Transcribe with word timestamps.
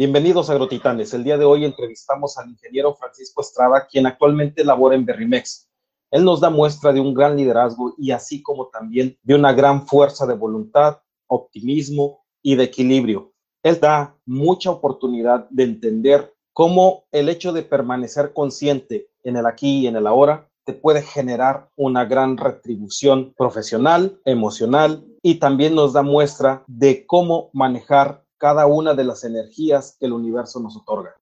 Bienvenidos 0.00 0.48
a 0.48 0.54
Agrotitanes. 0.54 1.12
El 1.12 1.24
día 1.24 1.36
de 1.36 1.44
hoy 1.44 1.62
entrevistamos 1.62 2.38
al 2.38 2.48
ingeniero 2.48 2.94
Francisco 2.94 3.42
Estrada, 3.42 3.86
quien 3.86 4.06
actualmente 4.06 4.64
labora 4.64 4.96
en 4.96 5.04
Berrimex. 5.04 5.68
Él 6.10 6.24
nos 6.24 6.40
da 6.40 6.48
muestra 6.48 6.90
de 6.94 7.00
un 7.00 7.12
gran 7.12 7.36
liderazgo 7.36 7.92
y 7.98 8.10
así 8.10 8.42
como 8.42 8.68
también 8.68 9.18
de 9.22 9.34
una 9.34 9.52
gran 9.52 9.86
fuerza 9.86 10.26
de 10.26 10.32
voluntad, 10.32 11.00
optimismo 11.26 12.24
y 12.42 12.54
de 12.54 12.64
equilibrio. 12.64 13.34
Él 13.62 13.78
da 13.78 14.16
mucha 14.24 14.70
oportunidad 14.70 15.46
de 15.50 15.64
entender 15.64 16.32
cómo 16.54 17.04
el 17.12 17.28
hecho 17.28 17.52
de 17.52 17.62
permanecer 17.62 18.32
consciente 18.32 19.08
en 19.22 19.36
el 19.36 19.44
aquí 19.44 19.80
y 19.80 19.86
en 19.86 19.96
el 19.96 20.06
ahora 20.06 20.48
te 20.64 20.72
puede 20.72 21.02
generar 21.02 21.68
una 21.76 22.06
gran 22.06 22.38
retribución 22.38 23.34
profesional, 23.36 24.18
emocional 24.24 25.04
y 25.22 25.34
también 25.34 25.74
nos 25.74 25.92
da 25.92 26.00
muestra 26.00 26.64
de 26.66 27.04
cómo 27.04 27.50
manejar 27.52 28.24
cada 28.40 28.66
una 28.66 28.94
de 28.94 29.04
las 29.04 29.22
energías 29.22 29.98
que 30.00 30.06
el 30.06 30.14
universo 30.14 30.60
nos 30.60 30.74
otorga. 30.74 31.14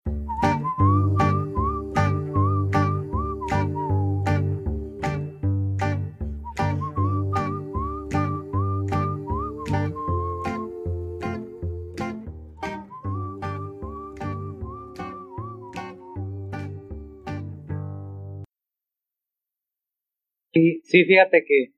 Sí, 20.85 21.05
fíjate 21.05 21.45
que 21.45 21.75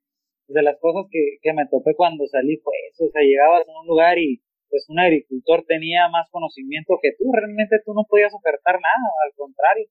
de 0.47 0.63
las 0.63 0.77
cosas 0.79 1.05
que, 1.11 1.37
que 1.41 1.53
me 1.53 1.65
topé 1.67 1.95
cuando 1.95 2.25
salí 2.27 2.57
fue 2.57 2.73
eso, 2.91 3.05
o 3.05 3.09
sea, 3.11 3.21
llegabas 3.23 3.67
a 3.67 3.81
un 3.81 3.87
lugar 3.87 4.17
y 4.19 4.41
pues 4.71 4.87
un 4.87 4.97
agricultor 4.99 5.65
tenía 5.67 6.07
más 6.07 6.31
conocimiento 6.31 6.97
que 7.03 7.11
tú, 7.19 7.27
realmente 7.29 7.83
tú 7.85 7.93
no 7.93 8.07
podías 8.07 8.33
ofertar 8.33 8.79
nada, 8.79 9.07
al 9.27 9.35
contrario, 9.35 9.85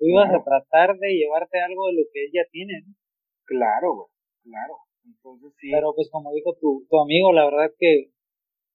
tú 0.00 0.08
ibas 0.08 0.32
a 0.32 0.42
tratar 0.42 0.96
de 0.96 1.12
llevarte 1.12 1.60
algo 1.60 1.86
de 1.92 2.00
lo 2.00 2.04
que 2.10 2.24
ella 2.24 2.48
tiene, 2.50 2.80
¿no? 2.80 2.96
Claro, 3.44 3.94
güey, 3.94 4.08
claro. 4.42 4.74
Entonces 5.04 5.52
sí. 5.60 5.68
Pero 5.70 5.92
pues 5.94 6.08
como 6.10 6.32
dijo 6.32 6.56
tu, 6.56 6.86
tu 6.88 6.96
amigo, 6.98 7.32
la 7.32 7.44
verdad 7.44 7.70
que 7.78 8.10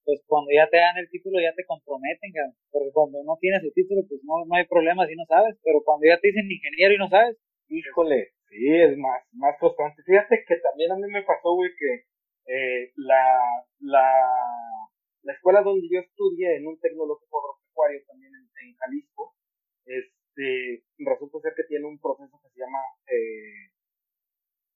pues 0.05 0.23
cuando 0.25 0.51
ya 0.55 0.69
te 0.71 0.77
dan 0.77 0.95
el 0.95 1.09
título 1.09 1.41
ya 1.41 1.51
te 1.51 1.65
comprometen, 1.65 2.31
porque 2.71 2.91
cuando 2.93 3.23
no 3.25 3.35
tienes 3.41 3.59
el 3.63 3.73
título 3.73 4.07
pues 4.07 4.21
no, 4.23 4.45
no 4.45 4.55
hay 4.55 4.63
problema 4.63 5.05
si 5.07 5.15
no 5.15 5.25
sabes, 5.27 5.59
pero 5.63 5.83
cuando 5.83 6.07
ya 6.07 6.15
te 6.19 6.29
dicen 6.29 6.47
ingeniero 6.47 6.93
y 6.95 6.97
no 6.97 7.09
sabes, 7.09 7.35
híjole, 7.67 8.31
sí, 8.47 8.71
es 8.71 8.95
más, 8.97 9.23
más 9.33 9.59
constante. 9.59 10.03
Fíjate 10.05 10.45
que 10.47 10.55
también 10.63 10.91
a 10.91 10.95
mí 10.95 11.11
me 11.11 11.23
pasó, 11.23 11.55
güey, 11.55 11.71
que 11.75 12.07
eh, 12.47 12.91
la, 12.95 13.19
la 13.79 14.07
la 15.27 15.33
escuela 15.33 15.61
donde 15.61 15.91
yo 15.91 15.99
estudié 15.99 16.55
en 16.55 16.67
un 16.67 16.79
tecnológico 16.79 17.43
agropecuario 17.43 17.99
también 18.07 18.31
en, 18.31 18.47
Jalisco, 18.79 19.35
este, 19.83 20.87
resulta 20.99 21.39
ser 21.43 21.53
que 21.53 21.67
tiene 21.67 21.85
un 21.85 21.99
proceso 21.99 22.39
que 22.41 22.49
se 22.49 22.59
llama 22.59 22.79
eh, 23.11 23.75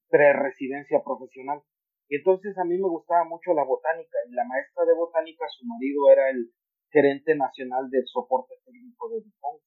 pre-residencia 0.10 1.00
profesional. 1.04 1.64
Y 2.10 2.18
entonces 2.18 2.58
a 2.58 2.66
mí 2.66 2.76
me 2.76 2.90
gustaba 2.90 3.24
mucho 3.24 3.54
la 3.54 3.64
botánica 3.64 4.18
y 4.28 4.36
la 4.36 4.44
maestra 4.44 4.84
de 4.84 4.94
botánica, 4.94 5.48
su 5.48 5.66
marido 5.66 6.12
era 6.12 6.30
el 6.30 6.52
gerente 6.92 7.34
nacional 7.36 7.90
del 7.90 8.04
soporte 8.08 8.56
técnico 8.66 9.08
de 9.08 9.24
Dupont. 9.24 9.64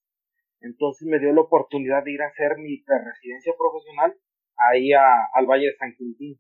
Entonces 0.61 1.09
me 1.09 1.19
dio 1.19 1.33
la 1.33 1.49
oportunidad 1.49 2.05
de 2.05 2.13
ir 2.13 2.21
a 2.21 2.29
hacer 2.29 2.59
mi 2.59 2.85
pre-residencia 2.85 3.55
profesional 3.57 4.13
ahí 4.69 4.93
al 4.93 5.47
Valle 5.47 5.73
de 5.73 5.77
San 5.77 5.95
Quintín. 5.97 6.39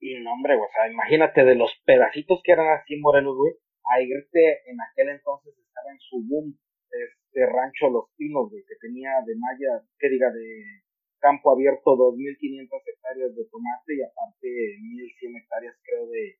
Y 0.00 0.20
no, 0.20 0.32
hombre, 0.32 0.54
o 0.54 0.68
sea, 0.72 0.90
imagínate 0.90 1.44
de 1.44 1.54
los 1.54 1.70
pedacitos 1.84 2.40
que 2.44 2.52
eran 2.52 2.68
así 2.78 2.96
Morelos, 2.96 3.36
güey, 3.36 3.52
a 3.84 4.00
irte 4.00 4.62
en 4.66 4.76
aquel 4.80 5.08
entonces 5.10 5.54
estaba 5.58 5.90
en 5.92 6.00
su 6.00 6.22
boom 6.26 6.58
este 6.94 7.46
rancho 7.46 7.90
Los 7.90 8.10
Pinos, 8.16 8.50
güey, 8.50 8.62
que 8.62 8.76
tenía 8.80 9.10
de 9.26 9.34
malla, 9.34 9.82
que 9.98 10.08
diga, 10.08 10.30
de 10.30 10.84
campo 11.18 11.52
abierto 11.52 11.96
2.500 11.96 12.68
hectáreas 12.86 13.34
de 13.34 13.44
tomate 13.50 13.96
y 13.96 14.02
aparte 14.02 14.46
1.100 14.46 15.40
hectáreas, 15.40 15.74
creo, 15.82 16.06
de, 16.06 16.36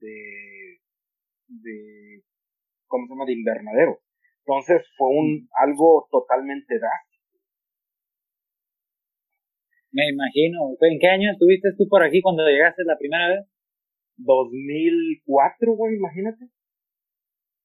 de, 0.00 0.14
de, 1.48 2.22
¿cómo 2.86 3.06
se 3.06 3.12
llama?, 3.14 3.24
de 3.24 3.32
invernadero. 3.32 3.98
Entonces 4.44 4.86
fue 4.96 5.08
un, 5.08 5.48
algo 5.58 6.06
totalmente 6.10 6.78
drástico. 6.78 7.05
Me 9.96 10.12
imagino. 10.12 10.76
¿En 10.76 10.98
qué 11.00 11.08
año 11.08 11.32
estuviste 11.32 11.72
tú 11.72 11.88
por 11.88 12.04
aquí 12.04 12.20
cuando 12.20 12.44
llegaste 12.44 12.84
la 12.84 12.98
primera 13.00 13.32
vez? 13.32 13.48
2004, 14.18 15.72
güey, 15.72 15.96
imagínate. 15.96 16.52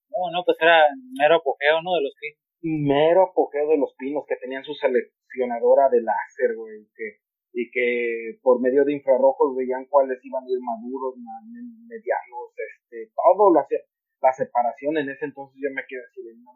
No, 0.07 0.31
no, 0.31 0.39
pues 0.47 0.55
era 0.61 0.87
mero 1.19 1.43
apogeo, 1.43 1.83
¿no? 1.83 1.91
De 1.99 2.03
los 2.07 2.15
pinos. 2.15 2.39
Mero 2.63 3.23
apogeo 3.27 3.67
de 3.67 3.77
los 3.77 3.91
pinos 3.99 4.23
que 4.27 4.39
tenían 4.39 4.63
su 4.63 4.71
seleccionadora 4.75 5.89
de 5.91 5.99
láser, 6.03 6.55
güey, 6.55 6.87
que, 6.95 7.19
y 7.51 7.69
que 7.69 8.39
por 8.41 8.61
medio 8.61 8.85
de 8.85 8.93
infrarrojos 8.93 9.55
veían 9.57 9.87
cuáles 9.91 10.23
iban 10.23 10.43
a 10.43 10.51
ir 10.51 10.59
maduros, 10.63 11.15
medianos, 11.19 12.47
este, 12.55 13.11
todo, 13.11 13.51
la, 13.51 13.65
la 14.21 14.31
separación 14.31 14.97
en 14.97 15.09
ese 15.09 15.25
entonces 15.25 15.59
yo 15.59 15.67
me 15.73 15.83
quedé 15.83 15.99
así 16.07 16.21
de 16.23 16.35
no 16.39 16.51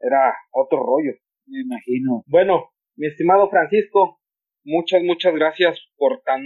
era 0.00 0.34
otro 0.50 0.82
rollo. 0.82 1.12
Me 1.46 1.60
imagino. 1.60 2.24
Bueno, 2.26 2.70
mi 2.96 3.06
estimado 3.06 3.48
Francisco, 3.48 4.18
muchas, 4.64 5.02
muchas 5.02 5.34
gracias 5.34 5.78
por 5.96 6.22
tan 6.22 6.42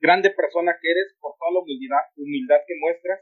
grande 0.00 0.30
persona 0.30 0.74
que 0.80 0.90
eres, 0.90 1.16
por 1.20 1.34
toda 1.38 1.52
la 1.52 1.60
humildad, 1.60 2.04
humildad 2.16 2.60
que 2.66 2.74
muestras. 2.80 3.20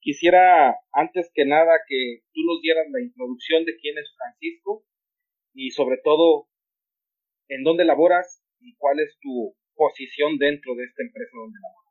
Quisiera, 0.00 0.76
antes 0.92 1.30
que 1.32 1.44
nada, 1.44 1.78
que 1.86 2.22
tú 2.32 2.40
nos 2.44 2.60
dieras 2.60 2.86
la 2.90 3.00
introducción 3.00 3.64
de 3.64 3.76
quién 3.76 3.96
es 3.98 4.12
Francisco 4.16 4.84
y 5.54 5.70
sobre 5.70 5.98
todo 6.02 6.48
en 7.48 7.62
dónde 7.62 7.84
laboras 7.84 8.42
y 8.60 8.74
cuál 8.76 9.00
es 9.00 9.16
tu 9.20 9.54
posición 9.74 10.38
dentro 10.38 10.74
de 10.74 10.84
esta 10.84 11.02
empresa 11.02 11.30
donde 11.34 11.58
laboras. 11.60 11.82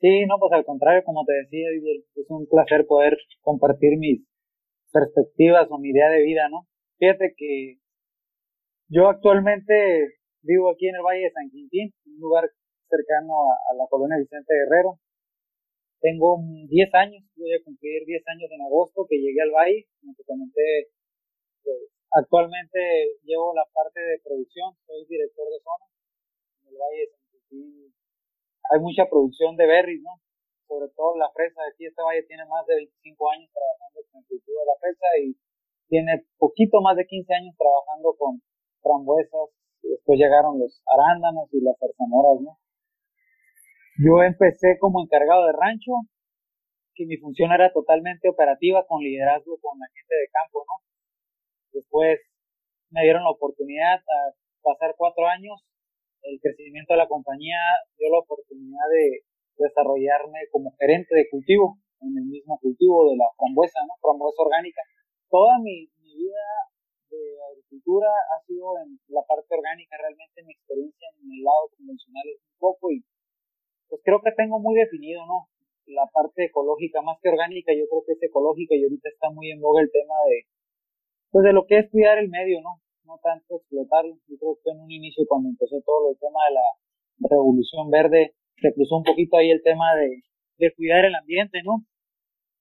Sí, 0.00 0.26
no, 0.26 0.36
pues 0.38 0.52
al 0.52 0.64
contrario, 0.64 1.02
como 1.04 1.24
te 1.24 1.32
decía, 1.32 1.68
es 2.14 2.26
un 2.28 2.46
placer 2.48 2.86
poder 2.86 3.16
compartir 3.40 3.98
mis 3.98 4.26
perspectivas 4.92 5.68
o 5.70 5.78
mi 5.78 5.90
idea 5.90 6.08
de 6.10 6.22
vida, 6.22 6.48
¿no? 6.48 6.66
Fíjate 6.98 7.34
que 7.36 7.78
yo 8.88 9.08
actualmente 9.08 9.74
vivo 10.42 10.70
aquí 10.70 10.86
en 10.86 10.96
el 10.96 11.02
Valle 11.02 11.26
de 11.26 11.34
San 11.34 11.50
Quintín, 11.50 11.90
un 12.06 12.20
lugar 12.20 12.46
cercano 12.88 13.50
a, 13.50 13.74
la 13.74 13.86
colonia 13.90 14.18
Vicente 14.18 14.54
Guerrero. 14.54 14.98
Tengo 15.98 16.38
10 16.38 16.94
años, 16.94 17.24
voy 17.34 17.52
a 17.54 17.64
cumplir 17.64 18.06
10 18.06 18.22
años 18.28 18.50
en 18.52 18.62
agosto 18.62 19.06
que 19.10 19.18
llegué 19.18 19.42
al 19.42 19.50
Valle, 19.50 19.86
como 19.98 20.14
te 20.14 20.22
comenté. 20.22 20.94
Pues, 21.64 21.90
actualmente 22.12 22.78
llevo 23.24 23.54
la 23.54 23.66
parte 23.74 23.98
de 23.98 24.22
producción, 24.22 24.70
soy 24.86 25.04
director 25.08 25.50
de 25.50 25.58
zona 25.66 25.86
en 26.62 26.68
el 26.70 26.78
Valle 26.78 27.00
de 27.00 27.10
San 27.10 27.22
Quintín. 27.26 27.94
Hay 28.70 28.78
mucha 28.78 29.10
producción 29.10 29.56
de 29.56 29.66
berries, 29.66 30.02
¿no? 30.02 30.14
Sobre 30.68 30.90
todo 30.94 31.16
la 31.18 31.30
fresa. 31.34 31.62
Aquí 31.66 31.86
este 31.86 32.02
valle 32.02 32.22
tiene 32.22 32.46
más 32.46 32.66
de 32.66 32.86
25 32.86 33.30
años 33.30 33.50
trabajando 33.50 33.98
con 34.10 34.22
el 34.22 34.26
cultivo 34.26 34.58
de 34.62 34.66
la 34.66 34.78
fresa 34.78 35.06
y 35.22 35.34
tiene 35.88 36.26
poquito 36.38 36.80
más 36.82 36.96
de 36.96 37.06
15 37.06 37.34
años 37.34 37.54
trabajando 37.58 38.14
con 38.18 38.42
frambuesas, 38.86 39.50
después 39.82 40.18
llegaron 40.18 40.58
los 40.58 40.82
arándanos 40.86 41.50
y 41.52 41.60
las 41.60 41.74
zarzamoras, 41.78 42.40
¿no? 42.42 42.58
Yo 43.98 44.22
empecé 44.22 44.78
como 44.78 45.02
encargado 45.02 45.46
de 45.46 45.52
rancho, 45.58 46.06
que 46.94 47.06
mi 47.06 47.16
función 47.16 47.50
era 47.50 47.72
totalmente 47.72 48.28
operativa 48.28 48.86
con 48.86 49.02
liderazgo 49.02 49.58
con 49.58 49.78
la 49.78 49.86
gente 49.90 50.14
de 50.14 50.28
campo, 50.30 50.62
¿no? 50.62 50.76
Después 51.72 52.20
me 52.90 53.02
dieron 53.02 53.24
la 53.24 53.30
oportunidad 53.30 53.98
a 53.98 54.18
pasar 54.62 54.94
cuatro 54.96 55.26
años, 55.26 55.64
el 56.22 56.40
crecimiento 56.40 56.94
de 56.94 56.98
la 56.98 57.08
compañía 57.08 57.58
dio 57.98 58.10
la 58.10 58.18
oportunidad 58.18 58.86
de 58.90 59.22
desarrollarme 59.58 60.46
como 60.50 60.74
gerente 60.78 61.14
de 61.14 61.28
cultivo, 61.30 61.78
en 62.00 62.16
el 62.18 62.24
mismo 62.24 62.58
cultivo 62.60 63.10
de 63.10 63.16
la 63.16 63.26
frambuesa, 63.36 63.80
¿no? 63.86 63.94
Frambuesa 64.00 64.42
orgánica. 64.42 64.82
Toda 65.30 65.58
mi, 65.58 65.88
vida 66.16 66.48
agricultura 67.66 68.06
ha 68.06 68.38
sido 68.46 68.78
en 68.78 68.98
la 69.08 69.22
parte 69.26 69.54
orgánica, 69.54 69.96
realmente 69.98 70.42
mi 70.44 70.52
experiencia 70.52 71.08
en 71.18 71.32
el 71.32 71.42
lado 71.42 71.66
convencional 71.76 72.26
es 72.30 72.40
un 72.40 72.58
poco 72.58 72.90
y 72.92 73.02
pues 73.88 74.00
creo 74.04 74.20
que 74.22 74.32
tengo 74.32 74.58
muy 74.58 74.74
definido, 74.74 75.26
¿no? 75.26 75.48
La 75.86 76.06
parte 76.12 76.46
ecológica, 76.46 77.02
más 77.02 77.18
que 77.22 77.28
orgánica, 77.28 77.72
yo 77.74 77.86
creo 77.90 78.02
que 78.06 78.12
es 78.14 78.22
ecológica 78.22 78.74
y 78.74 78.82
ahorita 78.82 79.08
está 79.08 79.30
muy 79.30 79.50
en 79.50 79.60
boga 79.60 79.82
el 79.82 79.90
tema 79.90 80.14
de, 80.30 80.46
pues 81.30 81.44
de 81.44 81.52
lo 81.52 81.66
que 81.66 81.78
es 81.78 81.90
cuidar 81.90 82.18
el 82.18 82.28
medio, 82.28 82.60
¿no? 82.62 82.82
No 83.04 83.18
tanto 83.22 83.62
explotarlo. 83.62 84.18
Yo 84.26 84.36
creo 84.38 84.58
que 84.62 84.70
en 84.70 84.80
un 84.80 84.90
inicio 84.90 85.24
cuando 85.28 85.48
empezó 85.48 85.78
todo 85.86 86.10
el 86.10 86.18
tema 86.18 86.42
de 86.50 86.54
la 86.54 86.68
revolución 87.30 87.90
verde, 87.90 88.34
se 88.58 88.74
cruzó 88.74 88.98
un 88.98 89.04
poquito 89.04 89.36
ahí 89.36 89.50
el 89.50 89.62
tema 89.62 89.94
de, 89.94 90.22
de 90.58 90.74
cuidar 90.74 91.04
el 91.04 91.14
ambiente, 91.14 91.62
¿no? 91.62 91.86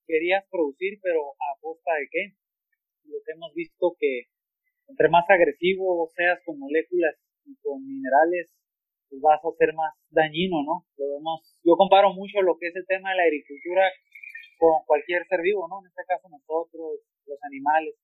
Querías 0.06 0.46
producir, 0.52 1.00
pero 1.02 1.34
¿a 1.34 1.58
costa 1.62 1.94
de 1.98 2.08
qué? 2.12 2.38
Lo 3.10 3.18
que 3.26 3.32
hemos 3.34 3.54
visto 3.56 3.96
que 3.98 4.30
entre 4.88 5.10
más 5.10 5.26
agresivo 5.30 6.10
seas 6.16 6.40
con 6.46 6.60
moléculas 6.60 7.16
y 7.46 7.56
con 7.62 7.86
minerales, 7.86 8.50
pues 9.10 9.22
vas 9.22 9.40
a 9.44 9.58
ser 9.58 9.74
más 9.74 9.94
dañino, 10.10 10.64
¿no? 10.64 10.86
Lo 10.98 11.06
vemos, 11.16 11.56
yo 11.64 11.76
comparo 11.76 12.14
mucho 12.14 12.42
lo 12.42 12.58
que 12.58 12.68
es 12.68 12.76
el 12.76 12.86
tema 12.88 13.12
de 13.12 13.18
la 13.18 13.24
agricultura 13.24 13.84
con 14.58 14.84
cualquier 14.86 15.26
ser 15.28 15.42
vivo, 15.42 15.68
¿no? 15.68 15.82
En 15.82 15.88
este 15.88 16.04
caso 16.08 16.30
nosotros, 16.30 17.02
los 17.26 17.40
animales. 17.44 17.96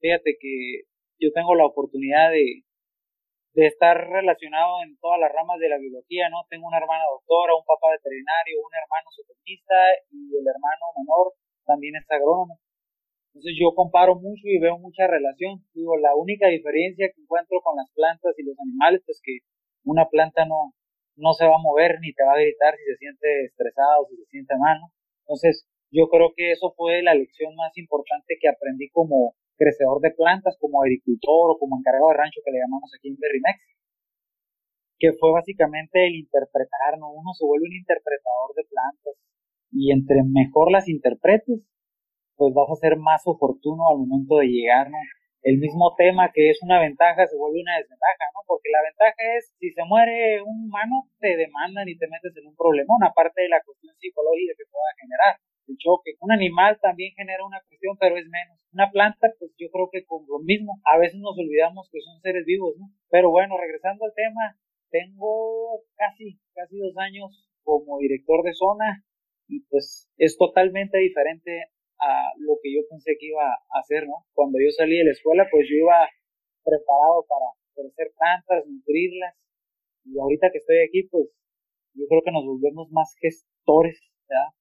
Fíjate 0.00 0.36
que 0.40 0.88
yo 1.18 1.32
tengo 1.32 1.54
la 1.54 1.66
oportunidad 1.66 2.30
de, 2.30 2.62
de 3.54 3.66
estar 3.66 3.96
relacionado 3.96 4.82
en 4.84 4.96
todas 4.98 5.18
las 5.18 5.32
ramas 5.32 5.58
de 5.58 5.68
la 5.68 5.78
biología, 5.78 6.28
¿no? 6.28 6.44
Tengo 6.48 6.68
una 6.68 6.78
hermana 6.78 7.04
doctora, 7.10 7.56
un 7.56 7.64
papá 7.64 7.88
veterinario, 7.96 8.60
un 8.60 8.74
hermano 8.76 9.08
zootecnista 9.16 9.76
y 10.12 10.36
el 10.36 10.46
hermano 10.46 10.84
menor 10.96 11.32
también 11.64 11.96
es 11.96 12.04
agrónomo. 12.10 12.60
Entonces 13.36 13.60
yo 13.60 13.76
comparo 13.76 14.16
mucho 14.16 14.48
y 14.48 14.58
veo 14.58 14.78
mucha 14.78 15.04
relación. 15.06 15.60
Digo, 15.76 15.92
la 16.00 16.16
única 16.16 16.48
diferencia 16.48 17.12
que 17.12 17.20
encuentro 17.20 17.60
con 17.60 17.76
las 17.76 17.92
plantas 17.92 18.32
y 18.38 18.42
los 18.48 18.56
animales 18.58 19.04
es 19.12 19.20
que 19.22 19.44
una 19.84 20.08
planta 20.08 20.46
no, 20.48 20.72
no 21.20 21.34
se 21.34 21.44
va 21.44 21.56
a 21.56 21.62
mover 21.62 22.00
ni 22.00 22.14
te 22.16 22.24
va 22.24 22.32
a 22.32 22.40
gritar 22.40 22.72
si 22.80 22.84
se 22.88 22.96
siente 22.96 23.44
estresado, 23.44 24.08
si 24.08 24.16
se 24.16 24.24
siente 24.32 24.56
mal, 24.56 24.80
Entonces 25.28 25.68
yo 25.92 26.08
creo 26.08 26.32
que 26.34 26.52
eso 26.52 26.72
fue 26.80 27.02
la 27.02 27.12
lección 27.12 27.54
más 27.56 27.76
importante 27.76 28.40
que 28.40 28.48
aprendí 28.48 28.88
como 28.88 29.36
crecedor 29.60 30.00
de 30.00 30.16
plantas, 30.16 30.56
como 30.58 30.80
agricultor 30.80 31.52
o 31.52 31.58
como 31.58 31.76
encargado 31.76 32.08
de 32.08 32.16
rancho 32.16 32.40
que 32.42 32.52
le 32.52 32.64
llamamos 32.64 32.88
aquí 32.96 33.08
en 33.08 33.20
Berrimex, 33.20 33.60
que 34.96 35.12
fue 35.12 35.32
básicamente 35.32 36.06
el 36.06 36.16
interpretar, 36.24 36.96
¿no? 36.96 37.12
Uno 37.12 37.36
se 37.36 37.44
vuelve 37.44 37.68
un 37.68 37.76
interpretador 37.84 38.56
de 38.56 38.64
plantas 38.64 39.14
y 39.72 39.92
entre 39.92 40.24
mejor 40.24 40.72
las 40.72 40.88
interpretes, 40.88 41.68
pues 42.36 42.54
vas 42.54 42.68
a 42.70 42.76
ser 42.76 42.96
más 42.96 43.22
oportuno 43.24 43.88
al 43.90 43.98
momento 43.98 44.38
de 44.38 44.46
llegar, 44.46 44.90
¿no? 44.90 44.98
El 45.42 45.58
mismo 45.58 45.94
tema 45.96 46.32
que 46.34 46.50
es 46.50 46.58
una 46.62 46.80
ventaja 46.80 47.26
se 47.26 47.36
vuelve 47.36 47.62
una 47.62 47.78
desventaja, 47.78 48.24
¿no? 48.34 48.40
Porque 48.46 48.68
la 48.70 48.82
ventaja 48.82 49.14
es, 49.38 49.54
si 49.58 49.70
se 49.70 49.84
muere 49.84 50.42
un 50.42 50.66
humano, 50.66 51.06
te 51.20 51.36
demandan 51.36 51.88
y 51.88 51.96
te 51.96 52.08
metes 52.08 52.36
en 52.36 52.46
un 52.46 52.56
problemón, 52.56 52.98
aparte 53.04 53.42
de 53.42 53.48
la 53.48 53.62
cuestión 53.62 53.94
psicológica 53.94 54.58
que 54.58 54.66
pueda 54.66 54.90
generar 54.98 55.38
el 55.68 55.76
choque. 55.78 56.18
Un 56.20 56.32
animal 56.32 56.78
también 56.82 57.14
genera 57.14 57.46
una 57.46 57.62
cuestión, 57.62 57.96
pero 57.98 58.16
es 58.16 58.26
menos. 58.26 58.58
Una 58.72 58.90
planta, 58.90 59.30
pues 59.38 59.52
yo 59.58 59.70
creo 59.70 59.88
que 59.90 60.04
con 60.04 60.26
lo 60.26 60.40
mismo. 60.40 60.82
A 60.84 60.98
veces 60.98 61.20
nos 61.20 61.38
olvidamos 61.38 61.88
que 61.92 62.00
son 62.00 62.20
seres 62.20 62.44
vivos, 62.44 62.74
¿no? 62.78 62.90
Pero 63.10 63.30
bueno, 63.30 63.56
regresando 63.56 64.04
al 64.04 64.14
tema, 64.14 64.58
tengo 64.90 65.82
casi, 65.94 66.38
casi 66.54 66.78
dos 66.78 66.96
años 66.98 67.48
como 67.62 67.98
director 67.98 68.42
de 68.42 68.54
zona 68.54 69.04
y 69.48 69.60
pues 69.68 70.08
es 70.16 70.36
totalmente 70.38 70.98
diferente 70.98 71.70
a 72.00 72.32
lo 72.38 72.58
que 72.62 72.74
yo 72.74 72.80
pensé 72.88 73.16
que 73.18 73.26
iba 73.26 73.44
a 73.44 73.78
hacer, 73.80 74.06
¿no? 74.06 74.26
Cuando 74.34 74.58
yo 74.58 74.70
salí 74.70 74.98
de 74.98 75.04
la 75.04 75.12
escuela, 75.12 75.46
pues 75.50 75.66
yo 75.68 75.76
iba 75.76 76.08
preparado 76.64 77.24
para 77.28 77.46
crecer 77.74 78.12
plantas, 78.16 78.66
nutrirlas 78.66 79.34
y 80.04 80.18
ahorita 80.18 80.50
que 80.52 80.58
estoy 80.58 80.78
aquí, 80.86 81.08
pues 81.10 81.30
yo 81.94 82.04
creo 82.08 82.22
que 82.22 82.32
nos 82.32 82.44
volvemos 82.44 82.90
más 82.90 83.14
gestores, 83.20 84.00
¿ya? 84.28 84.52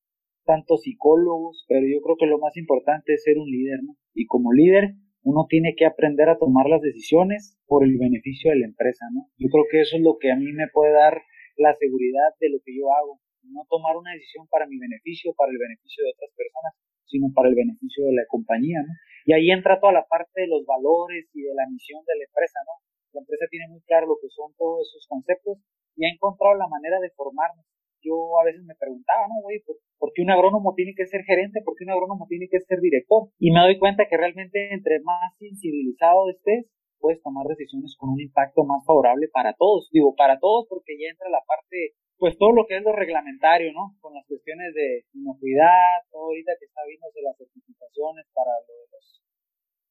tanto 0.46 0.78
psicólogos, 0.78 1.66
pero 1.68 1.86
yo 1.86 2.00
creo 2.02 2.16
que 2.18 2.28
lo 2.30 2.40
más 2.40 2.56
importante 2.56 3.14
es 3.14 3.24
ser 3.24 3.38
un 3.38 3.50
líder, 3.50 3.84
¿no? 3.84 3.98
Y 4.14 4.26
como 4.28 4.54
líder, 4.54 4.94
uno 5.24 5.46
tiene 5.50 5.74
que 5.76 5.86
aprender 5.86 6.30
a 6.30 6.38
tomar 6.38 6.70
las 6.70 6.82
decisiones 6.82 7.58
por 7.66 7.84
el 7.84 7.98
beneficio 7.98 8.52
de 8.52 8.60
la 8.62 8.68
empresa, 8.68 9.06
¿no? 9.12 9.28
Yo 9.38 9.50
creo 9.50 9.66
que 9.70 9.82
eso 9.82 9.98
es 9.98 10.04
lo 10.04 10.18
que 10.20 10.32
a 10.32 10.38
mí 10.38 10.54
me 10.54 10.70
puede 10.72 10.94
dar 10.94 11.18
la 11.58 11.74
seguridad 11.74 12.30
de 12.40 12.50
lo 12.50 12.60
que 12.64 12.78
yo 12.78 12.94
hago. 12.94 13.20
No 13.44 13.66
tomar 13.70 13.98
una 13.98 14.14
decisión 14.14 14.48
para 14.48 14.68
mi 14.68 14.78
beneficio, 14.78 15.34
para 15.34 15.52
el 15.52 15.58
beneficio 15.58 16.04
de 16.04 16.12
otras 16.14 16.32
personas, 16.38 16.74
sino 17.06 17.32
para 17.34 17.50
el 17.50 17.56
beneficio 17.56 18.06
de 18.06 18.14
la 18.14 18.26
compañía, 18.28 18.82
¿no? 18.82 18.94
Y 19.26 19.34
ahí 19.34 19.50
entra 19.50 19.80
toda 19.80 19.94
la 19.94 20.06
parte 20.06 20.42
de 20.42 20.48
los 20.48 20.66
valores 20.66 21.26
y 21.34 21.42
de 21.42 21.54
la 21.56 21.66
misión 21.70 22.02
de 22.06 22.18
la 22.18 22.26
empresa, 22.26 22.60
¿no? 22.66 22.78
La 23.14 23.22
empresa 23.22 23.46
tiene 23.50 23.68
muy 23.70 23.82
claro 23.82 24.08
lo 24.08 24.18
que 24.22 24.30
son 24.30 24.54
todos 24.58 24.88
esos 24.88 25.08
conceptos 25.08 25.58
y 25.96 26.06
ha 26.06 26.10
encontrado 26.10 26.56
la 26.56 26.68
manera 26.68 27.00
de 27.00 27.10
formarnos 27.16 27.66
yo 28.06 28.38
a 28.40 28.46
veces 28.46 28.64
me 28.64 28.78
preguntaba, 28.78 29.26
¿no, 29.28 29.42
güey? 29.42 29.60
¿Por, 29.66 30.14
qué 30.14 30.22
un 30.22 30.30
agrónomo 30.30 30.78
tiene 30.78 30.94
que 30.96 31.10
ser 31.10 31.26
gerente? 31.26 31.66
¿Por 31.66 31.76
qué 31.76 31.84
un 31.84 31.98
agrónomo 31.98 32.30
tiene 32.30 32.48
que 32.48 32.62
ser 32.62 32.80
director? 32.80 33.34
Y 33.40 33.52
me 33.52 33.60
doy 33.66 33.80
cuenta 33.80 34.06
que 34.08 34.16
realmente 34.16 34.72
entre 34.72 35.02
más 35.02 35.34
sensibilizado 35.40 36.30
estés, 36.30 36.70
puedes 37.00 37.22
tomar 37.22 37.46
decisiones 37.48 37.98
con 37.98 38.12
un 38.12 38.22
impacto 38.22 38.64
más 38.64 38.86
favorable 38.86 39.28
para 39.34 39.54
todos. 39.58 39.90
Digo, 39.92 40.16
para 40.16 40.40
todos 40.40 40.68
porque 40.70 40.94
ya 41.02 41.10
entra 41.10 41.30
la 41.30 41.42
parte, 41.46 41.98
pues 42.18 42.38
todo 42.38 42.52
lo 42.52 42.66
que 42.66 42.78
es 42.78 42.84
lo 42.84 42.94
reglamentario, 42.94 43.72
¿no? 43.74 43.96
Con 44.00 44.14
las 44.14 44.26
cuestiones 44.26 44.74
de 44.74 45.04
inocuidad, 45.14 46.04
todo 46.12 46.32
ahorita 46.32 46.54
que 46.60 46.66
está 46.66 46.82
viéndose 46.88 47.22
las 47.22 47.38
certificaciones 47.38 48.26
para 48.34 48.52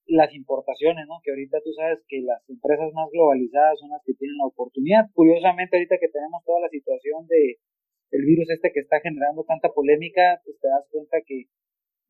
las 0.06 0.32
importaciones, 0.34 1.06
¿no? 1.08 1.20
Que 1.22 1.32
ahorita 1.32 1.60
tú 1.64 1.72
sabes 1.72 2.04
que 2.08 2.20
las 2.20 2.40
empresas 2.48 2.92
más 2.92 3.08
globalizadas 3.10 3.78
son 3.80 3.90
las 3.90 4.02
que 4.04 4.14
tienen 4.14 4.36
la 4.36 4.46
oportunidad. 4.46 5.08
Curiosamente, 5.12 5.76
ahorita 5.76 5.96
que 6.00 6.12
tenemos 6.12 6.44
toda 6.44 6.60
la 6.60 6.68
situación 6.68 7.26
de 7.28 7.60
el 8.12 8.22
virus 8.24 8.48
este 8.50 8.70
que 8.72 8.80
está 8.80 9.00
generando 9.00 9.44
tanta 9.44 9.72
polémica, 9.72 10.40
pues 10.44 10.60
te 10.60 10.68
das 10.68 10.86
cuenta 10.90 11.18
que 11.26 11.50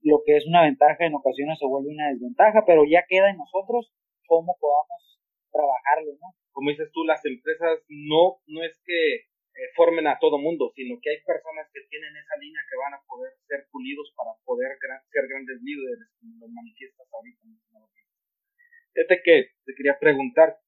lo 0.02 0.20
que 0.25 0.37
es 0.37 0.46
una 0.46 0.62
ventaja 0.62 1.06
en 1.06 1.14
ocasiones 1.14 1.58
se 1.58 1.67
vuelve 1.67 1.94
una 1.94 2.10
desventaja, 2.10 2.62
pero 2.67 2.84
ya 2.84 3.05
queda 3.08 3.31
en 3.31 3.38
nosotros 3.38 3.90
cómo 4.26 4.55
podamos 4.60 5.19
trabajarlo, 5.50 6.12
¿no? 6.20 6.34
Como 6.52 6.70
dices 6.70 6.90
tú, 6.93 7.05
las 7.05 7.25
empresas 7.25 7.81
no, 7.88 8.37
no 8.46 8.62
es 8.64 8.82
que 8.84 9.32
eh, 9.55 9.71
formen 9.77 10.06
a 10.06 10.19
todo 10.19 10.39
mundo, 10.39 10.73
sino 10.75 10.99
que 11.01 11.11
hay 11.11 11.21
personas 11.23 11.71
que 11.73 11.87
tienen 11.89 12.11
esa 12.17 12.37
línea 12.43 12.62
que 12.67 12.77
van 12.77 12.95
a 12.95 13.03
poder 13.06 13.33
ser 13.47 13.67
pulidos 13.71 14.12
para 14.17 14.35
poder 14.45 14.75
ser 14.79 15.25
grandes 15.31 15.62
líderes, 15.62 16.11
como 16.19 16.43
lo 16.43 16.49
manifiestas 16.51 17.06
ahorita. 17.12 17.43
Fíjate 18.95 19.23
que 19.25 19.35
te 19.67 19.75
quería 19.75 19.99
preguntar, 19.99 20.59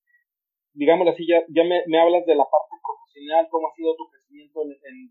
digamos 0.75 1.07
así, 1.09 1.27
ya, 1.27 1.43
ya 1.49 1.63
me, 1.63 1.99
hablas 1.99 2.27
de 2.27 2.35
la 2.35 2.47
parte 2.47 2.75
profesional, 2.83 3.47
cómo 3.51 3.69
ha 3.69 3.75
sido 3.75 3.95
tu 3.95 4.07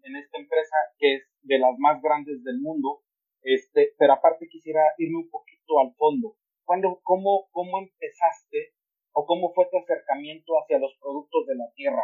en, 0.04 0.16
esta 0.16 0.38
empresa 0.38 0.76
que 0.98 1.16
es 1.16 1.24
de 1.42 1.60
las 1.60 1.78
más 1.80 2.02
grandes 2.02 2.44
del 2.44 2.60
mundo, 2.60 3.02
este, 3.42 3.94
pero 3.98 4.14
aparte 4.14 4.48
quisiera 4.48 4.82
irme 4.98 5.18
un 5.18 5.30
poquito 5.30 5.80
al 5.80 5.94
fondo. 5.96 6.36
¿Cuándo, 6.64 7.00
cómo, 7.04 7.48
¿Cómo 7.52 7.80
empezaste 7.80 8.74
o 9.14 9.26
cómo 9.26 9.54
fue 9.54 9.68
tu 9.72 9.78
acercamiento 9.78 10.54
hacia 10.60 10.80
los 10.80 10.96
productos 11.00 11.46
de 11.48 11.56
la 11.56 11.72
tierra, 11.76 12.04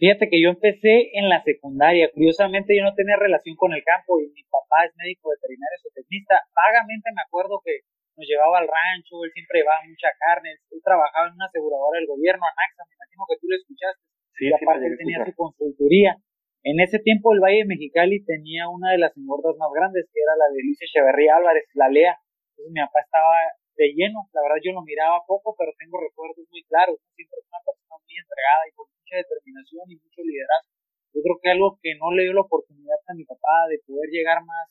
Fíjate 0.00 0.32
que 0.32 0.40
yo 0.40 0.48
empecé 0.48 1.12
en 1.12 1.28
la 1.28 1.44
secundaria. 1.44 2.08
Curiosamente 2.08 2.72
yo 2.72 2.82
no 2.88 2.96
tenía 2.96 3.20
relación 3.20 3.52
con 3.54 3.76
el 3.76 3.84
campo 3.84 4.16
y 4.16 4.32
mi 4.32 4.40
papá 4.48 4.88
es 4.88 4.96
médico 4.96 5.28
veterinario 5.28 5.76
zootecnista. 5.84 6.40
Vagamente 6.56 7.12
me 7.12 7.20
acuerdo 7.20 7.60
que 7.60 7.84
nos 8.16 8.24
llevaba 8.24 8.64
al 8.64 8.68
rancho, 8.68 9.20
él 9.28 9.30
siempre 9.36 9.60
llevaba 9.60 9.84
mucha 9.84 10.08
carne, 10.16 10.56
él 10.56 10.80
trabajaba 10.80 11.28
en 11.28 11.36
una 11.36 11.44
aseguradora 11.44 12.00
del 12.00 12.08
gobierno, 12.08 12.44
Anaxa, 12.48 12.88
me 12.88 12.96
imagino 12.96 13.28
que 13.28 13.36
tú 13.40 13.44
lo 13.48 13.56
escuchaste 13.56 14.00
y 14.40 14.52
aparte 14.52 14.88
tenía 14.96 15.20
su 15.24 15.36
consultoría. 15.36 16.16
En 16.64 16.80
ese 16.80 17.00
tiempo 17.00 17.32
el 17.32 17.40
Valle 17.40 17.64
de 17.64 17.72
Mexicali 17.72 18.24
tenía 18.24 18.68
una 18.68 18.92
de 18.92 19.00
las 19.04 19.16
engordas 19.16 19.56
más 19.56 19.68
grandes, 19.72 20.08
que 20.12 20.20
era 20.20 20.32
la 20.36 20.48
de 20.52 20.64
Luis 20.64 20.80
Echeverría 20.80 21.36
Álvarez, 21.36 21.64
la 21.76 21.88
Lea. 21.88 22.16
Entonces 22.56 22.72
mi 22.72 22.80
papá 22.80 23.00
estaba 23.04 23.36
de 23.80 23.96
lleno, 23.96 24.28
la 24.36 24.44
verdad 24.44 24.60
yo 24.60 24.76
lo 24.76 24.84
miraba 24.84 25.24
poco, 25.24 25.56
pero 25.56 25.72
tengo 25.80 25.96
recuerdos 25.96 26.44
muy 26.52 26.62
claros. 26.68 27.00
Siempre 27.16 27.40
es 27.40 27.48
una 27.48 27.64
persona 27.64 27.96
muy 27.96 28.12
entregada 28.12 28.62
y 28.68 28.76
con 28.76 28.86
mucha 28.92 29.16
determinación 29.16 29.84
y 29.88 29.96
mucho 29.96 30.20
liderazgo. 30.20 30.70
Yo 31.16 31.20
creo 31.24 31.36
que 31.40 31.50
algo 31.50 31.68
que 31.80 31.96
no 31.96 32.12
le 32.12 32.28
dio 32.28 32.34
la 32.36 32.44
oportunidad 32.44 33.00
a 33.08 33.16
mi 33.16 33.24
papá 33.24 33.66
de 33.72 33.80
poder 33.88 34.12
llegar 34.12 34.44
más, 34.44 34.68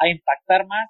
a 0.00 0.08
impactar 0.08 0.66
más, 0.66 0.88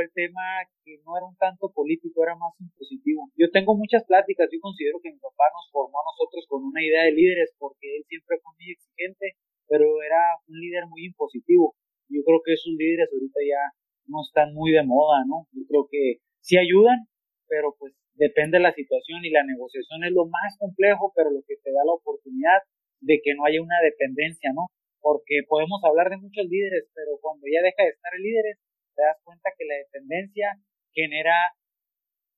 el 0.00 0.10
tema 0.14 0.42
que 0.84 0.98
no 1.04 1.16
era 1.16 1.26
un 1.26 1.36
tanto 1.36 1.70
político, 1.74 2.22
era 2.22 2.36
más 2.36 2.54
impositivo. 2.60 3.30
Yo 3.36 3.50
tengo 3.50 3.74
muchas 3.74 4.04
pláticas, 4.04 4.48
yo 4.52 4.60
considero 4.60 5.00
que 5.02 5.10
mi 5.10 5.18
papá 5.18 5.50
nos 5.54 5.66
formó 5.70 5.98
a 5.98 6.08
nosotros 6.14 6.46
con 6.48 6.64
una 6.64 6.82
idea 6.82 7.04
de 7.04 7.12
líderes, 7.12 7.54
porque 7.58 7.96
él 7.96 8.04
siempre 8.06 8.38
fue 8.42 8.54
muy 8.54 8.70
exigente, 8.72 9.34
pero 9.66 10.02
era 10.02 10.38
un 10.46 10.54
líder 10.54 10.86
muy 10.86 11.06
impositivo. 11.06 11.74
Yo 12.08 12.22
creo 12.24 12.40
que 12.44 12.54
esos 12.54 12.72
líderes 12.78 13.10
ahorita 13.12 13.40
ya 13.42 13.62
no 14.06 14.22
están 14.22 14.54
muy 14.54 14.72
de 14.72 14.84
moda, 14.84 15.24
¿no? 15.26 15.46
Yo 15.52 15.66
creo 15.68 15.88
que 15.90 16.22
sí 16.40 16.56
ayudan, 16.58 17.08
pero 17.48 17.74
pues 17.78 17.94
depende 18.14 18.58
de 18.58 18.64
la 18.64 18.74
situación 18.74 19.24
y 19.24 19.30
la 19.30 19.44
negociación 19.44 20.04
es 20.04 20.12
lo 20.12 20.26
más 20.26 20.56
complejo, 20.58 21.12
pero 21.14 21.30
lo 21.30 21.42
que 21.46 21.56
te 21.62 21.70
da 21.72 21.84
la 21.84 21.94
oportunidad 21.94 22.60
de 23.00 23.20
que 23.22 23.34
no 23.34 23.44
haya 23.46 23.62
una 23.62 23.80
dependencia, 23.82 24.50
¿no? 24.52 24.66
Porque 25.00 25.46
podemos 25.48 25.80
hablar 25.84 26.10
de 26.10 26.18
muchos 26.18 26.44
líderes, 26.46 26.90
pero 26.94 27.18
cuando 27.20 27.46
ya 27.46 27.62
deja 27.62 27.82
de 27.84 27.94
estar 27.94 28.12
el 28.14 28.22
líder, 28.22 28.58
te 28.94 29.02
das 29.02 29.16
cuenta 29.22 29.50
que 29.56 29.64
la 29.64 29.76
dependencia 29.76 30.58
genera 30.92 31.54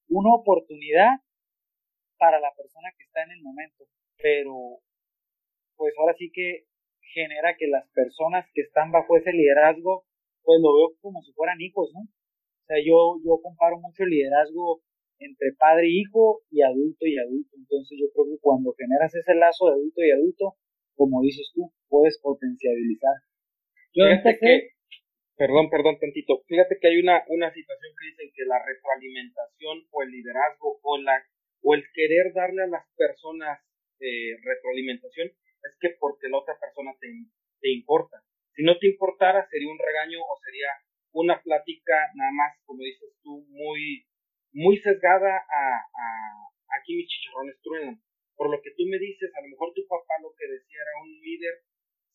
una 0.08 0.34
oportunidad 0.34 1.24
para 2.18 2.38
la 2.38 2.52
persona 2.54 2.92
que 2.96 3.04
está 3.04 3.22
en 3.24 3.32
el 3.32 3.42
momento, 3.42 3.84
pero 4.20 4.84
pues 5.76 5.94
ahora 5.98 6.14
sí 6.18 6.30
que 6.30 6.66
genera 7.14 7.56
que 7.56 7.66
las 7.66 7.88
personas 7.94 8.44
que 8.52 8.60
están 8.60 8.92
bajo 8.92 9.16
ese 9.16 9.32
liderazgo, 9.32 10.04
pues 10.42 10.60
lo 10.60 10.76
veo 10.76 10.88
como 11.00 11.22
si 11.22 11.32
fueran 11.32 11.60
hijos, 11.60 11.90
¿no? 11.94 12.02
O 12.70 12.72
sea, 12.72 12.78
yo, 12.86 13.18
yo 13.26 13.42
comparo 13.42 13.82
mucho 13.82 14.04
el 14.06 14.10
liderazgo 14.10 14.78
entre 15.18 15.50
padre 15.58 15.90
y 15.90 16.06
hijo 16.06 16.46
y 16.54 16.62
adulto 16.62 17.02
y 17.02 17.18
adulto. 17.18 17.50
Entonces 17.58 17.98
yo 17.98 18.06
creo 18.14 18.30
que 18.30 18.38
cuando 18.40 18.72
generas 18.78 19.10
ese 19.10 19.34
lazo 19.34 19.66
de 19.66 19.72
adulto 19.74 19.98
y 20.06 20.10
adulto, 20.14 20.54
como 20.94 21.20
dices 21.20 21.50
tú, 21.52 21.66
puedes 21.88 22.20
potencializar. 22.22 23.26
Yo 23.92 24.06
empecé, 24.06 24.70
Perdón, 25.34 25.66
perdón, 25.68 25.98
tantito. 25.98 26.44
Fíjate 26.46 26.78
que 26.78 26.94
hay 26.94 27.00
una, 27.00 27.24
una 27.26 27.50
situación 27.50 27.90
que 27.98 28.06
dicen 28.06 28.30
que 28.36 28.44
la 28.46 28.62
retroalimentación 28.62 29.88
o 29.90 30.02
el 30.02 30.10
liderazgo 30.10 30.78
o, 30.84 30.98
la, 30.98 31.16
o 31.64 31.74
el 31.74 31.82
querer 31.92 32.30
darle 32.34 32.62
a 32.62 32.70
las 32.70 32.86
personas 32.94 33.58
eh, 33.98 34.38
retroalimentación 34.46 35.26
es 35.26 35.72
que 35.80 35.96
porque 35.98 36.28
la 36.28 36.38
otra 36.38 36.54
persona 36.54 36.92
te, 37.00 37.08
te 37.58 37.72
importa. 37.72 38.22
Si 38.54 38.62
no 38.62 38.78
te 38.78 38.86
importara, 38.86 39.42
sería 39.50 39.72
un 39.72 39.80
regaño 39.80 40.20
o 40.22 40.38
sería 40.44 40.70
una 41.12 41.40
plática 41.42 41.94
nada 42.14 42.32
más, 42.32 42.56
como 42.64 42.82
dices 42.82 43.10
tú, 43.22 43.44
muy, 43.48 44.06
muy 44.52 44.76
sesgada 44.78 45.36
a, 45.36 45.62
a 45.78 46.06
aquí 46.78 46.96
mis 46.96 47.08
chicharrones 47.08 47.60
truenan. 47.62 48.00
Por 48.36 48.50
lo 48.50 48.60
que 48.62 48.70
tú 48.72 48.84
me 48.88 48.98
dices, 48.98 49.30
a 49.36 49.42
lo 49.42 49.48
mejor 49.48 49.72
tu 49.74 49.86
papá 49.86 50.14
lo 50.22 50.32
que 50.32 50.48
decía 50.48 50.80
era 50.80 51.02
un 51.02 51.12
líder 51.20 51.54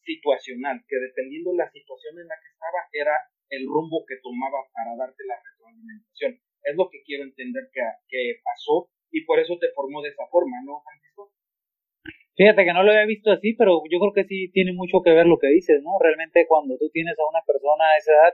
situacional, 0.01 0.81
que 0.87 0.97
dependiendo 0.97 1.51
de 1.51 1.57
la 1.57 1.69
situación 1.71 2.17
en 2.19 2.27
la 2.27 2.37
que 2.41 2.49
estaba, 2.49 2.79
era 2.93 3.15
el 3.49 3.65
rumbo 3.65 4.05
que 4.07 4.17
tomaba 4.21 4.65
para 4.73 4.95
darte 4.97 5.23
la 5.25 5.37
retroalimentación. 5.37 6.39
Es 6.63 6.75
lo 6.75 6.89
que 6.89 7.03
quiero 7.03 7.23
entender 7.23 7.69
que, 7.73 7.81
que 8.07 8.41
pasó 8.41 8.89
y 9.11 9.25
por 9.25 9.39
eso 9.39 9.57
te 9.59 9.69
formó 9.73 10.01
de 10.01 10.09
esa 10.09 10.25
forma, 10.27 10.57
¿no, 10.65 10.81
Francisco? 10.81 11.31
Fíjate 12.35 12.65
que 12.65 12.73
no 12.73 12.83
lo 12.83 12.91
había 12.91 13.05
visto 13.05 13.31
así, 13.31 13.53
pero 13.53 13.81
yo 13.89 13.99
creo 13.99 14.13
que 14.13 14.25
sí 14.25 14.51
tiene 14.51 14.73
mucho 14.73 15.01
que 15.03 15.13
ver 15.13 15.25
lo 15.25 15.37
que 15.37 15.47
dices, 15.47 15.81
¿no? 15.81 15.95
Realmente 16.01 16.45
cuando 16.47 16.77
tú 16.77 16.89
tienes 16.89 17.15
a 17.17 17.29
una 17.29 17.41
persona 17.45 17.85
a 17.85 17.97
esa 17.97 18.11
edad, 18.11 18.33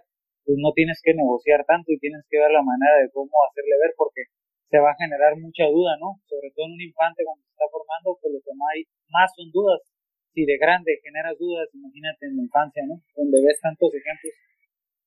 pues 0.52 0.60
no 0.60 0.76
tienes 0.76 1.00
que 1.00 1.16
negociar 1.16 1.64
tanto 1.64 1.96
y 1.96 2.00
tienes 2.04 2.28
que 2.28 2.36
ver 2.36 2.52
la 2.52 2.60
manera 2.60 3.00
de 3.00 3.08
cómo 3.16 3.32
hacerle 3.48 3.72
ver 3.80 3.96
porque 3.96 4.28
se 4.68 4.84
va 4.84 4.92
a 4.92 5.00
generar 5.00 5.40
mucha 5.40 5.64
duda, 5.72 5.96
¿no? 5.96 6.20
Sobre 6.28 6.52
todo 6.52 6.68
en 6.68 6.76
un 6.76 6.84
infante 6.84 7.24
cuando 7.24 7.40
se 7.48 7.56
está 7.56 7.72
formando, 7.72 8.20
pues 8.20 8.36
lo 8.36 8.44
que 8.44 8.52
más 8.52 8.68
hay 8.76 8.84
más 9.08 9.32
son 9.32 9.48
dudas. 9.56 9.80
Si 10.36 10.44
de 10.44 10.60
grande 10.60 11.00
generas 11.00 11.40
dudas, 11.40 11.72
imagínate 11.72 12.28
en 12.28 12.36
la 12.36 12.44
infancia, 12.44 12.84
¿no? 12.84 13.00
Donde 13.16 13.40
ves 13.48 13.64
tantos 13.64 13.96
ejemplos. 13.96 14.36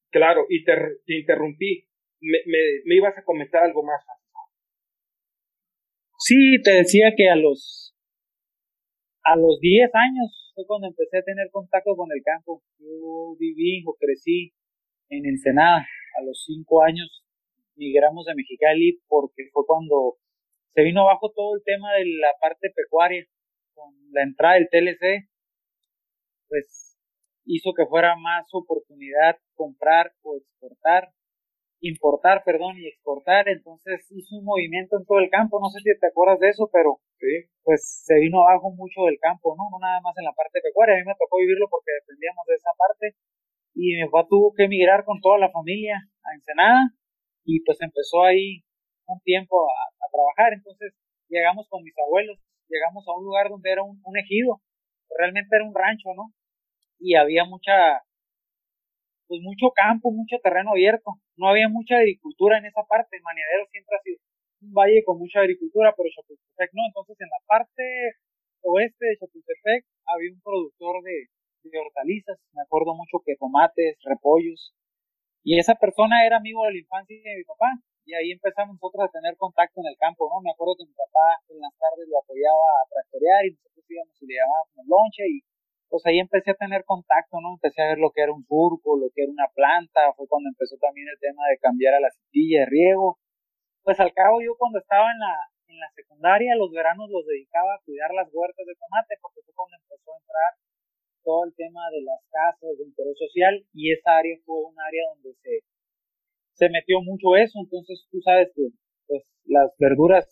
Claro, 0.09 0.49
y 0.49 0.65
te, 0.65 0.73
te 1.05 1.13
interrumpí. 1.21 1.93
Me, 2.25 2.41
me, 2.49 2.61
me 2.89 2.95
ibas 2.97 3.13
a 3.21 3.25
comentar 3.25 3.69
algo 3.69 3.85
más, 3.85 4.01
Sí, 6.25 6.57
te 6.65 6.81
decía 6.81 7.13
que 7.15 7.29
a 7.29 7.37
los 7.37 7.93
a 9.29 9.37
los 9.37 9.61
10 9.61 9.93
años 9.93 10.53
fue 10.55 10.65
cuando 10.67 10.89
empecé 10.89 11.19
a 11.19 11.23
tener 11.23 11.51
contacto 11.53 11.93
con 11.97 12.09
el 12.17 12.23
campo. 12.25 12.63
Yo 12.79 13.37
viví 13.39 13.85
o 13.85 13.93
crecí 14.01 14.55
en 15.19 15.27
Ensenada. 15.27 15.87
A 16.19 16.23
los 16.23 16.45
5 16.47 16.83
años 16.83 17.25
migramos 17.77 18.27
de 18.27 18.35
Mexicali 18.35 19.01
porque 19.09 19.49
fue 19.53 19.65
cuando 19.67 20.17
se 20.69 20.83
vino 20.83 21.03
abajo 21.03 21.33
todo 21.35 21.57
el 21.57 21.63
tema 21.65 21.93
de 21.95 22.05
la 22.07 22.33
parte 22.41 22.71
pecuaria. 22.75 23.25
Con 23.75 23.93
la 24.13 24.23
entrada 24.23 24.55
del 24.55 24.69
TLC, 24.71 25.29
pues 26.49 26.97
hizo 27.45 27.73
que 27.75 27.87
fuera 27.87 28.15
más 28.15 28.47
oportunidad 28.53 29.37
comprar 29.57 30.13
o 30.23 30.37
exportar 30.37 31.11
importar, 31.89 32.43
perdón, 32.45 32.79
y 32.79 32.89
exportar, 32.89 33.49
entonces 33.49 34.07
hizo 34.11 34.37
un 34.37 34.45
movimiento 34.45 34.97
en 34.97 35.05
todo 35.05 35.19
el 35.19 35.29
campo, 35.29 35.61
no 35.61 35.69
sé 35.69 35.81
si 35.81 35.93
te 35.99 36.09
acuerdas 36.09 36.41
de 36.41 36.49
eso, 36.49 36.69
pero 36.73 37.01
sí. 37.21 37.45
pues 37.63 38.05
se 38.07 38.17
vino 38.21 38.41
abajo 38.41 38.73
mucho 38.73 39.05
del 39.05 39.19
campo, 39.21 39.55
¿no? 39.57 39.69
No 39.71 39.79
nada 39.79 40.01
más 40.01 40.17
en 40.17 40.25
la 40.25 40.33
parte 40.33 40.61
pecuaria, 40.63 40.97
a 40.97 40.99
mí 40.99 41.05
me 41.05 41.19
tocó 41.21 41.39
vivirlo 41.39 41.69
porque 41.69 41.93
dependíamos 42.01 42.45
de 42.49 42.55
esa 42.55 42.73
parte, 42.79 43.17
y 43.75 43.97
mi 43.97 44.05
papá 44.07 44.27
tuvo 44.29 44.55
que 44.55 44.65
emigrar 44.65 45.05
con 45.05 45.21
toda 45.21 45.39
la 45.39 45.51
familia 45.51 45.97
a 46.23 46.35
Ensenada, 46.35 46.95
y 47.45 47.61
pues 47.61 47.81
empezó 47.81 48.25
ahí 48.25 48.65
un 49.07 49.21
tiempo 49.21 49.69
a, 49.69 50.09
trabajar, 50.11 50.53
entonces 50.55 50.95
llegamos 51.29 51.67
con 51.69 51.83
mis 51.83 51.95
abuelos, 51.99 52.39
llegamos 52.69 53.05
a 53.09 53.19
un 53.19 53.25
lugar 53.25 53.49
donde 53.51 53.71
era 53.71 53.83
un, 53.83 53.99
ejido, 54.17 54.63
realmente 55.19 55.57
era 55.57 55.67
un 55.67 55.75
rancho, 55.75 56.15
¿no? 56.15 56.31
Y 57.01 57.17
había 57.17 57.45
mucha 57.45 58.01
pues 59.27 59.41
mucho 59.43 59.73
campo, 59.75 60.13
mucho 60.13 60.37
terreno 60.39 60.71
abierto. 60.71 61.19
No 61.37 61.49
había 61.49 61.69
mucha 61.69 61.97
agricultura 61.97 62.59
en 62.59 62.67
esa 62.67 62.85
parte. 62.85 63.19
Maniadero 63.25 63.67
siempre 63.73 63.97
ha 63.97 64.03
sido 64.03 64.19
un 64.61 64.73
valle 64.73 65.03
con 65.03 65.19
mucha 65.19 65.41
agricultura, 65.41 65.93
pero 65.97 66.09
Chapultepec 66.15 66.71
no. 66.75 66.83
Entonces 66.87 67.17
en 67.19 67.29
la 67.29 67.43
parte 67.47 67.83
oeste 68.63 69.07
de 69.07 69.17
Chapultepec 69.19 69.85
había 70.07 70.31
un 70.31 70.41
productor 70.41 71.03
de, 71.03 71.27
de 71.71 71.79
hortalizas. 71.79 72.39
Me 72.53 72.63
acuerdo 72.63 72.95
mucho 72.95 73.23
que 73.25 73.37
tomates, 73.37 73.97
repollos. 74.05 74.75
Y 75.43 75.59
esa 75.59 75.75
persona 75.75 76.25
era 76.27 76.39
amigo 76.39 76.65
de 76.65 76.73
la 76.73 76.79
infancia 76.79 77.17
de 77.17 77.37
mi 77.37 77.45
papá. 77.45 77.69
Y 78.05 78.13
ahí 78.13 78.33
empezamos 78.33 78.77
nosotros 78.77 79.09
a 79.09 79.13
tener 79.13 79.37
contacto 79.37 79.81
en 79.81 79.89
el 79.89 79.97
campo, 79.97 80.29
¿no? 80.29 80.41
Me 80.45 80.53
acuerdo 80.53 80.77
que 80.77 80.85
mi 80.85 80.93
papá 80.93 81.41
en 81.49 81.61
las 81.61 81.73
tardes 81.81 82.05
lo 82.09 82.21
apoyaba 82.21 82.69
a 82.81 82.89
tractorear 82.93 83.49
y 83.49 83.57
nosotros 83.57 83.85
íbamos 83.89 84.17
y 84.21 84.27
le 84.29 84.37
llamábamos 84.37 84.85
lonche 84.85 85.25
y 85.25 85.41
pues 85.89 86.05
ahí 86.07 86.19
empecé 86.19 86.51
a 86.53 86.61
tener 86.61 86.85
contacto, 86.85 87.41
¿no? 87.41 87.55
Empecé 87.55 87.81
a 87.81 87.95
ver 87.95 87.99
lo 87.99 88.11
que 88.11 88.21
era 88.21 88.33
un 88.33 88.45
surco, 88.45 88.99
lo 88.99 89.09
que 89.15 89.23
era 89.23 89.33
una 89.33 89.49
planta, 89.55 90.13
fue 90.17 90.27
cuando 90.29 90.51
empezó 90.51 90.77
también 90.77 91.09
el 91.09 91.21
tema 91.21 91.47
de 91.49 91.57
cambiar 91.59 91.95
a 91.95 92.01
la 92.01 92.11
citilla 92.11 92.61
de 92.61 92.67
riego. 92.67 93.17
Pues 93.85 94.01
al 94.01 94.13
cabo 94.13 94.43
yo 94.43 94.57
cuando 94.59 94.81
estaba 94.81 95.13
en 95.13 95.21
la, 95.21 95.35
en 95.69 95.79
la 95.79 95.89
secundaria, 95.95 96.57
los 96.57 96.73
veranos 96.73 97.09
los 97.09 97.25
dedicaba 97.25 97.75
a 97.75 97.83
cuidar 97.85 98.11
las 98.13 98.29
huertas 98.33 98.67
de 98.67 98.75
tomate, 98.75 99.15
porque 99.23 99.41
fue 99.47 99.55
cuando 99.55 99.77
empezó 99.77 100.13
a 100.13 100.19
entrar 100.19 100.51
todo 101.25 101.45
el 101.45 101.55
tema 101.55 101.81
de 101.91 102.03
las 102.03 102.21
casas 102.31 102.79
de 102.79 102.85
interés 102.85 103.17
social 103.19 103.65
y 103.73 103.93
esa 103.93 104.19
área 104.19 104.37
fue 104.45 104.57
un 104.61 104.77
área 104.79 105.03
donde 105.15 105.35
se, 105.43 105.65
se 106.53 106.69
metió 106.69 107.01
mucho 107.01 107.37
eso, 107.37 107.59
entonces 107.59 108.07
tú 108.11 108.21
sabes 108.21 108.53
que 108.55 108.69
pues 109.07 109.25
las 109.47 109.73
verduras 109.79 110.29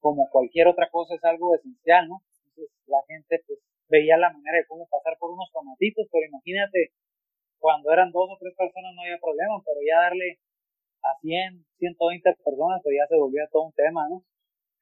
como 0.00 0.28
cualquier 0.30 0.66
otra 0.66 0.90
cosa 0.90 1.14
es 1.14 1.24
algo 1.24 1.54
esencial, 1.54 2.08
¿no? 2.08 2.20
Entonces 2.44 2.74
la 2.86 2.98
gente 3.06 3.40
pues 3.46 3.60
veía 3.88 4.18
la 4.18 4.32
manera 4.32 4.58
de 4.58 4.66
cómo 4.66 4.88
pasar 4.90 5.16
por 5.18 5.30
unos 5.30 5.50
tomatitos, 5.52 6.08
pero 6.10 6.26
imagínate, 6.26 6.90
cuando 7.58 7.92
eran 7.92 8.10
dos 8.10 8.28
o 8.28 8.36
tres 8.40 8.54
personas 8.58 8.92
no 8.94 9.02
había 9.02 9.22
problema, 9.22 9.62
pero 9.64 9.78
ya 9.86 10.10
darle 10.10 10.40
a 11.02 11.14
100, 11.20 11.64
120 11.78 12.34
personas, 12.42 12.80
pues 12.82 12.96
ya 12.98 13.06
se 13.06 13.16
volvía 13.16 13.46
todo 13.52 13.70
un 13.70 13.72
tema, 13.72 14.08
¿no? 14.08 14.24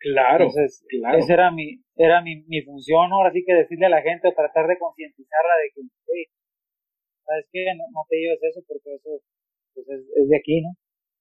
Claro, 0.00 0.48
Entonces, 0.48 0.82
claro. 0.88 1.18
esa 1.18 1.34
era 1.34 1.50
mi, 1.50 1.84
era 1.94 2.22
mi, 2.22 2.42
mi 2.48 2.62
función, 2.62 3.12
ahora 3.12 3.30
sí 3.32 3.44
que 3.44 3.52
decirle 3.52 3.86
a 3.86 3.90
la 3.90 4.00
gente, 4.00 4.32
tratar 4.32 4.66
de 4.66 4.78
concientizarla 4.78 5.54
de 5.60 5.68
que, 5.74 5.80
hey, 6.08 6.24
¿sabes 7.26 7.46
qué? 7.52 7.66
No, 7.76 7.84
no, 7.92 8.00
te 8.08 8.16
lleves 8.16 8.40
eso 8.42 8.64
porque 8.66 8.94
eso 8.94 9.20
pues 9.74 9.86
es, 9.88 10.00
es 10.16 10.28
de 10.28 10.36
aquí, 10.36 10.62
¿no? 10.62 10.72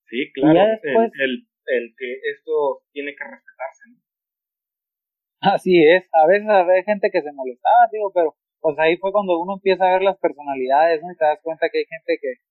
Sí, 0.08 0.32
claro, 0.32 0.80
después, 0.82 1.12
el, 1.20 1.44
el, 1.68 1.84
el 1.84 1.96
que 1.98 2.08
esto 2.32 2.82
tiene 2.94 3.12
que 3.12 3.24
respetarse, 3.24 3.84
¿no? 3.92 4.00
Así 5.42 5.76
es, 5.84 6.08
a 6.12 6.26
veces 6.26 6.48
hay 6.48 6.84
gente 6.84 7.10
que 7.12 7.22
se 7.22 7.32
molestaba, 7.32 7.88
digo, 7.92 8.12
pero 8.14 8.36
pues 8.62 8.80
ahí 8.80 8.96
fue 8.98 9.12
cuando 9.12 9.40
uno 9.40 9.56
empieza 9.56 9.84
a 9.84 9.94
ver 9.94 10.04
las 10.04 10.18
personalidades, 10.20 11.02
¿no? 11.02 11.12
Y 11.12 11.18
te 11.18 11.26
das 11.26 11.40
cuenta 11.44 11.68
que 11.70 11.80
hay 11.80 11.86
gente 11.86 12.18
que, 12.22 12.44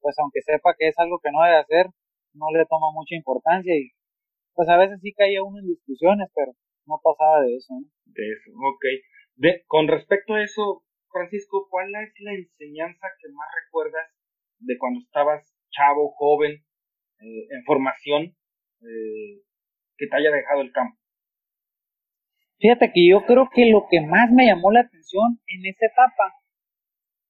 pues 0.00 0.14
aunque 0.18 0.42
sepa 0.42 0.74
que 0.78 0.88
es 0.88 0.98
algo 0.98 1.18
que 1.18 1.30
no 1.30 1.42
debe 1.42 1.58
hacer, 1.58 1.86
no 2.34 2.50
le 2.50 2.66
toma 2.66 2.90
mucha 2.94 3.14
importancia 3.14 3.74
y 3.74 3.90
pues 4.54 4.68
a 4.68 4.76
veces 4.76 5.00
sí 5.00 5.12
caía 5.12 5.42
uno 5.42 5.58
en 5.58 5.66
discusiones, 5.66 6.28
pero 6.34 6.52
no 6.86 7.00
pasaba 7.02 7.40
de 7.42 7.56
eso, 7.56 7.74
¿no? 7.74 7.86
De 8.06 8.22
eso, 8.32 8.50
ok. 8.52 8.84
De, 9.36 9.64
con 9.66 9.88
respecto 9.88 10.34
a 10.34 10.42
eso, 10.42 10.84
Francisco, 11.10 11.68
¿cuál 11.70 11.88
es 11.88 12.12
la 12.20 12.34
enseñanza 12.34 13.06
que 13.20 13.28
más 13.32 13.48
recuerdas 13.64 14.08
de 14.58 14.76
cuando 14.78 15.00
estabas 15.00 15.54
chavo, 15.70 16.12
joven, 16.16 16.52
eh, 17.20 17.46
en 17.50 17.64
formación, 17.64 18.36
eh, 18.82 19.42
que 19.96 20.06
te 20.06 20.16
haya 20.16 20.30
dejado 20.30 20.60
el 20.62 20.72
campo? 20.72 20.98
Fíjate 22.58 22.92
que 22.92 23.08
yo 23.08 23.24
creo 23.26 23.48
que 23.52 23.66
lo 23.66 23.86
que 23.90 24.00
más 24.00 24.30
me 24.30 24.46
llamó 24.46 24.70
la 24.70 24.80
atención 24.80 25.40
en 25.48 25.66
esa 25.66 25.86
etapa, 25.86 26.34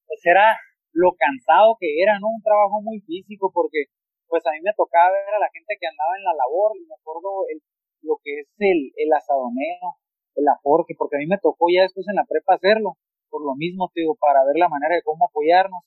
pues 0.06 0.20
era 0.26 0.58
lo 0.92 1.12
cansado 1.16 1.76
que 1.80 2.02
era, 2.02 2.18
¿no? 2.20 2.28
Un 2.28 2.42
trabajo 2.42 2.82
muy 2.82 3.00
físico, 3.00 3.50
porque 3.52 3.86
pues 4.32 4.40
a 4.48 4.56
mí 4.56 4.64
me 4.64 4.72
tocaba 4.72 5.12
ver 5.12 5.36
a 5.36 5.44
la 5.44 5.52
gente 5.52 5.76
que 5.76 5.84
andaba 5.84 6.16
en 6.16 6.24
la 6.24 6.32
labor, 6.32 6.72
y 6.80 6.88
me 6.88 6.96
acuerdo 6.96 7.44
el, 7.52 7.60
lo 8.00 8.16
que 8.24 8.40
es 8.40 8.48
el, 8.56 8.88
el 8.96 9.12
asadoneo, 9.12 10.00
el 10.40 10.48
aporte, 10.48 10.96
porque 10.96 11.20
a 11.20 11.22
mí 11.22 11.28
me 11.28 11.36
tocó 11.36 11.68
ya 11.68 11.84
después 11.84 12.08
en 12.08 12.16
la 12.16 12.24
prepa 12.24 12.56
hacerlo, 12.56 12.96
por 13.28 13.44
lo 13.44 13.52
mismo, 13.52 13.92
te 13.92 14.00
digo, 14.00 14.16
para 14.16 14.40
ver 14.48 14.56
la 14.56 14.72
manera 14.72 14.96
de 14.96 15.04
cómo 15.04 15.28
apoyarnos. 15.28 15.84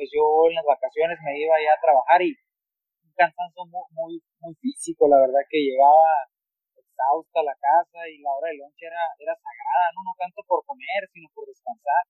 Pues 0.00 0.08
yo 0.08 0.24
en 0.48 0.56
las 0.56 0.64
vacaciones 0.64 1.20
me 1.20 1.36
iba 1.36 1.60
ya 1.60 1.76
a 1.76 1.84
trabajar 1.84 2.24
y 2.24 2.32
un 3.04 3.12
cansancio 3.12 3.68
muy, 3.68 3.84
muy, 3.92 4.12
muy 4.40 4.54
físico, 4.64 5.04
la 5.04 5.20
verdad 5.20 5.44
que 5.48 5.60
llegaba 5.60 6.32
exhausta 6.72 7.44
la 7.44 7.54
casa 7.60 8.00
y 8.08 8.18
la 8.24 8.32
hora 8.32 8.48
de 8.48 8.64
lunch 8.64 8.80
era, 8.80 9.12
era 9.20 9.36
sagrada, 9.36 9.86
¿no? 9.92 10.08
No 10.08 10.14
tanto 10.16 10.40
por 10.48 10.64
comer, 10.64 11.04
sino 11.12 11.28
por 11.36 11.46
descansar. 11.46 12.04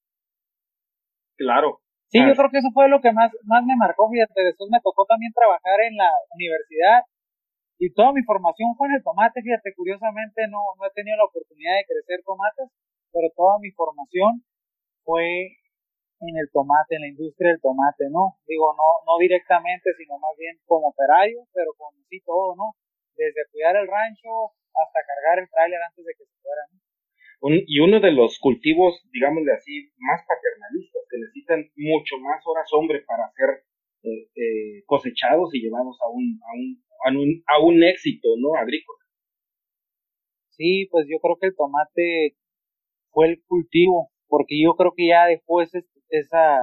Claro. 1.37 1.84
Sí, 2.09 2.19
yo 2.23 2.35
creo 2.35 2.51
que 2.51 2.59
eso 2.59 2.71
fue 2.73 2.89
lo 2.89 3.01
que 3.01 3.13
más, 3.13 3.33
más 3.45 3.65
me 3.65 3.75
marcó, 3.77 4.09
fíjate, 4.09 4.45
después 4.45 4.71
me 4.71 4.81
tocó 4.81 5.05
también 5.05 5.33
trabajar 5.33 5.81
en 5.83 5.97
la 5.97 6.11
universidad 6.31 7.03
y 7.79 7.93
toda 7.93 8.13
mi 8.13 8.23
formación 8.23 8.77
fue 8.77 8.87
en 8.89 8.95
el 8.95 9.03
tomate, 9.03 9.43
fíjate, 9.43 9.75
curiosamente 9.75 10.47
no, 10.47 10.63
no 10.79 10.87
he 10.87 10.95
tenido 10.95 11.17
la 11.19 11.27
oportunidad 11.27 11.75
de 11.75 11.89
crecer 11.91 12.23
tomates, 12.25 12.71
pero 13.11 13.29
toda 13.35 13.59
mi 13.59 13.71
formación 13.73 14.45
fue 15.03 15.59
en 16.21 16.35
el 16.39 16.49
tomate, 16.53 16.97
en 16.97 17.03
la 17.03 17.13
industria 17.13 17.51
del 17.51 17.61
tomate, 17.61 18.09
¿no? 18.11 18.39
Digo, 18.47 18.73
no, 18.79 18.89
no 19.05 19.19
directamente, 19.19 19.91
sino 19.99 20.19
más 20.19 20.33
bien 20.39 20.57
como 20.67 20.89
operario, 20.89 21.45
pero 21.53 21.73
sí 22.09 22.21
todo, 22.25 22.55
¿no? 22.55 22.79
Desde 23.17 23.47
cuidar 23.51 23.77
el 23.77 23.89
rancho 23.89 24.55
hasta 24.75 24.99
cargar 25.07 25.43
el 25.43 25.51
tráiler 25.51 25.83
antes 25.83 26.05
de 26.05 26.15
que 26.15 26.25
se 26.25 26.37
fuera. 26.43 26.63
Y 27.47 27.79
uno 27.81 28.01
de 28.01 28.13
los 28.13 28.39
cultivos, 28.39 29.05
digámosle 29.13 29.53
así, 29.53 29.93
más 29.99 30.25
paternalistas, 30.27 31.03
que 31.11 31.19
necesitan 31.19 31.71
mucho 31.77 32.17
más 32.19 32.41
horas 32.47 32.67
hombre 32.73 33.05
para 33.07 33.29
ser 33.37 33.65
eh, 34.03 34.29
eh, 34.35 34.83
cosechados 34.87 35.55
y 35.55 35.61
llevados 35.61 35.99
a 36.01 36.09
un, 36.09 36.41
a 36.41 36.53
un, 36.57 36.85
a 37.05 37.11
un, 37.13 37.43
a 37.47 37.59
un 37.61 37.85
éxito 37.85 38.29
no 38.39 38.55
agrícola. 38.57 38.99
Sí, 40.57 40.89
pues 40.91 41.07
yo 41.11 41.19
creo 41.21 41.37
que 41.37 41.49
el 41.49 41.57
tomate 41.57 42.37
fue 43.11 43.29
el 43.29 43.43
cultivo, 43.45 44.09
porque 44.27 44.57
yo 44.57 44.75
creo 44.77 44.95
que 44.97 45.09
ya 45.09 45.27
después, 45.27 45.75
este, 45.75 46.01
esa, 46.09 46.59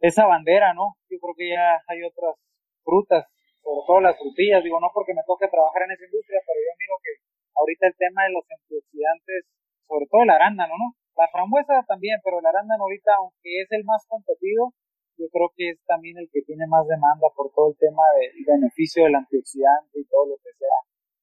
esa 0.00 0.26
bandera, 0.26 0.72
¿no? 0.72 0.96
Yo 1.10 1.18
creo 1.20 1.34
que 1.36 1.50
ya 1.50 1.76
hay 1.88 2.02
otras 2.04 2.36
frutas, 2.84 3.26
sobre 3.60 3.82
todo 3.86 4.00
las 4.00 4.16
frutillas, 4.16 4.64
digo, 4.64 4.80
no 4.80 4.88
porque 4.94 5.12
me 5.12 5.26
toque 5.26 5.46
trabajar 5.48 5.82
en 5.84 5.92
esa 5.92 6.06
industria, 6.06 6.40
pero 6.40 6.56
yo 6.56 6.72
miro 6.80 6.94
que 7.04 7.12
ahorita 7.52 7.86
el 7.86 7.96
tema 7.98 8.24
de 8.24 8.32
los 8.32 8.44
antioxidantes, 8.48 9.44
sobre 9.92 10.08
todo 10.08 10.24
el 10.24 10.32
arándano, 10.32 10.72
¿no? 10.72 10.96
La 11.20 11.28
frambuesa 11.28 11.84
también, 11.84 12.16
pero 12.24 12.40
el 12.40 12.46
arándano 12.48 12.88
ahorita, 12.88 13.12
aunque 13.20 13.60
es 13.60 13.68
el 13.76 13.84
más 13.84 14.00
competido, 14.08 14.72
yo 15.20 15.28
creo 15.28 15.52
que 15.52 15.76
es 15.76 15.78
también 15.84 16.16
el 16.16 16.32
que 16.32 16.40
tiene 16.40 16.64
más 16.64 16.88
demanda 16.88 17.28
por 17.36 17.52
todo 17.52 17.68
el 17.68 17.76
tema 17.76 18.00
del 18.16 18.32
beneficio 18.48 19.04
del 19.04 19.20
antioxidante 19.20 20.00
y 20.00 20.08
todo 20.08 20.32
lo 20.32 20.36
que 20.40 20.48
sea. 20.56 20.78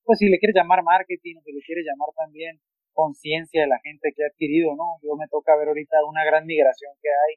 Pues 0.05 0.21
si 0.21 0.29
le 0.29 0.37
quieres 0.37 0.53
llamar 0.53 0.85
marketing, 0.85 1.41
si 1.41 1.51
le 1.51 1.65
quieres 1.65 1.81
llamar 1.89 2.13
también 2.13 2.61
conciencia 2.93 3.65
de 3.65 3.73
la 3.73 3.81
gente 3.81 4.13
que 4.13 4.21
ha 4.21 4.29
adquirido, 4.29 4.77
¿no? 4.77 5.01
Yo 5.01 5.17
me 5.17 5.25
toca 5.33 5.57
ver 5.57 5.73
ahorita 5.73 6.05
una 6.05 6.21
gran 6.21 6.45
migración 6.45 6.93
que 7.01 7.09
hay 7.09 7.33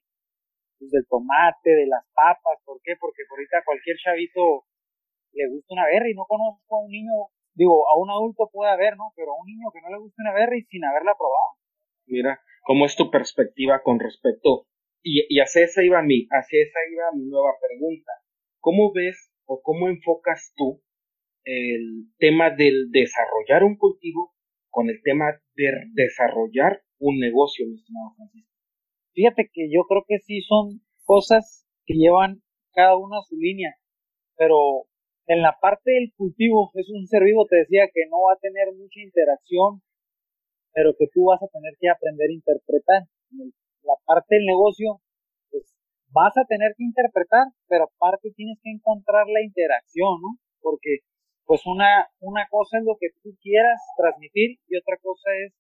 pues, 0.78 0.90
del 0.92 1.06
tomate, 1.08 1.72
de 1.72 1.86
las 1.88 2.04
papas, 2.12 2.60
¿por 2.68 2.76
qué? 2.84 2.92
Porque 3.00 3.24
ahorita 3.24 3.64
cualquier 3.64 3.96
chavito 3.96 4.68
le 5.32 5.48
gusta 5.48 5.72
una 5.72 5.88
berry, 5.88 6.12
no 6.12 6.28
conozco 6.28 6.76
a 6.76 6.84
un 6.84 6.90
niño, 6.92 7.32
digo, 7.54 7.88
a 7.88 7.99
un 7.99 8.11
adulto 8.11 8.50
puede 8.52 8.71
haber, 8.71 8.97
¿no? 8.97 9.12
Pero 9.16 9.32
a 9.32 9.40
un 9.40 9.47
niño 9.47 9.71
que 9.73 9.80
no 9.80 9.90
le 9.90 9.99
gusta 9.99 10.23
una 10.23 10.32
berry 10.32 10.62
sin 10.64 10.85
haberla 10.85 11.14
probado. 11.16 11.59
Mira, 12.06 12.40
¿cómo 12.64 12.87
es 12.87 12.97
tu 12.97 13.11
perspectiva 13.11 13.82
con 13.82 14.00
respecto? 14.00 14.66
Y, 15.02 15.26
y 15.28 15.40
hacia 15.40 15.64
esa 15.64 15.82
iba 15.82 16.02
mi, 16.02 16.26
hacia 16.30 16.62
esa 16.62 16.78
iba 16.90 17.12
mi 17.14 17.28
nueva 17.28 17.52
pregunta. 17.61 18.12
¿Cómo 18.61 18.92
ves 18.92 19.32
o 19.47 19.61
cómo 19.62 19.88
enfocas 19.88 20.52
tú 20.56 20.82
el 21.44 22.12
tema 22.18 22.50
del 22.50 22.90
desarrollar 22.90 23.64
un 23.64 23.76
cultivo 23.76 24.32
con 24.71 24.88
el 24.88 25.02
tema 25.02 25.40
de 25.54 25.73
desarrollar 25.92 26.82
un 26.99 27.18
negocio, 27.18 27.66
mi 27.66 27.75
estimado 27.75 28.14
Francisco? 28.16 28.52
Fíjate 29.14 29.50
que 29.52 29.68
yo 29.71 29.82
creo 29.88 30.04
que 30.06 30.18
sí 30.21 30.40
son 30.42 30.80
cosas 31.04 31.66
que 31.85 31.94
llevan 31.94 32.42
cada 32.73 32.97
una 32.97 33.18
a 33.18 33.23
su 33.23 33.37
línea, 33.37 33.75
pero 34.37 34.87
en 35.26 35.43
la 35.43 35.57
parte 35.61 35.93
del 35.93 36.12
cultivo 36.17 36.71
es 36.75 36.88
un 36.91 37.07
ser 37.07 37.25
vivo, 37.25 37.47
te 37.47 37.57
decía 37.57 37.87
que 37.93 38.07
no 38.11 38.23
va 38.26 38.35
a 38.35 38.43
tener 38.43 38.73
mucha 38.75 39.00
interacción, 39.00 39.83
pero 40.73 40.95
que 40.99 41.07
tú 41.12 41.26
vas 41.26 41.43
a 41.43 41.49
tener 41.49 41.75
que 41.79 41.88
aprender 41.88 42.31
a 42.31 42.35
interpretar. 42.35 43.02
En 43.33 43.52
la 43.83 43.95
parte 44.05 44.37
del 44.37 44.47
negocio, 44.47 45.00
pues 45.50 45.75
vas 46.11 46.37
a 46.37 46.45
tener 46.45 46.75
que 46.76 46.85
interpretar, 46.85 47.47
pero 47.69 47.85
aparte 47.85 48.33
tienes 48.35 48.59
que 48.62 48.71
encontrar 48.71 49.26
la 49.29 49.43
interacción, 49.43 50.21
¿no? 50.21 50.38
Porque 50.61 51.00
pues 51.45 51.67
una, 51.67 52.09
una 52.21 52.47
cosa 52.49 52.79
es 52.79 52.85
lo 52.85 52.97
que 52.99 53.09
tú 53.23 53.37
quieras 53.43 53.81
transmitir 53.97 54.59
y 54.69 54.76
otra 54.76 54.97
cosa 55.02 55.31
es 55.45 55.52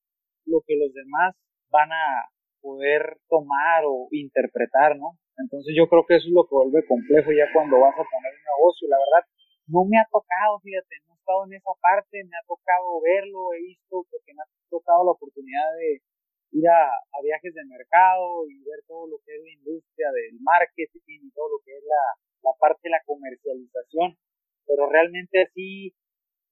lo 0.46 0.62
que 0.66 0.76
los 0.76 0.92
demás 0.94 1.34
van 1.70 1.90
a 1.92 2.28
poder 2.60 3.18
tomar 3.28 3.84
o 3.84 4.08
interpretar, 4.10 4.96
¿no? 4.96 5.18
Entonces 5.36 5.74
yo 5.76 5.88
creo 5.88 6.04
que 6.06 6.16
eso 6.16 6.28
es 6.28 6.34
lo 6.34 6.44
que 6.44 6.54
vuelve 6.54 6.86
complejo 6.86 7.32
ya 7.32 7.50
cuando 7.52 7.80
vas 7.80 7.94
a 7.94 8.06
poner 8.06 8.32
un 8.32 8.44
negocio. 8.46 8.88
La 8.88 8.98
verdad, 8.98 9.26
no 9.72 9.88
me 9.88 9.96
ha 9.96 10.04
tocado, 10.12 10.60
fíjate, 10.60 11.00
no 11.08 11.16
he 11.16 11.18
estado 11.18 11.40
en 11.48 11.54
esa 11.56 11.72
parte, 11.80 12.20
me 12.28 12.36
ha 12.36 12.44
tocado 12.44 13.00
verlo, 13.00 13.56
he 13.56 13.72
visto, 13.72 14.04
porque 14.12 14.36
me 14.36 14.44
ha 14.44 14.48
tocado 14.68 15.00
la 15.08 15.16
oportunidad 15.16 15.68
de 15.80 16.04
ir 16.52 16.68
a, 16.68 16.92
viajes 17.24 17.54
de 17.54 17.64
mercado 17.64 18.44
y 18.50 18.60
ver 18.66 18.84
todo 18.86 19.08
lo 19.08 19.16
que 19.24 19.32
es 19.32 19.40
la 19.40 19.52
industria 19.56 20.12
del 20.12 20.36
marketing 20.42 21.24
y 21.24 21.32
todo 21.32 21.56
lo 21.56 21.58
que 21.64 21.72
es 21.72 21.84
la, 21.86 22.04
la 22.50 22.52
parte 22.60 22.80
de 22.84 22.90
la 22.90 23.02
comercialización. 23.06 24.18
Pero 24.66 24.90
realmente 24.90 25.40
así, 25.40 25.94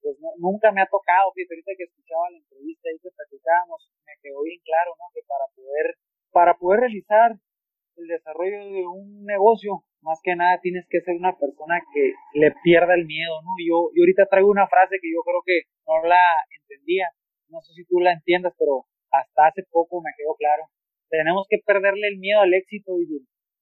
pues 0.01 0.17
nunca 0.39 0.71
me 0.71 0.81
ha 0.81 0.89
tocado, 0.89 1.29
fíjate, 1.35 1.53
ahorita 1.53 1.77
que 1.77 1.85
escuchaba 1.85 2.31
la 2.31 2.41
entrevista 2.41 2.89
y 2.89 2.99
que 3.03 3.11
platicábamos, 3.11 3.91
me 4.07 4.15
quedó 4.23 4.41
bien 4.41 4.59
claro, 4.65 4.95
¿no? 4.97 5.05
Que 5.13 5.21
para 5.27 5.45
poder, 5.53 5.87
para 6.31 6.57
poder 6.57 6.79
realizar 6.87 7.37
el 7.97 8.07
desarrollo 8.07 8.65
de 8.65 8.87
un 8.87 9.25
negocio, 9.25 9.83
más 10.01 10.19
que 10.23 10.35
nada 10.35 10.59
tienes 10.61 10.85
que 10.89 11.01
ser 11.01 11.15
una 11.15 11.37
persona 11.37 11.81
que 11.93 12.13
le 12.33 12.53
pierda 12.63 12.95
el 12.95 13.05
miedo, 13.05 13.41
¿no? 13.41 13.51
Yo, 13.61 13.89
yo 13.93 14.01
ahorita 14.01 14.25
traigo 14.25 14.49
una 14.49 14.67
frase 14.67 14.97
que 15.01 15.11
yo 15.11 15.21
creo 15.21 15.41
que 15.45 15.69
no 15.87 16.07
la 16.07 16.21
entendía, 16.49 17.07
no 17.49 17.61
sé 17.61 17.73
si 17.73 17.85
tú 17.85 17.99
la 17.99 18.13
entiendas, 18.13 18.53
pero 18.57 18.85
hasta 19.11 19.47
hace 19.47 19.63
poco 19.69 20.01
me 20.01 20.11
quedó 20.17 20.35
claro. 20.35 20.63
Tenemos 21.09 21.45
que 21.49 21.59
perderle 21.65 22.07
el 22.07 22.17
miedo 22.17 22.39
al 22.39 22.53
éxito, 22.53 22.97
y 22.99 23.07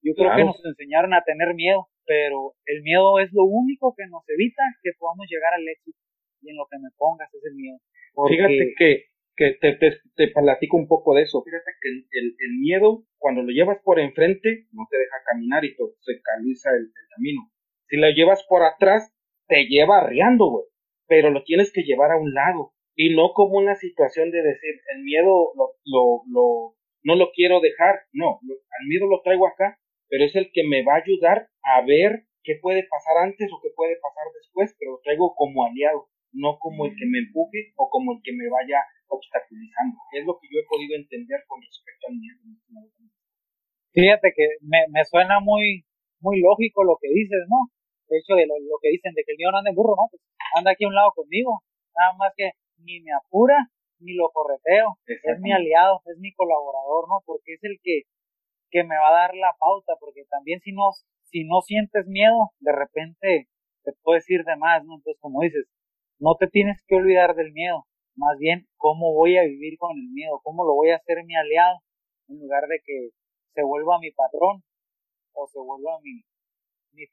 yo 0.01 0.13
creo 0.13 0.35
que 0.35 0.45
nos 0.45 0.63
enseñaron 0.63 1.13
a 1.13 1.23
tener 1.23 1.55
miedo, 1.55 1.89
pero 2.05 2.53
el 2.65 2.83
miedo 2.83 3.19
es 3.19 3.33
lo 3.33 3.43
único 3.43 3.93
que 3.97 4.05
nos 4.07 4.23
evita 4.29 4.63
que 4.81 4.91
podamos 4.97 5.27
llegar 5.29 5.53
al 5.53 5.67
éxito. 5.67 5.97
Y 6.41 6.51
en 6.51 6.55
lo 6.55 6.65
que 6.71 6.77
me 6.77 6.89
pongas 6.95 7.33
es 7.33 7.43
el 7.43 7.55
miedo. 7.55 7.77
Fíjate 8.29 8.73
que 8.77 9.08
que 9.39 9.55
te, 9.61 9.77
te, 9.77 10.01
te, 10.15 10.27
platico 10.27 10.75
un 10.75 10.87
poco 10.87 11.15
de 11.15 11.23
eso. 11.23 11.41
Fíjate 11.41 11.71
que 11.81 11.89
el, 11.89 12.35
el, 12.37 12.59
miedo, 12.59 13.05
cuando 13.17 13.41
lo 13.41 13.51
llevas 13.51 13.79
por 13.83 13.97
enfrente, 13.99 14.67
no 14.73 14.85
te 14.91 14.97
deja 14.97 15.15
caminar 15.25 15.63
y 15.63 15.75
te, 15.75 15.83
se 16.01 16.21
caliza 16.21 16.69
el, 16.71 16.91
camino. 17.15 17.49
Si 17.87 17.95
lo 17.95 18.09
llevas 18.09 18.45
por 18.49 18.63
atrás, 18.63 19.15
te 19.47 19.65
lleva 19.67 19.99
arriando, 19.99 20.49
güey. 20.49 20.65
Pero 21.07 21.31
lo 21.31 21.43
tienes 21.43 21.71
que 21.71 21.83
llevar 21.83 22.11
a 22.11 22.17
un 22.17 22.33
lado. 22.33 22.73
Y 22.95 23.15
no 23.15 23.31
como 23.33 23.57
una 23.57 23.75
situación 23.75 24.29
de 24.29 24.43
decir, 24.43 24.75
el 24.93 25.03
miedo 25.03 25.53
lo, 25.55 25.71
lo, 25.85 26.21
lo 26.27 26.75
no 27.03 27.15
lo 27.15 27.31
quiero 27.31 27.61
dejar. 27.61 28.01
No, 28.11 28.39
el 28.43 28.87
miedo 28.87 29.07
lo 29.07 29.21
traigo 29.23 29.47
acá, 29.47 29.79
pero 30.09 30.25
es 30.25 30.35
el 30.35 30.51
que 30.51 30.67
me 30.67 30.83
va 30.83 30.95
a 30.95 31.01
ayudar 31.01 31.47
a 31.63 31.85
ver 31.85 32.25
qué 32.43 32.59
puede 32.61 32.83
pasar 32.83 33.23
antes 33.23 33.49
o 33.51 33.59
qué 33.63 33.69
puede 33.75 33.95
pasar 34.01 34.25
después, 34.35 34.75
pero 34.77 34.91
lo 34.91 34.99
traigo 35.03 35.33
como 35.35 35.65
aliado, 35.65 36.07
no 36.31 36.57
como 36.59 36.85
el 36.85 36.93
que 36.95 37.05
me 37.05 37.19
empuje 37.19 37.73
o 37.75 37.89
como 37.89 38.13
el 38.13 38.19
que 38.23 38.33
me 38.33 38.49
vaya 38.49 38.79
obstaculizando. 39.07 39.97
Es 40.13 40.25
lo 40.25 40.37
que 40.37 40.47
yo 40.51 40.61
he 40.61 40.69
podido 40.69 40.95
entender 40.95 41.41
con 41.47 41.61
respecto 41.61 42.07
al 42.07 42.15
miedo. 42.17 42.39
Fíjate 43.91 44.33
que 44.35 44.45
me, 44.61 44.85
me 44.93 45.03
suena 45.05 45.39
muy, 45.39 45.83
muy 46.21 46.39
lógico 46.41 46.83
lo 46.83 46.97
que 47.01 47.09
dices, 47.09 47.45
¿no? 47.49 47.73
De 48.09 48.17
hecho, 48.17 48.33
de 48.35 48.45
lo, 48.47 48.55
que 48.81 48.89
dicen 48.89 49.13
de 49.13 49.23
que 49.23 49.33
el 49.33 49.37
miedo 49.37 49.51
no 49.51 49.59
anda 49.59 49.69
en 49.69 49.75
burro, 49.75 49.95
¿no? 49.95 50.09
Pues 50.09 50.21
anda 50.57 50.71
aquí 50.71 50.85
a 50.85 50.89
un 50.89 50.95
lado 50.95 51.13
conmigo. 51.13 51.61
Nada 51.95 52.13
más 52.17 52.33
que 52.35 52.51
ni 52.81 53.01
me 53.01 53.13
apura 53.13 53.69
ni 53.99 54.13
lo 54.13 54.29
correteo. 54.29 54.97
Es 55.05 55.39
mi 55.39 55.51
aliado, 55.51 56.01
es 56.05 56.17
mi 56.17 56.33
colaborador, 56.33 57.07
¿no? 57.07 57.21
Porque 57.25 57.53
es 57.53 57.63
el 57.63 57.77
que, 57.83 58.03
que 58.71 58.83
me 58.83 58.97
va 58.97 59.09
a 59.09 59.27
dar 59.27 59.35
la 59.35 59.53
pauta. 59.59 59.93
Porque 59.99 60.25
también 60.29 60.59
si 60.61 60.71
no, 60.71 60.89
si 61.29 61.45
no 61.45 61.61
sientes 61.61 62.07
miedo, 62.07 62.51
de 62.59 62.71
repente 62.73 63.47
te 63.83 63.91
puedes 64.01 64.27
ir 64.29 64.43
de 64.43 64.55
más, 64.57 64.83
¿no? 64.85 64.95
Entonces, 64.95 65.19
como 65.21 65.41
dices, 65.41 65.65
no 66.19 66.35
te 66.39 66.47
tienes 66.47 66.81
que 66.87 66.95
olvidar 66.95 67.35
del 67.35 67.51
miedo 67.53 67.85
más 68.19 68.37
bien 68.37 68.67
cómo 68.75 69.13
voy 69.13 69.37
a 69.37 69.43
vivir 69.43 69.77
con 69.77 69.97
el 69.97 70.09
miedo, 70.11 70.41
cómo 70.43 70.65
lo 70.65 70.73
voy 70.75 70.89
a 70.89 70.97
hacer 70.97 71.23
mi 71.25 71.35
aliado, 71.35 71.79
en 72.27 72.39
lugar 72.39 72.67
de 72.67 72.81
que 72.85 73.09
se 73.53 73.63
vuelva 73.63 73.99
mi 73.99 74.11
patrón 74.11 74.61
o 75.33 75.47
se 75.47 75.59
vuelva 75.59 75.99
mi, 76.03 76.21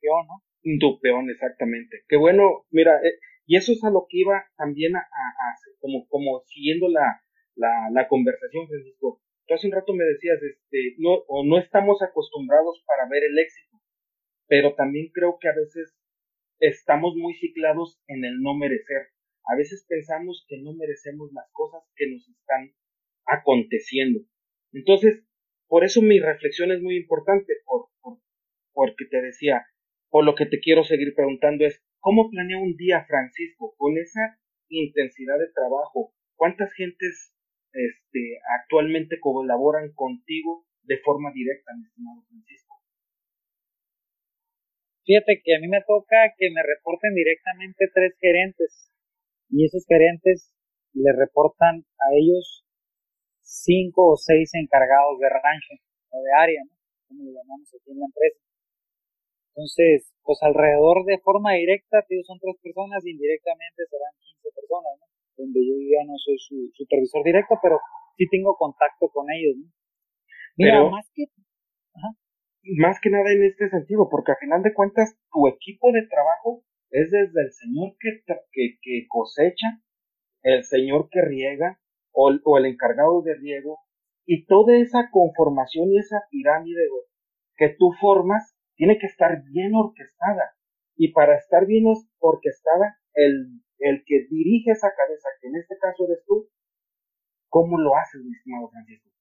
peón, 0.00 0.26
¿no? 0.26 0.42
Tu 0.80 0.98
peón, 1.00 1.30
exactamente. 1.30 2.02
Qué 2.08 2.16
bueno, 2.16 2.66
mira, 2.70 2.98
eh, 3.04 3.18
y 3.46 3.56
eso 3.56 3.70
es 3.72 3.84
a 3.84 3.90
lo 3.90 4.06
que 4.10 4.18
iba 4.18 4.44
también 4.56 4.96
a, 4.96 4.98
a, 4.98 5.46
como, 5.78 6.08
como 6.08 6.40
siguiendo 6.46 6.88
la, 6.88 7.22
la, 7.54 7.88
la 7.92 8.08
conversación, 8.08 8.66
Francisco. 8.66 9.20
Tú 9.46 9.54
hace 9.54 9.68
un 9.68 9.74
rato 9.74 9.94
me 9.94 10.04
decías, 10.04 10.42
este, 10.42 10.96
no, 10.98 11.22
o 11.28 11.44
no 11.46 11.58
estamos 11.58 12.02
acostumbrados 12.02 12.82
para 12.84 13.08
ver 13.08 13.22
el 13.22 13.38
éxito, 13.38 13.78
pero 14.48 14.74
también 14.74 15.12
creo 15.14 15.38
que 15.40 15.48
a 15.48 15.54
veces 15.54 15.95
estamos 16.60 17.14
muy 17.16 17.34
ciclados 17.34 18.00
en 18.06 18.24
el 18.24 18.40
no 18.40 18.54
merecer. 18.54 19.08
A 19.46 19.56
veces 19.56 19.84
pensamos 19.88 20.44
que 20.48 20.58
no 20.60 20.72
merecemos 20.74 21.32
las 21.32 21.50
cosas 21.52 21.82
que 21.94 22.08
nos 22.10 22.28
están 22.28 22.72
aconteciendo. 23.26 24.20
Entonces, 24.72 25.24
por 25.68 25.84
eso 25.84 26.02
mi 26.02 26.18
reflexión 26.20 26.72
es 26.72 26.80
muy 26.80 26.96
importante, 26.96 27.52
por, 27.64 27.88
porque 28.72 29.04
te 29.10 29.22
decía, 29.22 29.66
por 30.10 30.24
lo 30.24 30.34
que 30.34 30.46
te 30.46 30.60
quiero 30.60 30.84
seguir 30.84 31.14
preguntando 31.14 31.64
es, 31.64 31.84
¿cómo 32.00 32.30
planea 32.30 32.58
un 32.58 32.76
día, 32.76 33.04
Francisco, 33.06 33.74
con 33.76 33.98
esa 33.98 34.38
intensidad 34.68 35.38
de 35.38 35.52
trabajo? 35.52 36.12
¿Cuántas 36.36 36.72
gentes 36.74 37.34
este, 37.72 38.38
actualmente 38.60 39.18
colaboran 39.20 39.92
contigo 39.92 40.66
de 40.82 40.98
forma 40.98 41.32
directa, 41.32 41.72
mi 41.76 41.84
estimado 41.84 42.22
Francisco? 42.28 42.65
Fíjate 45.06 45.38
que 45.38 45.54
a 45.54 45.60
mí 45.62 45.68
me 45.70 45.86
toca 45.86 46.34
que 46.36 46.50
me 46.50 46.66
reporten 46.66 47.14
directamente 47.14 47.86
tres 47.94 48.18
gerentes 48.18 48.90
y 49.48 49.64
esos 49.64 49.86
gerentes 49.86 50.50
le 50.94 51.12
reportan 51.14 51.86
a 52.02 52.06
ellos 52.18 52.66
cinco 53.38 54.12
o 54.12 54.16
seis 54.16 54.50
encargados 54.54 55.22
de 55.22 55.30
rancho 55.30 55.78
o 56.10 56.18
de 56.18 56.32
área, 56.34 56.60
¿no? 56.66 56.74
Como 57.06 57.22
lo 57.22 57.30
llamamos 57.38 57.70
aquí 57.70 57.94
en 57.94 58.00
la 58.02 58.10
empresa. 58.10 58.42
Entonces, 59.54 60.10
pues 60.26 60.42
alrededor 60.42 61.06
de 61.06 61.22
forma 61.22 61.54
directa, 61.54 62.02
son 62.26 62.38
tres 62.42 62.58
personas 62.60 63.06
indirectamente 63.06 63.86
serán 63.86 64.12
15 64.42 64.58
personas, 64.58 64.92
¿no? 64.98 65.06
Donde 65.38 65.60
yo 65.62 65.74
ya 65.86 66.02
no 66.02 66.18
soy 66.18 66.36
su 66.36 66.68
supervisor 66.74 67.22
directo, 67.22 67.54
pero 67.62 67.78
sí 68.18 68.26
tengo 68.28 68.56
contacto 68.58 69.08
con 69.14 69.30
ellos, 69.30 69.54
¿no? 69.56 69.70
Mira, 70.56 70.82
más 70.90 71.06
que... 71.14 71.30
Más 72.78 72.98
que 73.00 73.10
nada 73.10 73.30
en 73.30 73.44
este 73.44 73.68
sentido, 73.68 74.08
porque 74.10 74.32
a 74.32 74.36
final 74.36 74.62
de 74.62 74.74
cuentas, 74.74 75.16
tu 75.30 75.46
equipo 75.46 75.92
de 75.92 76.06
trabajo 76.08 76.64
es 76.90 77.10
desde 77.10 77.42
el 77.42 77.52
señor 77.52 77.96
que, 78.00 78.22
que, 78.52 79.06
cosecha, 79.08 79.80
el 80.42 80.64
señor 80.64 81.08
que 81.10 81.22
riega 81.22 81.78
o, 82.12 82.30
el 82.30 82.66
encargado 82.66 83.22
de 83.22 83.34
riego 83.34 83.78
y 84.24 84.46
toda 84.46 84.76
esa 84.76 85.10
conformación 85.10 85.92
y 85.92 85.98
esa 85.98 86.22
pirámide 86.30 86.88
que 87.56 87.68
tú 87.78 87.92
formas 88.00 88.56
tiene 88.74 88.98
que 88.98 89.06
estar 89.06 89.42
bien 89.44 89.74
orquestada. 89.74 90.56
Y 90.96 91.12
para 91.12 91.36
estar 91.36 91.66
bien 91.66 91.84
orquestada, 92.18 92.98
el, 93.14 93.60
el 93.78 94.02
que 94.06 94.26
dirige 94.30 94.72
esa 94.72 94.88
cabeza, 94.96 95.28
que 95.40 95.48
en 95.48 95.56
este 95.56 95.76
caso 95.78 96.04
eres 96.06 96.24
tú, 96.26 96.48
¿cómo 97.48 97.78
lo 97.78 97.96
haces, 97.96 98.22
mi 98.24 98.32
estimado 98.32 98.68
Francisco? 98.70 99.15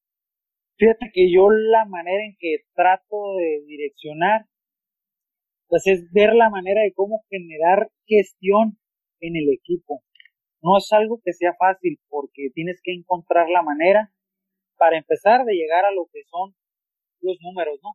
Fíjate 0.77 1.09
que 1.13 1.31
yo 1.31 1.49
la 1.49 1.85
manera 1.85 2.25
en 2.25 2.35
que 2.37 2.57
trato 2.75 3.37
de 3.39 3.63
direccionar, 3.65 4.45
pues 5.67 5.87
es 5.87 6.11
ver 6.11 6.35
la 6.35 6.49
manera 6.49 6.81
de 6.81 6.93
cómo 6.93 7.23
generar 7.29 7.89
gestión 8.05 8.77
en 9.21 9.37
el 9.37 9.53
equipo. 9.53 10.03
No 10.61 10.77
es 10.77 10.91
algo 10.91 11.21
que 11.23 11.31
sea 11.31 11.53
fácil 11.57 11.97
porque 12.09 12.49
tienes 12.53 12.81
que 12.83 12.91
encontrar 12.91 13.47
la 13.49 13.61
manera 13.61 14.11
para 14.77 14.97
empezar 14.97 15.45
de 15.45 15.53
llegar 15.53 15.85
a 15.85 15.95
lo 15.95 16.07
que 16.11 16.23
son 16.27 16.53
los 17.21 17.37
números, 17.41 17.79
¿no? 17.81 17.91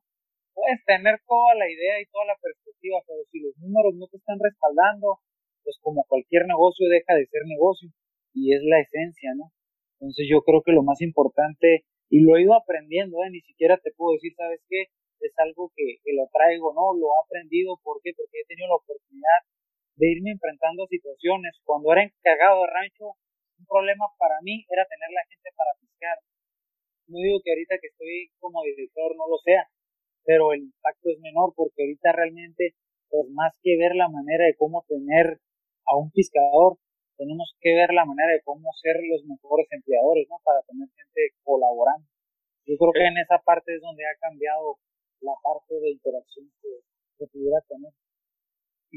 Puedes 0.54 0.82
tener 0.84 1.20
toda 1.28 1.54
la 1.54 1.70
idea 1.70 2.00
y 2.00 2.06
toda 2.06 2.24
la 2.24 2.36
perspectiva, 2.40 2.98
pero 3.06 3.20
si 3.30 3.40
los 3.40 3.56
números 3.58 3.94
no 3.94 4.06
te 4.08 4.16
están 4.16 4.38
respaldando, 4.40 5.20
pues 5.62 5.78
como 5.82 6.04
cualquier 6.08 6.46
negocio 6.46 6.88
deja 6.88 7.14
de 7.14 7.26
ser 7.26 7.42
negocio 7.44 7.90
y 8.32 8.54
es 8.54 8.62
la 8.64 8.80
esencia, 8.80 9.34
¿no? 9.36 9.52
Entonces 10.00 10.26
yo 10.30 10.40
creo 10.40 10.62
que 10.62 10.72
lo 10.72 10.82
más 10.82 11.00
importante 11.02 11.84
y 12.10 12.20
lo 12.26 12.36
he 12.36 12.42
ido 12.42 12.54
aprendiendo, 12.54 13.22
¿eh? 13.22 13.30
ni 13.30 13.40
siquiera 13.40 13.78
te 13.78 13.94
puedo 13.94 14.14
decir, 14.14 14.34
¿sabes 14.34 14.60
qué? 14.68 14.90
Es 15.20 15.32
algo 15.38 15.70
que, 15.76 16.02
que 16.02 16.12
lo 16.12 16.26
traigo, 16.32 16.74
¿no? 16.74 16.92
Lo 16.98 17.06
he 17.14 17.18
aprendido, 17.22 17.78
¿por 17.82 18.02
qué? 18.02 18.10
Porque 18.16 18.42
he 18.42 18.50
tenido 18.50 18.68
la 18.68 18.82
oportunidad 18.82 19.40
de 19.94 20.10
irme 20.10 20.32
enfrentando 20.32 20.84
a 20.84 20.90
situaciones. 20.90 21.60
Cuando 21.62 21.92
era 21.92 22.02
encargado 22.02 22.62
de 22.62 22.72
rancho, 22.72 23.14
un 23.60 23.66
problema 23.68 24.10
para 24.18 24.40
mí 24.42 24.64
era 24.68 24.88
tener 24.88 25.10
la 25.14 25.24
gente 25.28 25.48
para 25.54 25.76
fiscar. 25.78 26.18
No 27.06 27.18
digo 27.20 27.38
que 27.44 27.52
ahorita 27.52 27.78
que 27.78 27.92
estoy 27.92 28.32
como 28.40 28.64
director 28.64 29.14
no 29.14 29.28
lo 29.28 29.38
sea, 29.44 29.68
pero 30.24 30.52
el 30.52 30.72
impacto 30.72 31.10
es 31.14 31.18
menor 31.20 31.52
porque 31.54 31.84
ahorita 31.84 32.12
realmente, 32.12 32.74
pues 33.08 33.28
más 33.30 33.54
que 33.62 33.76
ver 33.76 33.94
la 33.94 34.08
manera 34.08 34.46
de 34.46 34.56
cómo 34.56 34.84
tener 34.88 35.38
a 35.86 35.96
un 35.96 36.10
fiscador, 36.10 36.78
tenemos 37.20 37.52
que 37.60 37.76
ver 37.76 37.92
la 37.92 38.08
manera 38.08 38.32
de 38.32 38.40
cómo 38.40 38.72
ser 38.80 38.96
los 39.04 39.20
mejores 39.28 39.68
empleadores, 39.68 40.24
¿no? 40.32 40.40
Para 40.40 40.64
tener 40.64 40.88
gente 40.88 41.36
colaborando. 41.44 42.08
Yo 42.64 42.80
creo 42.80 42.96
que 42.96 43.04
en 43.04 43.20
esa 43.20 43.36
parte 43.44 43.76
es 43.76 43.82
donde 43.84 44.08
ha 44.08 44.16
cambiado 44.16 44.80
la 45.20 45.36
parte 45.44 45.76
de 45.76 46.00
interacción 46.00 46.48
que, 46.56 46.80
pudiera 47.28 47.60
tener. 47.68 47.92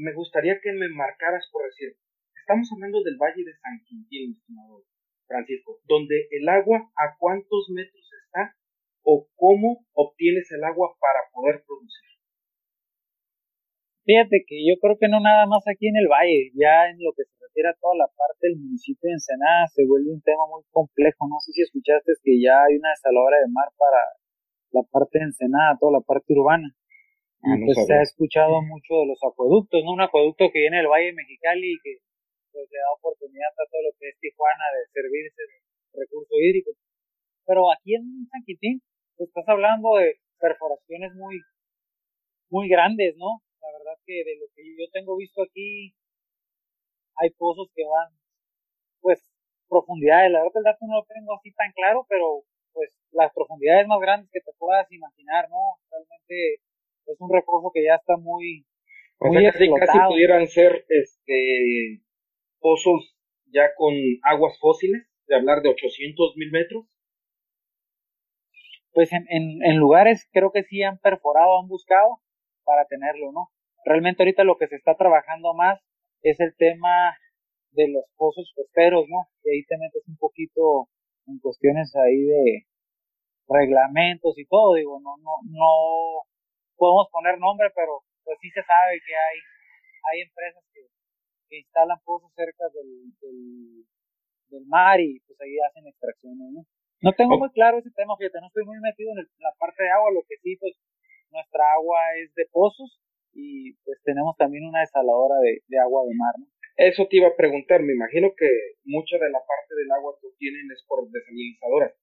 Me 0.00 0.14
gustaría 0.16 0.56
que 0.56 0.72
me 0.72 0.88
marcaras 0.88 1.44
por 1.52 1.68
decir, 1.68 1.92
estamos 2.32 2.64
hablando 2.72 3.04
del 3.04 3.20
Valle 3.20 3.44
de 3.44 3.52
San 3.60 3.76
Quintín, 3.84 4.32
estimado 4.32 4.80
Francisco, 5.28 5.84
donde 5.84 6.24
el 6.30 6.48
agua 6.48 6.88
a 6.96 7.20
cuántos 7.20 7.68
metros 7.68 8.08
está 8.24 8.56
o 9.04 9.28
cómo 9.36 9.84
obtienes 9.92 10.50
el 10.52 10.64
agua 10.64 10.96
para 10.96 11.28
poder 11.28 11.62
producir. 11.68 12.13
Fíjate 14.04 14.44
que 14.44 14.60
yo 14.60 14.76
creo 14.84 15.00
que 15.00 15.08
no 15.08 15.16
nada 15.20 15.48
más 15.48 15.64
aquí 15.64 15.88
en 15.88 15.96
el 15.96 16.12
valle, 16.12 16.52
ya 16.52 16.92
en 16.92 17.00
lo 17.00 17.16
que 17.16 17.24
se 17.24 17.32
refiere 17.40 17.72
a 17.72 17.78
toda 17.80 18.04
la 18.04 18.08
parte 18.12 18.52
del 18.52 18.60
municipio 18.60 19.08
de 19.08 19.16
Ensenada 19.16 19.64
se 19.72 19.80
vuelve 19.88 20.12
un 20.12 20.20
tema 20.20 20.44
muy 20.44 20.60
complejo. 20.68 21.24
No 21.24 21.40
sé 21.40 21.56
si 21.56 21.64
escuchaste 21.64 22.12
que 22.20 22.36
ya 22.36 22.52
hay 22.68 22.76
una 22.76 22.92
desaladora 22.92 23.40
de 23.40 23.48
mar 23.48 23.72
para 23.80 24.04
la 24.76 24.84
parte 24.92 25.18
de 25.18 25.32
Ensenada, 25.32 25.80
toda 25.80 25.96
la 25.96 26.04
parte 26.04 26.36
urbana. 26.36 26.68
Ah, 27.48 27.56
pues 27.64 27.80
se 27.80 27.92
ha 27.96 28.04
escuchado 28.04 28.60
mucho 28.60 29.04
de 29.04 29.08
los 29.08 29.20
acueductos, 29.24 29.80
¿no? 29.84 29.96
Un 29.96 30.04
acueducto 30.04 30.52
que 30.52 30.68
viene 30.68 30.84
del 30.84 30.92
Valle 30.92 31.12
de 31.12 31.20
Mexicali 31.20 31.72
y 31.72 31.80
que 31.80 32.04
pues, 32.52 32.68
le 32.68 32.78
da 32.80 32.92
oportunidad 33.00 33.52
a 33.56 33.68
todo 33.72 33.88
lo 33.88 33.92
que 33.96 34.08
es 34.12 34.16
Tijuana 34.20 34.64
de 34.68 34.80
servirse 34.92 35.42
de 35.48 35.56
recurso 35.96 36.34
hídrico. 36.40 36.76
Pero 37.48 37.72
aquí 37.72 37.96
en 37.96 38.28
San 38.28 38.44
Quintín, 38.44 38.80
pues, 39.16 39.28
estás 39.28 39.48
hablando 39.48 39.96
de 39.96 40.20
perforaciones 40.40 41.12
muy, 41.16 41.40
muy 42.50 42.68
grandes, 42.68 43.16
¿no? 43.16 43.40
Que 44.06 44.24
de 44.24 44.36
lo 44.36 44.46
que 44.54 44.62
yo 44.64 44.84
tengo 44.92 45.16
visto 45.16 45.42
aquí, 45.42 45.94
hay 47.16 47.30
pozos 47.30 47.68
que 47.74 47.84
van, 47.84 48.12
pues, 49.00 49.20
profundidades. 49.68 50.30
La 50.30 50.42
verdad 50.42 50.56
el 50.56 50.64
dato 50.64 50.86
no 50.86 50.96
lo 50.96 51.04
tengo 51.04 51.34
así 51.34 51.52
tan 51.52 51.72
claro, 51.72 52.06
pero 52.08 52.44
pues 52.72 52.90
las 53.12 53.32
profundidades 53.32 53.86
más 53.86 54.00
grandes 54.00 54.28
que 54.32 54.40
te 54.40 54.52
puedas 54.58 54.90
imaginar, 54.90 55.48
¿no? 55.48 55.78
Realmente 55.90 56.60
es 57.06 57.20
un 57.20 57.32
recurso 57.32 57.70
que 57.72 57.84
ya 57.84 57.94
está 57.94 58.16
muy, 58.16 58.66
muy 59.20 59.44
casi, 59.44 59.70
casi 59.78 59.98
pudieran 60.08 60.46
ser 60.48 60.84
este 60.88 62.02
pozos 62.58 63.16
ya 63.46 63.74
con 63.76 63.94
aguas 64.24 64.58
fósiles, 64.58 65.06
de 65.26 65.36
hablar 65.36 65.62
de 65.62 65.68
800 65.68 66.36
mil 66.36 66.50
metros. 66.50 66.86
Pues 68.92 69.12
en, 69.12 69.26
en, 69.28 69.64
en 69.64 69.76
lugares 69.76 70.28
creo 70.32 70.50
que 70.50 70.64
sí 70.64 70.82
han 70.82 70.98
perforado, 70.98 71.60
han 71.60 71.68
buscado, 71.68 72.20
para 72.64 72.86
tenerlo, 72.86 73.32
¿no? 73.32 73.50
Realmente 73.84 74.22
ahorita 74.22 74.44
lo 74.44 74.56
que 74.56 74.68
se 74.68 74.76
está 74.76 74.96
trabajando 74.96 75.52
más 75.54 75.80
es 76.22 76.40
el 76.40 76.56
tema 76.56 77.16
de 77.72 77.88
los 77.88 78.04
pozos 78.16 78.50
costeros, 78.54 79.04
¿no? 79.08 79.28
Y 79.44 79.50
ahí 79.50 79.64
te 79.64 79.76
metes 79.76 80.02
un 80.08 80.16
poquito 80.16 80.88
en 81.26 81.38
cuestiones 81.38 81.94
ahí 81.96 82.22
de 82.24 82.66
reglamentos 83.48 84.38
y 84.38 84.46
todo, 84.46 84.74
digo, 84.74 85.00
no, 85.00 85.16
no, 85.20 85.32
no 85.50 85.70
podemos 86.76 87.08
poner 87.12 87.38
nombre, 87.38 87.68
pero 87.74 88.00
pues 88.24 88.38
sí 88.40 88.48
se 88.50 88.62
sabe 88.62 89.00
que 89.04 89.12
hay, 89.12 89.38
hay 90.12 90.20
empresas 90.22 90.64
que, 90.72 90.80
que 91.48 91.58
instalan 91.58 92.00
pozos 92.04 92.32
cerca 92.34 92.64
del, 92.72 93.12
del, 93.20 93.84
del, 94.48 94.64
mar 94.66 95.00
y 95.00 95.20
pues 95.26 95.38
ahí 95.42 95.60
hacen 95.60 95.86
extracciones, 95.86 96.48
¿no? 96.52 96.64
No 97.02 97.12
tengo 97.12 97.36
muy 97.36 97.50
claro 97.52 97.78
ese 97.78 97.90
tema, 97.92 98.16
fíjate, 98.16 98.40
no 98.40 98.46
estoy 98.46 98.64
muy 98.64 98.80
metido 98.80 99.12
en 99.12 99.28
la 99.38 99.52
parte 99.58 99.82
de 99.82 99.90
agua, 99.90 100.08
lo 100.10 100.22
que 100.24 100.40
sí, 100.40 100.56
pues 100.56 100.72
nuestra 101.28 101.74
agua 101.74 102.00
es 102.16 102.32
de 102.34 102.46
pozos 102.50 103.03
y 103.34 103.74
pues 103.84 103.98
tenemos 104.04 104.36
también 104.36 104.64
una 104.64 104.80
desaladora 104.80 105.36
de, 105.42 105.78
agua 105.78 106.02
de 106.06 106.14
mar, 106.14 106.34
¿no? 106.38 106.46
Eso 106.76 107.06
te 107.06 107.18
iba 107.18 107.28
a 107.28 107.36
preguntar, 107.36 107.82
me 107.82 107.94
imagino 107.94 108.34
que 108.36 108.50
mucha 108.84 109.18
de 109.18 109.30
la 109.30 109.38
parte 109.38 109.74
del 109.78 109.90
agua 109.92 110.16
que 110.20 110.26
obtienen 110.26 110.66
es 110.74 110.82
por 110.88 111.06
desalinizadoras. 111.06 111.94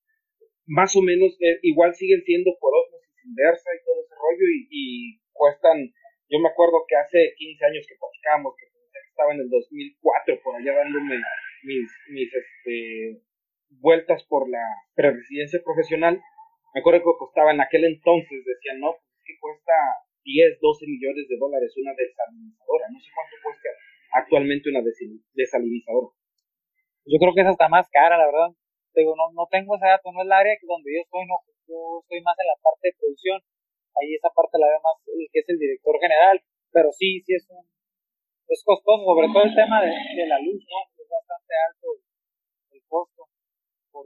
Más 0.65 0.95
o 0.95 1.01
menos, 1.01 1.35
eh, 1.41 1.59
igual 1.63 1.93
siguen 1.95 2.23
siendo 2.23 2.55
por 2.59 2.71
osmosis 2.71 3.25
inversa 3.25 3.69
y 3.75 3.83
todo 3.83 3.99
ese 3.99 4.15
rollo 4.15 4.45
y, 4.69 5.19
cuestan, 5.33 5.91
yo 6.29 6.39
me 6.39 6.49
acuerdo 6.49 6.85
que 6.87 6.95
hace 6.95 7.33
15 7.35 7.65
años 7.65 7.85
que 7.87 7.95
platicábamos, 7.99 8.53
que 8.55 8.65
estaba 9.09 9.33
en 9.33 9.41
el 9.41 9.49
2004 9.49 10.39
por 10.43 10.55
allá 10.55 10.73
dándome 10.73 11.17
mis, 11.63 11.89
mis 12.09 12.29
este, 12.31 13.21
vueltas 13.79 14.23
por 14.29 14.49
la 14.49 14.63
preresidencia 14.95 15.59
profesional, 15.63 16.21
me 16.73 16.79
acuerdo 16.79 16.99
que 16.99 17.19
costaba 17.19 17.51
en 17.51 17.61
aquel 17.61 17.83
entonces, 17.85 18.45
decían, 18.45 18.79
no, 18.79 18.95
que 19.25 19.33
cuesta 19.39 19.73
10, 20.23 20.59
12 20.61 20.85
millones 20.87 21.25
de 21.27 21.37
dólares 21.37 21.73
una 21.77 21.93
desalinizadora. 21.97 22.85
No 22.91 22.99
sé 22.99 23.09
cuánto 23.13 23.35
cuesta 23.41 23.69
actualmente 24.13 24.69
una 24.69 24.83
desalinizadora. 24.83 26.13
Yo 27.05 27.17
creo 27.17 27.33
que 27.33 27.41
es 27.41 27.49
hasta 27.49 27.69
más 27.69 27.89
cara, 27.89 28.17
la 28.17 28.29
verdad. 28.29 28.53
Digo, 28.93 29.15
no, 29.15 29.31
no 29.33 29.47
tengo 29.49 29.75
ese 29.75 29.87
dato, 29.87 30.11
no 30.11 30.21
es 30.21 30.27
el 30.27 30.35
área 30.35 30.53
donde 30.67 30.89
yo 30.91 31.01
estoy, 31.01 31.23
no, 31.25 31.39
yo 31.65 32.03
estoy 32.03 32.19
más 32.21 32.35
en 32.37 32.47
la 32.47 32.57
parte 32.61 32.91
de 32.91 32.97
producción. 32.99 33.39
Ahí 33.95 34.15
esa 34.15 34.29
parte 34.35 34.59
la 34.59 34.67
ve 34.67 34.77
más 34.83 34.99
el 35.07 35.27
que 35.31 35.39
es 35.39 35.49
el 35.49 35.59
director 35.59 35.95
general, 35.99 36.35
pero 36.71 36.91
sí, 36.91 37.19
sí 37.23 37.33
es 37.35 37.47
un, 37.49 37.63
es 38.47 38.61
costoso, 38.63 39.03
sobre 39.03 39.27
todo 39.31 39.43
el 39.43 39.55
tema 39.55 39.79
de, 39.79 39.91
de 39.91 40.27
la 40.27 40.39
luz, 40.39 40.59
¿no? 40.67 40.79
Es 40.91 41.07
bastante 41.07 41.53
alto 41.55 41.87
el 42.71 42.81
costo. 42.87 43.27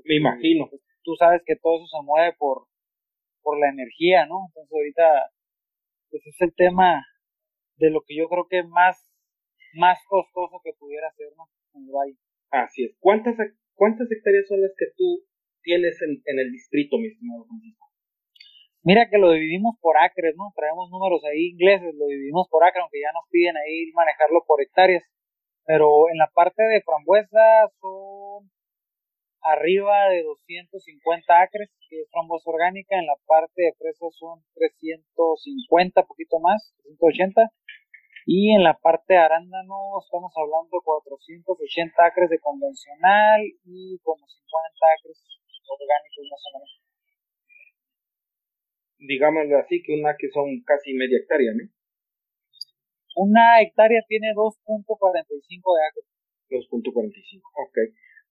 Me 0.06 0.18
imagino. 0.18 0.70
Tú 1.04 1.14
sabes 1.18 1.42
que 1.46 1.56
todo 1.58 1.78
eso 1.78 1.88
se 1.90 2.02
mueve 2.06 2.34
por, 2.38 2.66
por 3.42 3.60
la 3.60 3.70
energía, 3.70 4.26
¿no? 4.26 4.50
Entonces 4.50 4.74
ahorita 4.74 5.32
pues 6.10 6.26
es 6.26 6.36
el 6.42 6.54
tema 6.56 7.04
de 7.78 7.90
lo 7.90 8.02
que 8.08 8.16
yo 8.16 8.28
creo 8.30 8.48
que 8.50 8.60
es 8.60 8.68
más, 8.68 8.98
más 9.74 10.00
costoso 10.08 10.62
que 10.64 10.74
pudiera 10.74 11.12
ser, 11.18 11.28
¿no? 11.36 11.46
En 11.74 11.88
el 11.88 12.18
Así 12.52 12.86
es. 12.86 12.96
¿Cuántas, 13.00 13.36
cuántas 13.74 14.10
hectáreas 14.12 14.48
son 14.48 14.62
las 14.62 14.72
que 14.78 14.86
tú 14.96 15.26
tienes 15.62 16.02
en, 16.02 16.22
en 16.26 16.40
el 16.40 16.52
distrito, 16.52 16.98
mi 16.98 17.08
estimado 17.08 17.46
Francisco? 17.46 17.86
Mira 18.86 19.10
que 19.10 19.18
lo 19.18 19.32
dividimos 19.32 19.76
por 19.82 19.98
acres, 19.98 20.36
¿no? 20.38 20.54
Traemos 20.56 20.92
números 20.92 21.20
ahí 21.26 21.58
ingleses, 21.58 21.96
lo 21.96 22.06
dividimos 22.06 22.48
por 22.50 22.64
acre, 22.64 22.82
aunque 22.82 23.02
ya 23.02 23.12
nos 23.14 23.28
piden 23.32 23.58
ahí 23.58 23.92
manejarlo 23.94 24.46
por 24.46 24.62
hectáreas. 24.62 25.04
Pero 25.66 26.08
en 26.14 26.18
la 26.20 26.30
parte 26.30 26.62
de 26.62 26.84
frambuesa 26.86 27.66
son 27.82 28.25
arriba 29.46 30.10
de 30.10 30.24
250 30.24 31.42
acres, 31.42 31.70
que 31.90 32.02
es 32.02 32.10
frambuesa 32.10 32.50
orgánica, 32.50 32.98
en 32.98 33.06
la 33.06 33.16
parte 33.26 33.62
de 33.62 33.74
fresas 33.78 34.14
son 34.18 34.42
350, 34.56 36.04
poquito 36.04 36.40
más, 36.40 36.74
380, 36.84 37.46
y 38.26 38.56
en 38.56 38.64
la 38.64 38.74
parte 38.74 39.14
de 39.14 39.22
arándano 39.22 40.02
estamos 40.02 40.34
hablando 40.36 40.74
de 40.74 40.82
480 40.82 41.94
acres 42.06 42.30
de 42.30 42.40
convencional 42.40 43.42
y 43.64 44.00
como 44.02 44.26
50 44.26 44.42
acres 44.98 45.22
orgánicos 45.70 46.26
más 46.26 46.42
o 46.42 46.50
menos. 46.58 46.72
Digámoslo 48.98 49.60
así, 49.60 49.84
que 49.84 49.94
una 49.94 50.18
que 50.18 50.30
son 50.34 50.64
casi 50.66 50.94
media 50.94 51.22
hectárea, 51.22 51.54
¿no? 51.54 51.70
Una 53.16 53.62
hectárea 53.62 54.02
tiene 54.08 54.34
2.45 54.34 54.58
de 55.38 55.86
acres. 55.86 56.06
2.45, 56.50 57.42
ok. 57.46 57.78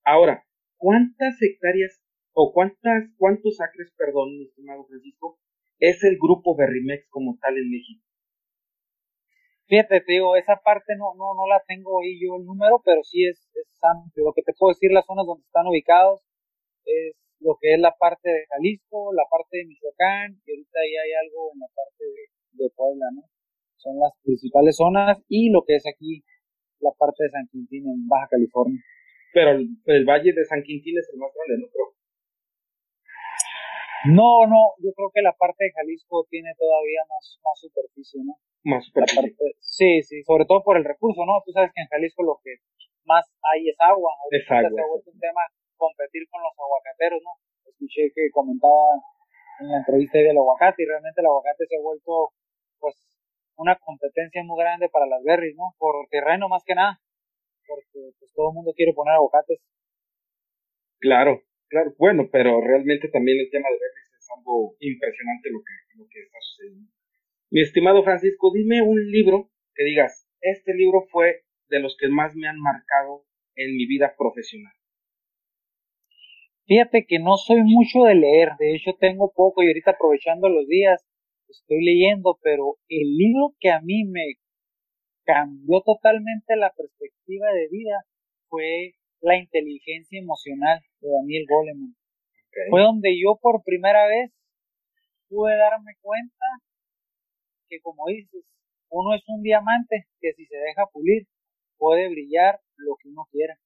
Ahora, 0.04 0.44
¿cuántas 0.84 1.40
hectáreas 1.40 2.04
o 2.34 2.52
cuántas, 2.52 3.08
cuántos 3.16 3.58
acres, 3.62 3.88
perdón, 3.96 4.36
mi 4.36 4.44
estimado 4.44 4.84
Francisco, 4.84 5.40
es 5.78 6.04
el 6.04 6.18
grupo 6.20 6.54
Berrimex 6.54 7.08
como 7.08 7.38
tal 7.40 7.56
en 7.56 7.70
México? 7.70 8.04
Fíjate, 9.64 10.02
te 10.02 10.12
digo, 10.12 10.36
esa 10.36 10.60
parte 10.62 10.92
no, 10.98 11.14
no, 11.16 11.32
no 11.32 11.48
la 11.48 11.62
tengo 11.66 12.02
ahí 12.02 12.20
yo 12.20 12.36
el 12.36 12.44
número, 12.44 12.82
pero 12.84 13.02
sí 13.02 13.24
es, 13.24 13.48
es 13.54 13.80
amplio. 13.80 14.26
Lo 14.26 14.34
que 14.34 14.42
te 14.42 14.52
puedo 14.52 14.76
decir, 14.76 14.92
las 14.92 15.06
zonas 15.06 15.24
donde 15.24 15.46
están 15.46 15.66
ubicados, 15.66 16.20
es 16.84 17.16
lo 17.40 17.56
que 17.58 17.72
es 17.72 17.80
la 17.80 17.96
parte 17.96 18.28
de 18.28 18.44
Jalisco, 18.50 19.14
la 19.14 19.24
parte 19.30 19.56
de 19.56 19.64
Michoacán, 19.64 20.36
y 20.44 20.50
ahorita 20.50 20.78
ahí 20.84 20.96
hay 21.00 21.12
algo 21.24 21.48
en 21.54 21.60
la 21.60 21.68
parte 21.74 22.04
de, 22.04 22.70
Puebla, 22.76 23.06
¿no? 23.14 23.22
Son 23.76 23.98
las 23.98 24.12
principales 24.22 24.76
zonas 24.76 25.18
y 25.28 25.50
lo 25.50 25.64
que 25.66 25.76
es 25.76 25.84
aquí 25.86 26.24
la 26.80 26.90
parte 26.98 27.24
de 27.24 27.30
San 27.30 27.46
Quintín 27.50 27.88
en 27.88 28.06
Baja 28.06 28.28
California. 28.30 28.80
Pero 29.34 29.50
el, 29.50 30.04
valle 30.06 30.32
de 30.32 30.44
San 30.46 30.62
Quintín 30.62 30.96
es 30.96 31.10
el 31.12 31.18
más 31.18 31.34
grande, 31.34 31.66
¿no? 31.66 31.68
Pero... 31.74 31.84
No, 34.14 34.46
no, 34.46 34.78
yo 34.78 34.92
creo 34.94 35.10
que 35.12 35.22
la 35.22 35.34
parte 35.34 35.64
de 35.64 35.72
Jalisco 35.72 36.24
tiene 36.30 36.54
todavía 36.56 37.02
más, 37.10 37.40
más 37.42 37.58
superficie, 37.58 38.22
¿no? 38.22 38.38
Más 38.62 38.84
superficie. 38.86 39.58
sí, 39.58 40.02
sí, 40.02 40.22
sobre 40.22 40.46
todo 40.46 40.62
por 40.62 40.76
el 40.76 40.84
recurso, 40.84 41.26
¿no? 41.26 41.42
Tú 41.44 41.50
sabes 41.50 41.72
que 41.74 41.82
en 41.82 41.88
Jalisco 41.88 42.22
lo 42.22 42.38
que 42.44 42.62
más 43.04 43.26
hay 43.52 43.68
es 43.68 43.76
agua. 43.80 44.12
Es 44.30 44.46
agua. 44.48 44.70
Se 44.70 44.80
ha 44.80 44.86
vuelto 44.86 45.10
un 45.10 45.18
tema 45.18 45.42
competir 45.76 46.22
con 46.30 46.40
los 46.42 46.54
aguacateros, 46.54 47.20
¿no? 47.24 47.32
Escuché 47.66 48.12
que 48.14 48.30
comentaba 48.30 49.02
en 49.60 49.68
la 49.68 49.78
entrevista 49.78 50.18
del 50.18 50.36
aguacate 50.38 50.82
y 50.82 50.86
realmente 50.86 51.20
el 51.20 51.26
aguacate 51.26 51.66
se 51.66 51.76
ha 51.76 51.82
vuelto, 51.82 52.30
pues, 52.78 52.94
una 53.56 53.74
competencia 53.76 54.42
muy 54.44 54.58
grande 54.62 54.88
para 54.88 55.06
las 55.06 55.22
berries, 55.24 55.56
¿no? 55.56 55.74
Por 55.78 56.06
terreno 56.10 56.48
más 56.48 56.62
que 56.64 56.74
nada, 56.74 57.00
porque 57.66 58.12
pues 58.18 58.32
todo 58.34 58.50
el 58.50 58.54
mundo 58.54 58.72
quiere 58.76 58.92
poner 58.92 59.14
aguacates. 59.14 59.60
Claro, 61.00 61.42
claro, 61.68 61.94
bueno, 61.98 62.28
pero 62.30 62.60
realmente 62.60 63.08
también 63.08 63.38
el 63.38 63.50
tema 63.50 63.68
de 63.68 63.76
berries 63.76 64.18
es 64.18 64.28
algo 64.36 64.76
impresionante 64.80 65.50
lo 65.50 65.60
que, 65.60 65.98
lo 65.98 66.06
que 66.08 66.20
está 66.20 66.38
sucediendo. 66.40 66.90
Mi 67.50 67.60
estimado 67.60 68.02
Francisco, 68.02 68.52
dime 68.52 68.82
un 68.82 69.10
libro 69.10 69.50
que 69.74 69.84
digas, 69.84 70.28
este 70.40 70.74
libro 70.74 71.06
fue 71.10 71.42
de 71.68 71.80
los 71.80 71.96
que 71.98 72.08
más 72.08 72.34
me 72.34 72.48
han 72.48 72.58
marcado 72.58 73.24
en 73.56 73.76
mi 73.76 73.86
vida 73.86 74.14
profesional. 74.16 74.72
Fíjate 76.66 77.04
que 77.06 77.18
no 77.18 77.36
soy 77.36 77.62
mucho 77.62 78.04
de 78.04 78.14
leer, 78.14 78.50
de 78.58 78.74
hecho 78.74 78.96
tengo 78.98 79.32
poco 79.34 79.62
y 79.62 79.66
ahorita 79.66 79.92
aprovechando 79.92 80.48
los 80.48 80.66
días 80.66 81.04
estoy 81.48 81.84
leyendo, 81.84 82.38
pero 82.42 82.78
el 82.88 83.16
libro 83.16 83.54
que 83.60 83.70
a 83.70 83.80
mí 83.80 84.04
me 84.04 84.38
cambió 85.24 85.80
totalmente 85.82 86.56
la 86.56 86.72
perspectiva 86.72 87.50
de 87.52 87.68
vida 87.68 88.04
fue 88.48 88.94
La 89.20 89.36
inteligencia 89.36 90.20
emocional 90.20 90.80
de 91.00 91.08
Daniel 91.10 91.46
Goleman. 91.48 91.96
Fue 92.70 92.82
donde 92.82 93.18
yo 93.18 93.38
por 93.40 93.64
primera 93.64 94.06
vez 94.06 94.30
pude 95.28 95.56
darme 95.56 95.92
cuenta 96.00 96.44
que 97.68 97.80
como 97.80 98.06
dices, 98.08 98.44
uno 98.90 99.14
es 99.14 99.22
un 99.28 99.42
diamante 99.42 100.06
que 100.20 100.32
si 100.34 100.46
se 100.46 100.56
deja 100.56 100.86
pulir 100.92 101.26
puede 101.78 102.08
brillar 102.08 102.60
lo 102.76 102.96
que 102.96 103.08
uno 103.08 103.26
quiera. 103.30 103.58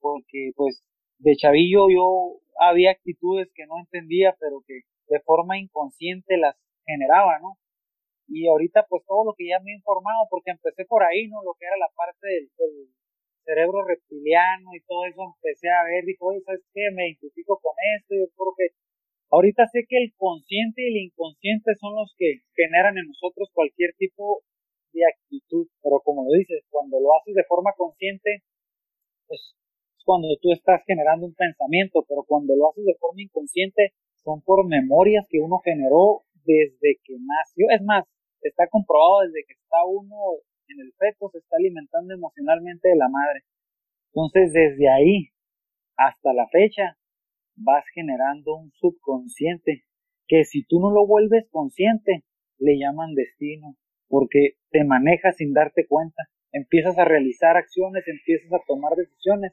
Porque 0.00 0.52
pues 0.56 0.82
de 1.18 1.36
chavillo 1.36 1.90
yo 1.90 2.40
había 2.58 2.92
actitudes 2.92 3.50
que 3.54 3.66
no 3.66 3.80
entendía, 3.80 4.34
pero 4.38 4.62
que 4.66 4.80
de 5.08 5.20
forma 5.20 5.58
inconsciente 5.58 6.36
las 6.36 6.56
generaba, 6.86 7.38
¿no? 7.40 7.58
Y 8.28 8.48
ahorita 8.48 8.86
pues 8.88 9.04
todo 9.06 9.24
lo 9.24 9.34
que 9.36 9.48
ya 9.48 9.60
me 9.60 9.72
he 9.72 9.76
informado, 9.76 10.26
porque 10.30 10.50
empecé 10.50 10.84
por 10.84 11.02
ahí, 11.02 11.28
¿no? 11.28 11.42
Lo 11.44 11.54
que 11.58 11.66
era 11.66 11.76
la 11.76 11.90
parte 11.94 12.26
del, 12.26 12.48
cerebro 13.44 13.84
reptiliano 13.84 14.72
y 14.72 14.80
todo 14.88 15.04
eso, 15.04 15.20
empecé 15.36 15.68
a 15.68 15.84
ver, 15.84 16.04
dijo, 16.04 16.32
oye, 16.32 16.40
¿sabes 16.40 16.64
qué? 16.72 16.88
Me 16.96 17.08
identifico 17.08 17.60
con 17.60 17.76
esto, 18.00 18.16
yo 18.16 18.24
creo 18.32 18.54
que 18.56 18.74
ahorita 19.28 19.68
sé 19.68 19.84
que 19.86 20.00
el 20.00 20.14
consciente 20.16 20.80
y 20.80 20.88
el 20.88 21.12
inconsciente 21.12 21.76
son 21.76 21.94
los 21.94 22.14
que 22.16 22.40
generan 22.56 22.96
en 22.96 23.04
nosotros 23.04 23.50
cualquier 23.52 23.92
tipo 24.00 24.40
de 24.94 25.04
actitud, 25.04 25.68
pero 25.82 26.00
como 26.00 26.24
lo 26.24 26.32
dices, 26.32 26.64
cuando 26.70 26.98
lo 27.00 27.12
haces 27.20 27.34
de 27.34 27.44
forma 27.44 27.72
consciente, 27.76 28.40
pues 29.28 29.54
cuando 30.04 30.28
tú 30.40 30.52
estás 30.52 30.82
generando 30.86 31.26
un 31.26 31.34
pensamiento, 31.34 32.04
pero 32.08 32.24
cuando 32.24 32.54
lo 32.56 32.70
haces 32.70 32.84
de 32.84 32.96
forma 32.96 33.22
inconsciente, 33.22 33.92
son 34.22 34.40
por 34.42 34.66
memorias 34.66 35.26
que 35.28 35.40
uno 35.40 35.60
generó 35.64 36.23
desde 36.44 37.00
que 37.04 37.14
nació. 37.18 37.66
Es 37.70 37.82
más, 37.82 38.04
está 38.42 38.66
comprobado 38.68 39.22
desde 39.26 39.44
que 39.46 39.54
está 39.54 39.84
uno 39.86 40.16
en 40.68 40.80
el 40.80 40.92
feto, 40.98 41.28
se 41.30 41.38
está 41.38 41.56
alimentando 41.56 42.14
emocionalmente 42.14 42.88
de 42.88 42.96
la 42.96 43.08
madre. 43.08 43.42
Entonces, 44.12 44.52
desde 44.52 44.88
ahí 44.88 45.28
hasta 45.96 46.32
la 46.32 46.46
fecha, 46.48 46.96
vas 47.56 47.84
generando 47.94 48.56
un 48.56 48.70
subconsciente 48.72 49.84
que 50.26 50.44
si 50.44 50.64
tú 50.64 50.80
no 50.80 50.90
lo 50.90 51.06
vuelves 51.06 51.48
consciente, 51.50 52.24
le 52.58 52.78
llaman 52.78 53.14
destino, 53.14 53.76
porque 54.08 54.54
te 54.70 54.84
manejas 54.84 55.36
sin 55.36 55.52
darte 55.52 55.86
cuenta. 55.86 56.22
Empiezas 56.52 56.98
a 56.98 57.04
realizar 57.04 57.56
acciones, 57.56 58.04
empiezas 58.06 58.52
a 58.52 58.62
tomar 58.66 58.94
decisiones 58.96 59.52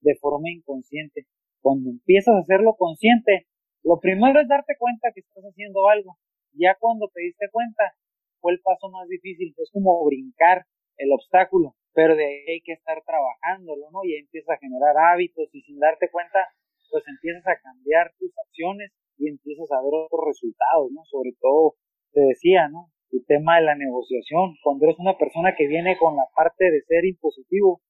de 0.00 0.16
forma 0.16 0.50
inconsciente. 0.50 1.26
Cuando 1.60 1.90
empiezas 1.90 2.34
a 2.34 2.40
hacerlo 2.40 2.74
consciente, 2.76 3.46
lo 3.84 3.98
primero 3.98 4.40
es 4.40 4.48
darte 4.48 4.74
cuenta 4.78 5.10
que 5.14 5.20
estás 5.20 5.44
haciendo 5.44 5.88
algo. 5.88 6.16
Ya 6.54 6.76
cuando 6.78 7.08
te 7.12 7.22
diste 7.22 7.46
cuenta, 7.50 7.94
fue 8.40 8.52
el 8.52 8.60
paso 8.60 8.90
más 8.90 9.08
difícil. 9.08 9.54
Es 9.56 9.70
como 9.72 10.04
brincar 10.04 10.66
el 10.98 11.12
obstáculo, 11.12 11.74
pero 11.94 12.14
de 12.14 12.24
ahí 12.24 12.44
hay 12.48 12.60
que 12.60 12.72
estar 12.72 13.02
trabajándolo, 13.04 13.90
¿no? 13.90 14.04
Y 14.04 14.16
empiezas 14.16 14.56
a 14.56 14.60
generar 14.60 14.94
hábitos 14.96 15.48
y 15.52 15.62
sin 15.62 15.78
darte 15.78 16.10
cuenta, 16.10 16.46
pues 16.90 17.02
empiezas 17.08 17.46
a 17.46 17.58
cambiar 17.60 18.12
tus 18.18 18.30
acciones 18.46 18.92
y 19.16 19.28
empiezas 19.28 19.70
a 19.72 19.82
ver 19.82 19.94
otros 19.94 20.20
resultados, 20.26 20.92
¿no? 20.92 21.02
Sobre 21.06 21.32
todo, 21.40 21.74
te 22.12 22.20
decía, 22.20 22.68
¿no? 22.68 22.92
El 23.10 23.24
tema 23.26 23.56
de 23.56 23.64
la 23.64 23.74
negociación. 23.74 24.54
Cuando 24.62 24.84
eres 24.86 24.98
una 24.98 25.16
persona 25.16 25.54
que 25.56 25.66
viene 25.66 25.96
con 25.98 26.16
la 26.16 26.28
parte 26.34 26.70
de 26.70 26.82
ser 26.82 27.04
impositivo, 27.04 27.80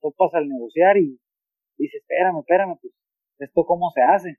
tú 0.00 0.12
pasas 0.16 0.42
al 0.42 0.48
negociar 0.48 0.96
y 0.96 1.20
dice, 1.76 1.98
espérame, 1.98 2.40
espérame, 2.40 2.78
pues, 2.80 2.92
¿esto 3.38 3.64
cómo 3.64 3.90
se 3.90 4.02
hace? 4.02 4.36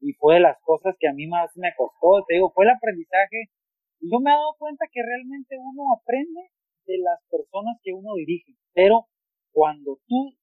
Y 0.00 0.12
fue 0.14 0.36
de 0.36 0.40
las 0.40 0.56
cosas 0.62 0.96
que 0.98 1.08
a 1.08 1.12
mí 1.12 1.26
más 1.26 1.50
me 1.56 1.72
costó, 1.76 2.24
te 2.26 2.34
digo, 2.34 2.50
fue 2.54 2.64
el 2.64 2.70
aprendizaje. 2.70 3.52
Yo 4.00 4.18
me 4.20 4.30
he 4.30 4.34
dado 4.34 4.56
cuenta 4.58 4.86
que 4.90 5.02
realmente 5.04 5.56
uno 5.60 5.92
aprende 5.92 6.40
de 6.86 6.98
las 6.98 7.20
personas 7.30 7.76
que 7.84 7.92
uno 7.92 8.14
dirige, 8.16 8.56
pero 8.72 9.06
cuando 9.52 10.00
tú 10.08 10.34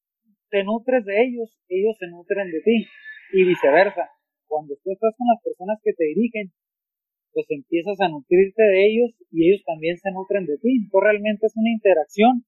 te 0.49 0.63
nutres 0.63 1.03
de 1.05 1.23
ellos, 1.25 1.49
ellos 1.67 1.97
se 1.99 2.07
nutren 2.07 2.51
de 2.51 2.61
ti 2.61 2.85
y 3.33 3.43
viceversa. 3.43 4.09
Cuando 4.47 4.75
tú 4.83 4.91
estás 4.93 5.13
con 5.17 5.27
las 5.27 5.41
personas 5.43 5.79
que 5.83 5.93
te 5.93 6.05
dirigen, 6.05 6.53
pues 7.33 7.45
empiezas 7.49 7.99
a 7.99 8.09
nutrirte 8.09 8.63
de 8.63 8.85
ellos 8.87 9.11
y 9.31 9.49
ellos 9.49 9.63
también 9.65 9.97
se 9.97 10.11
nutren 10.11 10.45
de 10.45 10.57
ti. 10.57 10.85
Entonces 10.85 11.03
realmente 11.03 11.45
es 11.45 11.53
una 11.57 11.69
interacción 11.69 12.45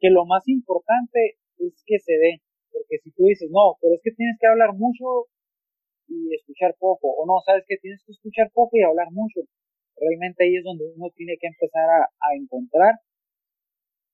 que 0.00 0.10
lo 0.10 0.26
más 0.26 0.42
importante 0.48 1.38
es 1.58 1.82
que 1.86 1.98
se 2.00 2.12
dé. 2.12 2.42
Porque 2.72 2.98
si 3.02 3.12
tú 3.12 3.24
dices, 3.24 3.48
no, 3.50 3.78
pero 3.80 3.94
es 3.94 4.02
que 4.02 4.10
tienes 4.12 4.36
que 4.40 4.48
hablar 4.48 4.74
mucho 4.74 5.30
y 6.08 6.34
escuchar 6.34 6.74
poco, 6.78 7.08
o 7.08 7.26
no, 7.26 7.40
sabes 7.44 7.64
que 7.66 7.76
tienes 7.78 8.02
que 8.04 8.12
escuchar 8.12 8.50
poco 8.52 8.76
y 8.76 8.82
hablar 8.82 9.08
mucho, 9.10 9.40
realmente 9.96 10.44
ahí 10.44 10.56
es 10.56 10.64
donde 10.64 10.84
uno 10.96 11.10
tiene 11.14 11.36
que 11.40 11.46
empezar 11.46 11.88
a, 11.88 12.28
encontrar 12.36 12.94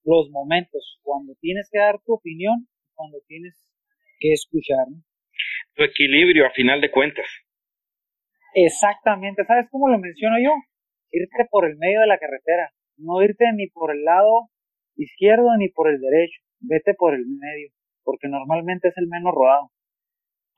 los 0.04 0.30
momentos, 0.30 0.98
cuando 1.02 1.34
tienes 1.40 1.68
que 1.70 1.78
dar 1.78 2.00
tu 2.04 2.14
opinión, 2.14 2.66
cuando 2.94 3.18
tienes 3.26 3.54
que 4.18 4.32
escuchar. 4.32 4.86
Tu 5.74 5.84
equilibrio 5.84 6.46
a 6.46 6.50
final 6.50 6.80
de 6.80 6.90
cuentas. 6.90 7.26
Exactamente, 8.54 9.44
¿sabes 9.44 9.68
cómo 9.70 9.88
lo 9.88 9.98
menciono 9.98 10.36
yo? 10.42 10.52
Irte 11.12 11.46
por 11.50 11.68
el 11.68 11.76
medio 11.76 12.00
de 12.00 12.06
la 12.06 12.18
carretera, 12.18 12.72
no 12.96 13.22
irte 13.22 13.44
ni 13.54 13.68
por 13.68 13.94
el 13.94 14.04
lado 14.04 14.50
izquierdo 14.96 15.56
ni 15.56 15.68
por 15.68 15.88
el 15.88 16.00
derecho, 16.00 16.40
vete 16.60 16.94
por 16.94 17.14
el 17.14 17.26
medio 17.26 17.70
porque 18.10 18.28
normalmente 18.28 18.88
es 18.88 18.98
el 18.98 19.06
menos 19.06 19.32
rodado. 19.32 19.70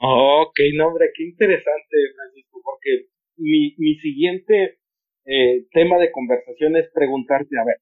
Ok, 0.05 0.59
no, 0.75 0.89
hombre, 0.89 1.11
qué 1.15 1.23
interesante, 1.23 1.97
Francisco, 2.17 2.61
porque 2.65 3.07
mi, 3.37 3.77
mi 3.79 3.95
siguiente 4.01 4.79
eh, 5.25 5.65
tema 5.71 5.99
de 5.99 6.11
conversación 6.11 6.77
es 6.77 6.91
preguntarte, 6.93 7.57
a 7.57 7.65
ver, 7.65 7.77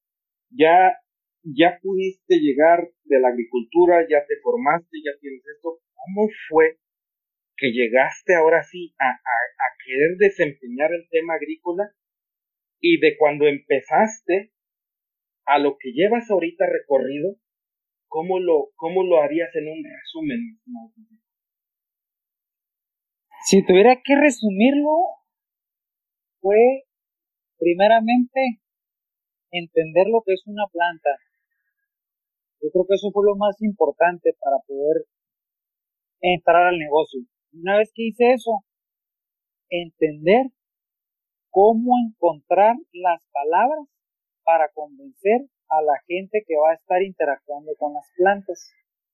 ya, 0.50 0.98
ya 1.42 1.78
pudiste 1.80 2.36
llegar 2.40 2.90
de 3.04 3.20
la 3.20 3.28
agricultura, 3.28 4.06
ya 4.06 4.26
te 4.26 4.36
formaste, 4.42 4.98
ya 5.02 5.18
tienes 5.18 5.40
esto, 5.46 5.78
¿cómo 5.94 6.28
fue 6.50 6.76
que 7.56 7.72
llegaste 7.72 8.34
ahora 8.34 8.62
sí 8.64 8.94
a, 8.98 9.08
a, 9.08 9.12
a 9.14 9.68
querer 9.82 10.18
desempeñar 10.18 10.92
el 10.92 11.08
tema 11.08 11.34
agrícola 11.36 11.90
y 12.80 13.00
de 13.00 13.16
cuando 13.16 13.46
empezaste 13.46 14.52
a 15.46 15.58
lo 15.58 15.78
que 15.78 15.92
llevas 15.92 16.30
ahorita 16.30 16.66
recorrido, 16.66 17.36
¿cómo 18.08 18.40
lo, 18.40 18.72
cómo 18.76 19.04
lo 19.04 19.22
harías 19.22 19.54
en 19.56 19.68
un 19.68 19.82
resumen? 19.84 20.60
Si 23.42 23.64
tuviera 23.64 23.96
que 24.04 24.14
resumirlo, 24.16 25.16
fue 26.40 26.84
primeramente 27.58 28.60
entender 29.50 30.06
lo 30.08 30.22
que 30.24 30.34
es 30.34 30.42
una 30.46 30.66
planta. 30.70 31.10
Yo 32.60 32.68
creo 32.70 32.84
que 32.86 32.94
eso 32.94 33.10
fue 33.12 33.24
lo 33.24 33.36
más 33.36 33.60
importante 33.62 34.34
para 34.38 34.56
poder 34.66 35.06
entrar 36.20 36.68
al 36.68 36.78
negocio. 36.78 37.20
Una 37.52 37.78
vez 37.78 37.90
que 37.94 38.08
hice 38.08 38.32
eso, 38.32 38.62
entender 39.70 40.52
cómo 41.48 41.96
encontrar 41.98 42.76
las 42.92 43.26
palabras 43.32 43.88
para 44.44 44.68
convencer 44.74 45.48
a 45.68 45.82
la 45.82 45.96
gente 46.06 46.44
que 46.46 46.56
va 46.56 46.72
a 46.72 46.74
estar 46.74 47.02
interactuando 47.02 47.72
con 47.78 47.94
las 47.94 48.06
plantas. 48.16 48.70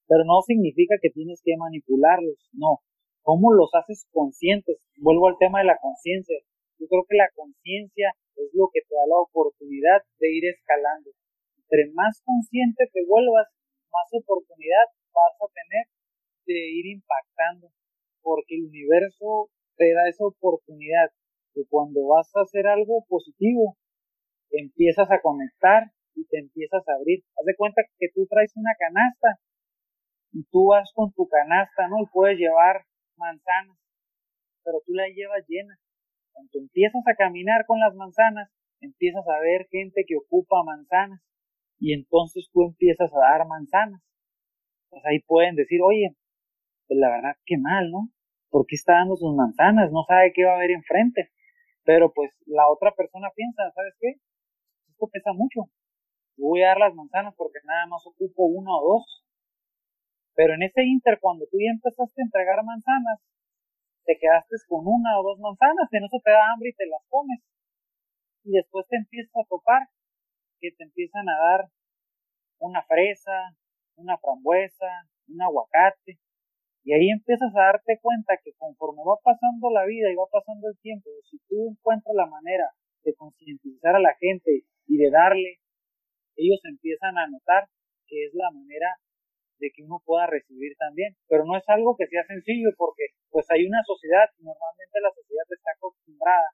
Pero 0.08 0.24
no 0.24 0.42
significa 0.42 0.96
que 1.00 1.10
tienes 1.10 1.40
que 1.44 1.56
manipularlos, 1.56 2.48
no. 2.52 2.80
¿Cómo 3.26 3.50
los 3.50 3.74
haces 3.74 4.06
conscientes? 4.12 4.78
Vuelvo 5.02 5.26
al 5.26 5.34
tema 5.42 5.58
de 5.58 5.66
la 5.66 5.82
conciencia. 5.82 6.38
Yo 6.78 6.86
creo 6.86 7.02
que 7.10 7.18
la 7.18 7.26
conciencia 7.34 8.14
es 8.38 8.54
lo 8.54 8.70
que 8.70 8.86
te 8.86 8.94
da 8.94 9.02
la 9.10 9.18
oportunidad 9.18 9.98
de 10.22 10.30
ir 10.30 10.46
escalando. 10.46 11.10
Entre 11.58 11.90
más 11.90 12.22
consciente 12.22 12.86
te 12.86 13.02
vuelvas, 13.02 13.50
más 13.90 14.08
oportunidad 14.14 14.86
vas 15.10 15.34
a 15.42 15.50
tener 15.50 15.84
de 16.46 16.70
ir 16.70 16.86
impactando, 16.86 17.74
porque 18.22 18.62
el 18.62 18.70
universo 18.70 19.50
te 19.74 19.90
da 19.90 20.06
esa 20.06 20.22
oportunidad 20.22 21.10
que 21.52 21.66
cuando 21.66 22.06
vas 22.06 22.30
a 22.36 22.46
hacer 22.46 22.68
algo 22.68 23.02
positivo, 23.08 23.74
empiezas 24.52 25.10
a 25.10 25.18
conectar 25.20 25.90
y 26.14 26.22
te 26.30 26.38
empiezas 26.38 26.86
a 26.86 26.94
abrir. 26.94 27.24
Haz 27.34 27.44
de 27.44 27.56
cuenta 27.56 27.82
que 27.98 28.06
tú 28.14 28.24
traes 28.30 28.54
una 28.54 28.78
canasta 28.78 29.42
y 30.30 30.44
tú 30.44 30.70
vas 30.70 30.92
con 30.94 31.10
tu 31.10 31.26
canasta, 31.26 31.88
¿no? 31.88 32.06
Y 32.06 32.06
puedes 32.14 32.38
llevar 32.38 32.86
manzanas, 33.18 33.76
pero 34.64 34.80
tú 34.84 34.92
la 34.94 35.08
llevas 35.08 35.44
llena. 35.48 35.78
Cuando 36.32 36.58
empiezas 36.58 37.02
a 37.06 37.14
caminar 37.14 37.66
con 37.66 37.80
las 37.80 37.94
manzanas, 37.94 38.50
empiezas 38.80 39.24
a 39.28 39.40
ver 39.40 39.66
gente 39.70 40.04
que 40.06 40.16
ocupa 40.16 40.62
manzanas 40.64 41.20
y 41.78 41.92
entonces 41.92 42.48
tú 42.52 42.64
empiezas 42.64 43.12
a 43.14 43.18
dar 43.18 43.46
manzanas. 43.46 44.02
Pues 44.90 45.02
ahí 45.06 45.20
pueden 45.20 45.56
decir, 45.56 45.80
oye, 45.82 46.16
pues 46.86 46.98
la 46.98 47.10
verdad, 47.10 47.36
qué 47.44 47.56
mal, 47.58 47.90
¿no? 47.90 48.08
¿Por 48.50 48.66
qué 48.66 48.76
está 48.76 48.94
dando 48.94 49.16
sus 49.16 49.34
manzanas? 49.34 49.90
No 49.92 50.04
sabe 50.06 50.32
qué 50.34 50.44
va 50.44 50.52
a 50.52 50.56
haber 50.56 50.70
enfrente. 50.70 51.30
Pero 51.84 52.12
pues 52.12 52.32
la 52.46 52.68
otra 52.68 52.92
persona 52.92 53.30
piensa, 53.34 53.70
¿sabes 53.74 53.94
qué? 54.00 54.14
Esto 54.90 55.08
pesa 55.12 55.32
mucho. 55.32 55.70
voy 56.36 56.62
a 56.62 56.68
dar 56.68 56.78
las 56.78 56.94
manzanas 56.94 57.34
porque 57.36 57.58
nada 57.64 57.86
más 57.86 58.02
ocupo 58.06 58.46
uno 58.46 58.70
o 58.78 58.94
dos. 58.94 59.25
Pero 60.36 60.52
en 60.52 60.62
ese 60.62 60.84
inter, 60.84 61.18
cuando 61.18 61.46
tú 61.50 61.56
ya 61.56 61.72
empezaste 61.72 62.20
a 62.20 62.28
entregar 62.28 62.62
manzanas, 62.62 63.18
te 64.04 64.18
quedaste 64.20 64.54
con 64.68 64.86
una 64.86 65.18
o 65.18 65.24
dos 65.24 65.40
manzanas, 65.40 65.88
en 65.90 66.04
eso 66.04 66.20
te 66.22 66.30
da 66.30 66.52
hambre 66.52 66.70
y 66.70 66.76
te 66.76 66.86
las 66.86 67.02
comes. 67.08 67.40
Y 68.44 68.52
después 68.52 68.86
te 68.86 68.96
empiezas 68.96 69.34
a 69.34 69.48
topar 69.48 69.88
que 70.60 70.70
te 70.76 70.84
empiezan 70.84 71.26
a 71.28 71.36
dar 71.40 71.60
una 72.60 72.84
fresa, 72.84 73.56
una 73.96 74.18
frambuesa, 74.18 75.08
un 75.26 75.40
aguacate. 75.40 76.20
Y 76.84 76.92
ahí 76.92 77.10
empiezas 77.10 77.50
a 77.56 77.72
darte 77.72 77.98
cuenta 78.00 78.36
que 78.44 78.52
conforme 78.60 79.02
va 79.02 79.16
pasando 79.24 79.70
la 79.72 79.84
vida 79.86 80.12
y 80.12 80.14
va 80.14 80.28
pasando 80.30 80.68
el 80.68 80.78
tiempo, 80.78 81.10
si 81.24 81.38
tú 81.48 81.72
encuentras 81.72 82.14
la 82.14 82.26
manera 82.26 82.70
de 83.02 83.14
concientizar 83.14 83.96
a 83.96 84.00
la 84.00 84.14
gente 84.20 84.62
y 84.86 84.96
de 84.96 85.10
darle, 85.10 85.58
ellos 86.36 86.60
empiezan 86.62 87.16
a 87.18 87.26
notar 87.26 87.66
que 88.06 88.26
es 88.26 88.34
la 88.34 88.50
manera 88.52 88.94
de 89.58 89.70
que 89.74 89.82
uno 89.82 90.02
pueda 90.04 90.26
recibir 90.26 90.76
también. 90.78 91.16
Pero 91.28 91.44
no 91.44 91.56
es 91.56 91.64
algo 91.68 91.96
que 91.96 92.06
sea 92.06 92.24
sencillo 92.24 92.70
porque 92.76 93.14
pues 93.30 93.46
hay 93.50 93.66
una 93.66 93.82
sociedad, 93.84 94.28
normalmente 94.38 95.00
la 95.00 95.12
sociedad 95.12 95.46
está 95.50 95.70
acostumbrada 95.76 96.48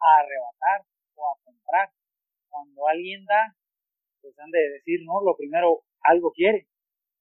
a 0.00 0.10
arrebatar 0.20 0.86
o 1.14 1.20
a 1.26 1.34
comprar. 1.44 1.88
Cuando 2.48 2.88
alguien 2.88 3.24
da, 3.26 3.54
pues 4.22 4.38
han 4.38 4.50
de 4.50 4.80
decir, 4.80 5.00
no, 5.04 5.20
lo 5.22 5.36
primero, 5.36 5.82
algo 6.02 6.32
quiere 6.32 6.66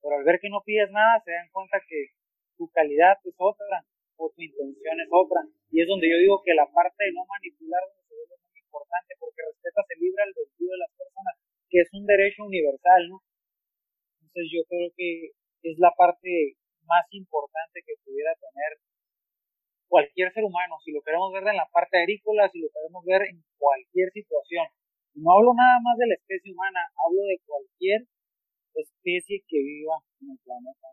pero 0.06 0.22
al 0.22 0.24
ver 0.24 0.38
que 0.38 0.54
no 0.54 0.62
pides 0.62 0.94
nada 0.94 1.18
se 1.26 1.34
dan 1.34 1.50
cuenta 1.50 1.82
que 1.90 2.14
tu 2.62 2.70
calidad 2.70 3.18
es 3.26 3.34
otra 3.42 3.82
o 4.22 4.30
tu 4.30 4.38
intención 4.38 5.02
es 5.02 5.10
otra. 5.10 5.42
Y 5.74 5.82
es 5.82 5.88
donde 5.90 6.06
yo 6.06 6.22
digo 6.22 6.46
que 6.46 6.54
la 6.54 6.70
parte 6.70 7.10
de 7.10 7.14
no 7.18 7.26
manipular 7.26 7.82
es 7.90 8.06
muy 8.06 8.62
importante 8.62 9.18
porque 9.18 9.42
respetas 9.50 9.86
el 9.98 10.00
libre 10.06 10.22
de 10.30 10.78
las 10.78 10.94
personas, 10.94 11.34
que 11.66 11.82
es 11.82 11.90
un 11.90 12.06
derecho 12.06 12.46
universal, 12.46 13.02
¿no? 13.10 13.18
Entonces 14.36 14.52
yo 14.52 14.67
creo 14.67 14.91
que 15.00 15.32
es 15.63 15.80
la 15.80 15.95
parte 15.95 16.60
más 16.84 17.08
importante 17.12 17.80
que 17.88 17.95
pudiera 18.04 18.36
tener 18.36 18.84
cualquier 19.88 20.28
ser 20.34 20.43
humano, 20.43 20.76
si 20.84 20.91
lo 20.91 21.00
queremos 21.02 21.32
ver 21.32 21.48
en 21.48 21.56
la 21.56 21.69
parte 21.71 22.04
agrícola, 22.04 22.52
si 22.52 22.60
lo 22.60 22.67
queremos 22.67 23.06
ver 23.06 23.32
en 23.32 23.39
cualquier 23.56 24.12
situación. 24.12 24.67
No 25.15 25.32
hablo 25.32 25.56
nada 25.56 25.80
más 25.80 25.95
de 25.95 26.08
la 26.08 26.15
especie 26.19 26.52
humana, 26.52 26.84
hablo 27.00 27.24
de 27.24 27.39
cualquier 27.48 28.04
especie 28.76 29.39
que 29.48 29.56
viva 29.56 30.04
en 30.19 30.36
el 30.36 30.39
planeta. 30.43 30.88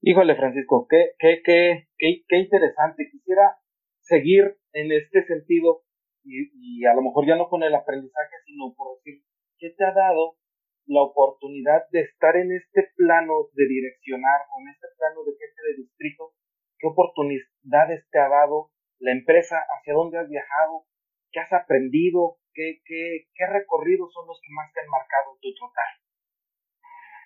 Híjole, 0.00 0.34
Francisco, 0.34 0.86
qué, 0.88 1.12
qué, 1.18 1.44
qué, 1.44 1.84
qué, 2.00 2.36
interesante. 2.38 3.12
Quisiera 3.12 3.60
seguir 4.00 4.56
en 4.72 4.88
este 4.88 5.20
sentido 5.28 5.84
y, 6.24 6.48
y, 6.56 6.86
a 6.86 6.94
lo 6.94 7.02
mejor 7.02 7.28
ya 7.28 7.36
no 7.36 7.50
con 7.50 7.62
el 7.62 7.74
aprendizaje, 7.74 8.40
sino 8.46 8.72
por 8.72 8.96
decir, 8.96 9.20
¿qué 9.58 9.68
te 9.76 9.84
ha 9.84 9.92
dado 9.92 10.40
la 10.86 11.02
oportunidad 11.02 11.88
de 11.90 12.00
estar 12.00 12.36
en 12.36 12.52
este 12.52 12.90
plano 12.96 13.48
de 13.52 13.66
direccionar 13.66 14.40
en 14.60 14.68
este 14.68 14.88
plano 14.98 15.24
de 15.24 15.32
jefe 15.32 15.60
de 15.68 15.82
distrito? 15.82 16.32
¿Qué 16.78 16.86
oportunidades 16.86 18.04
te 18.10 18.18
ha 18.18 18.28
dado 18.28 18.70
la 18.98 19.12
empresa? 19.12 19.56
¿Hacia 19.78 19.94
dónde 19.94 20.18
has 20.18 20.28
viajado? 20.28 20.84
¿Qué 21.32 21.40
has 21.40 21.52
aprendido? 21.52 22.36
¿Qué, 22.52 22.80
qué, 22.84 23.26
qué 23.34 23.46
recorridos 23.46 24.12
son 24.12 24.26
los 24.26 24.40
que 24.40 24.52
más 24.52 24.72
te 24.72 24.80
han 24.80 24.88
marcado 24.88 25.38
tu 25.40 25.52
total? 25.54 26.04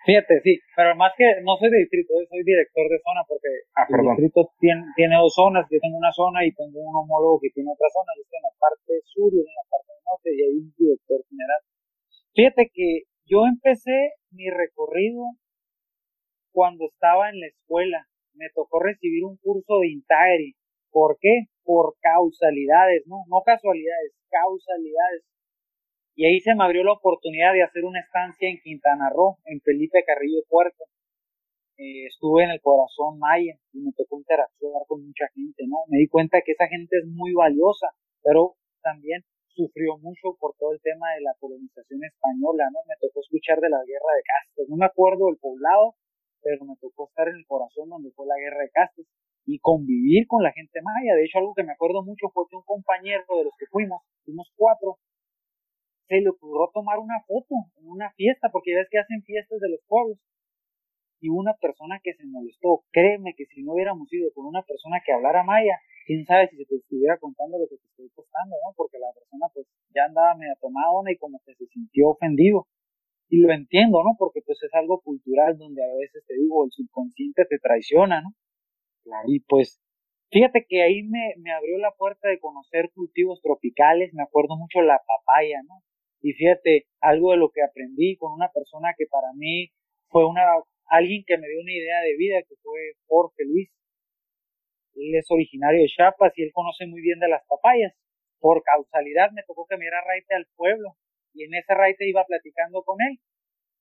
Fíjate, 0.09 0.41
sí, 0.41 0.57
pero 0.73 0.97
más 0.97 1.13
que 1.19 1.27
no 1.45 1.61
soy 1.61 1.69
de 1.69 1.85
distrito, 1.85 2.15
soy 2.31 2.41
director 2.41 2.89
de 2.89 2.97
zona 3.05 3.21
porque 3.29 3.51
ah, 3.77 3.85
el 3.93 4.09
distrito 4.09 4.49
tiene, 4.57 4.81
tiene, 4.97 5.21
dos 5.21 5.35
zonas, 5.35 5.69
yo 5.69 5.77
tengo 5.83 5.99
una 5.99 6.13
zona 6.13 6.47
y 6.47 6.55
tengo 6.57 6.81
un 6.81 6.97
homólogo 6.97 7.37
que 7.43 7.51
tiene 7.53 7.69
otra 7.69 7.93
zona, 7.93 8.17
yo 8.17 8.25
estoy 8.25 8.41
en 8.41 8.49
la 8.49 8.57
parte 8.57 8.93
sur 9.05 9.29
y 9.35 9.45
en 9.45 9.53
la 9.53 9.67
parte 9.69 9.93
norte 10.01 10.29
y 10.33 10.41
hay 10.41 10.55
un 10.65 10.73
director 10.81 11.21
general. 11.29 11.61
Fíjate 12.33 12.71
que 12.73 13.08
yo 13.29 13.47
empecé 13.47 14.15
mi 14.31 14.49
recorrido 14.51 15.25
cuando 16.51 16.87
estaba 16.87 17.31
en 17.31 17.41
la 17.41 17.47
escuela, 17.47 18.09
me 18.35 18.49
tocó 18.55 18.81
recibir 18.81 19.25
un 19.25 19.37
curso 19.37 19.81
de 19.81 19.89
Intagri. 19.89 20.55
¿Por 20.91 21.19
qué? 21.21 21.47
Por 21.63 21.95
causalidades, 22.01 23.05
¿no? 23.07 23.25
No 23.29 23.43
casualidades, 23.45 24.15
causalidades. 24.31 25.25
Y 26.17 26.27
ahí 26.27 26.41
se 26.41 26.55
me 26.55 26.65
abrió 26.65 26.83
la 26.83 26.93
oportunidad 26.93 27.53
de 27.53 27.63
hacer 27.63 27.85
una 27.85 28.01
estancia 28.01 28.49
en 28.49 28.59
Quintana 28.61 29.11
Roo, 29.11 29.39
en 29.45 29.61
Felipe 29.61 30.03
Carrillo 30.05 30.43
Puerto. 30.49 30.85
Eh, 31.77 32.07
estuve 32.07 32.43
en 32.43 32.51
el 32.51 32.61
corazón 32.61 33.21
maya 33.21 33.55
y 33.73 33.79
me 33.79 33.93
tocó 33.93 34.19
interactuar 34.19 34.83
con 34.89 35.07
mucha 35.07 35.29
gente, 35.35 35.63
¿no? 35.69 35.77
Me 35.89 35.99
di 35.99 36.09
cuenta 36.09 36.43
que 36.45 36.53
esa 36.53 36.67
gente 36.67 36.97
es 36.99 37.07
muy 37.07 37.33
valiosa, 37.35 37.87
pero 38.23 38.57
también 38.83 39.23
sufrió 39.59 39.99
mucho 39.99 40.39
por 40.39 40.55
todo 40.55 40.71
el 40.71 40.79
tema 40.79 41.11
de 41.19 41.27
la 41.27 41.35
colonización 41.43 41.99
española, 42.07 42.71
¿no? 42.71 42.79
Me 42.87 42.95
tocó 43.03 43.19
escuchar 43.19 43.59
de 43.59 43.67
la 43.67 43.83
guerra 43.83 44.15
de 44.15 44.23
castes. 44.23 44.71
No 44.71 44.79
me 44.79 44.87
acuerdo 44.87 45.27
del 45.27 45.43
poblado, 45.43 45.99
pero 46.39 46.63
me 46.63 46.79
tocó 46.79 47.11
estar 47.11 47.27
en 47.27 47.43
el 47.43 47.47
corazón 47.51 47.91
donde 47.91 48.15
fue 48.15 48.31
la 48.31 48.39
guerra 48.39 48.63
de 48.63 48.71
castes 48.71 49.07
y 49.51 49.59
convivir 49.59 50.31
con 50.31 50.47
la 50.47 50.55
gente 50.55 50.79
maya. 50.79 51.19
De 51.19 51.27
hecho, 51.27 51.43
algo 51.43 51.59
que 51.59 51.67
me 51.67 51.75
acuerdo 51.75 52.07
mucho 52.07 52.31
fue 52.31 52.47
que 52.47 52.55
un 52.55 52.63
compañero 52.63 53.27
de 53.27 53.51
los 53.51 53.55
que 53.59 53.67
fuimos, 53.67 54.07
fuimos 54.23 54.47
cuatro, 54.55 55.03
se 56.07 56.23
le 56.23 56.31
ocurrió 56.31 56.71
tomar 56.73 57.03
una 57.03 57.19
foto 57.27 57.53
en 57.83 57.91
una 57.91 58.11
fiesta, 58.15 58.49
porque 58.55 58.73
ya 58.73 58.79
ves 58.79 58.89
que 58.91 59.03
hacen 59.03 59.23
fiestas 59.27 59.59
de 59.59 59.71
los 59.75 59.81
pueblos. 59.89 60.19
Y 61.21 61.29
una 61.29 61.55
persona 61.55 62.01
que 62.03 62.15
se 62.15 62.25
molestó, 62.27 62.85
créeme 62.93 63.35
que 63.37 63.47
si 63.47 63.63
no 63.63 63.73
hubiéramos 63.75 64.13
ido 64.13 64.31
con 64.35 64.47
una 64.47 64.63
persona 64.63 65.01
que 65.05 65.13
hablara 65.13 65.43
maya, 65.43 65.81
quién 66.07 66.25
sabe 66.25 66.49
si 66.49 66.57
se 66.57 66.65
te 66.65 66.77
estuviera 66.77 67.19
contando 67.19 67.59
lo 67.59 67.67
que 67.69 67.77
te 67.77 67.87
estoy 67.87 68.09
contando, 68.15 68.57
¿no? 68.65 68.73
Porque 68.77 68.99
la 68.99 69.13
persona 69.13 69.47
pues 69.53 69.67
ya 69.95 70.05
andaba 70.05 70.35
medio 70.37 70.55
tomada 70.61 71.11
y 71.11 71.17
como 71.17 71.41
que 71.45 71.55
se 71.55 71.67
sintió 71.67 72.11
ofendido. 72.11 72.67
Y 73.29 73.41
lo 73.41 73.53
entiendo, 73.53 74.03
¿no? 74.03 74.17
Porque 74.19 74.41
pues 74.47 74.63
es 74.63 74.73
algo 74.75 75.01
cultural 75.01 75.59
donde 75.59 75.83
a 75.83 75.95
veces 75.99 76.25
te 76.27 76.35
digo, 76.35 76.65
el 76.65 76.71
subconsciente 76.71 77.45
te 77.45 77.59
traiciona, 77.59 78.23
¿no? 78.23 78.35
Y 79.27 79.41
pues 79.41 79.81
Fíjate 80.31 80.67
que 80.69 80.83
ahí 80.83 81.03
me, 81.05 81.33
me, 81.39 81.53
abrió 81.53 81.79
la 81.79 81.93
puerta 81.97 82.29
de 82.29 82.39
conocer 82.39 82.91
cultivos 82.95 83.41
tropicales, 83.41 84.13
me 84.13 84.23
acuerdo 84.23 84.57
mucho 84.59 84.83
la 84.83 85.01
papaya, 85.07 85.63
¿no? 85.67 85.81
Y 86.21 86.33
fíjate, 86.35 86.87
algo 87.01 87.31
de 87.31 87.39
lo 87.39 87.51
que 87.51 87.63
aprendí 87.63 88.17
con 88.17 88.33
una 88.33 88.51
persona 88.53 88.93
que 88.97 89.07
para 89.07 89.33
mí 89.35 89.71
fue 90.09 90.27
una, 90.27 90.43
alguien 90.89 91.25
que 91.27 91.39
me 91.39 91.49
dio 91.49 91.61
una 91.61 91.73
idea 91.73 92.01
de 92.03 92.17
vida, 92.17 92.43
que 92.49 92.57
fue 92.63 92.93
Jorge 93.07 93.45
Luis. 93.45 93.71
Él 94.95 95.15
es 95.15 95.27
originario 95.31 95.83
de 95.83 95.89
Chiapas 95.89 96.33
y 96.37 96.43
él 96.43 96.53
conoce 96.53 96.87
muy 96.87 97.01
bien 97.01 97.21
de 97.21 97.29
las 97.29 97.45
papayas. 97.47 97.95
Por 98.41 98.63
causalidad 98.63 99.31
me 99.33 99.43
tocó 99.47 99.67
que 99.69 99.77
me 99.77 99.91
raite 99.91 100.35
al 100.35 100.47
pueblo 100.57 100.97
y 101.35 101.45
en 101.45 101.55
ese 101.55 101.75
raite 101.75 102.09
iba 102.09 102.25
platicando 102.25 102.83
con 102.83 102.97
él. 103.03 103.19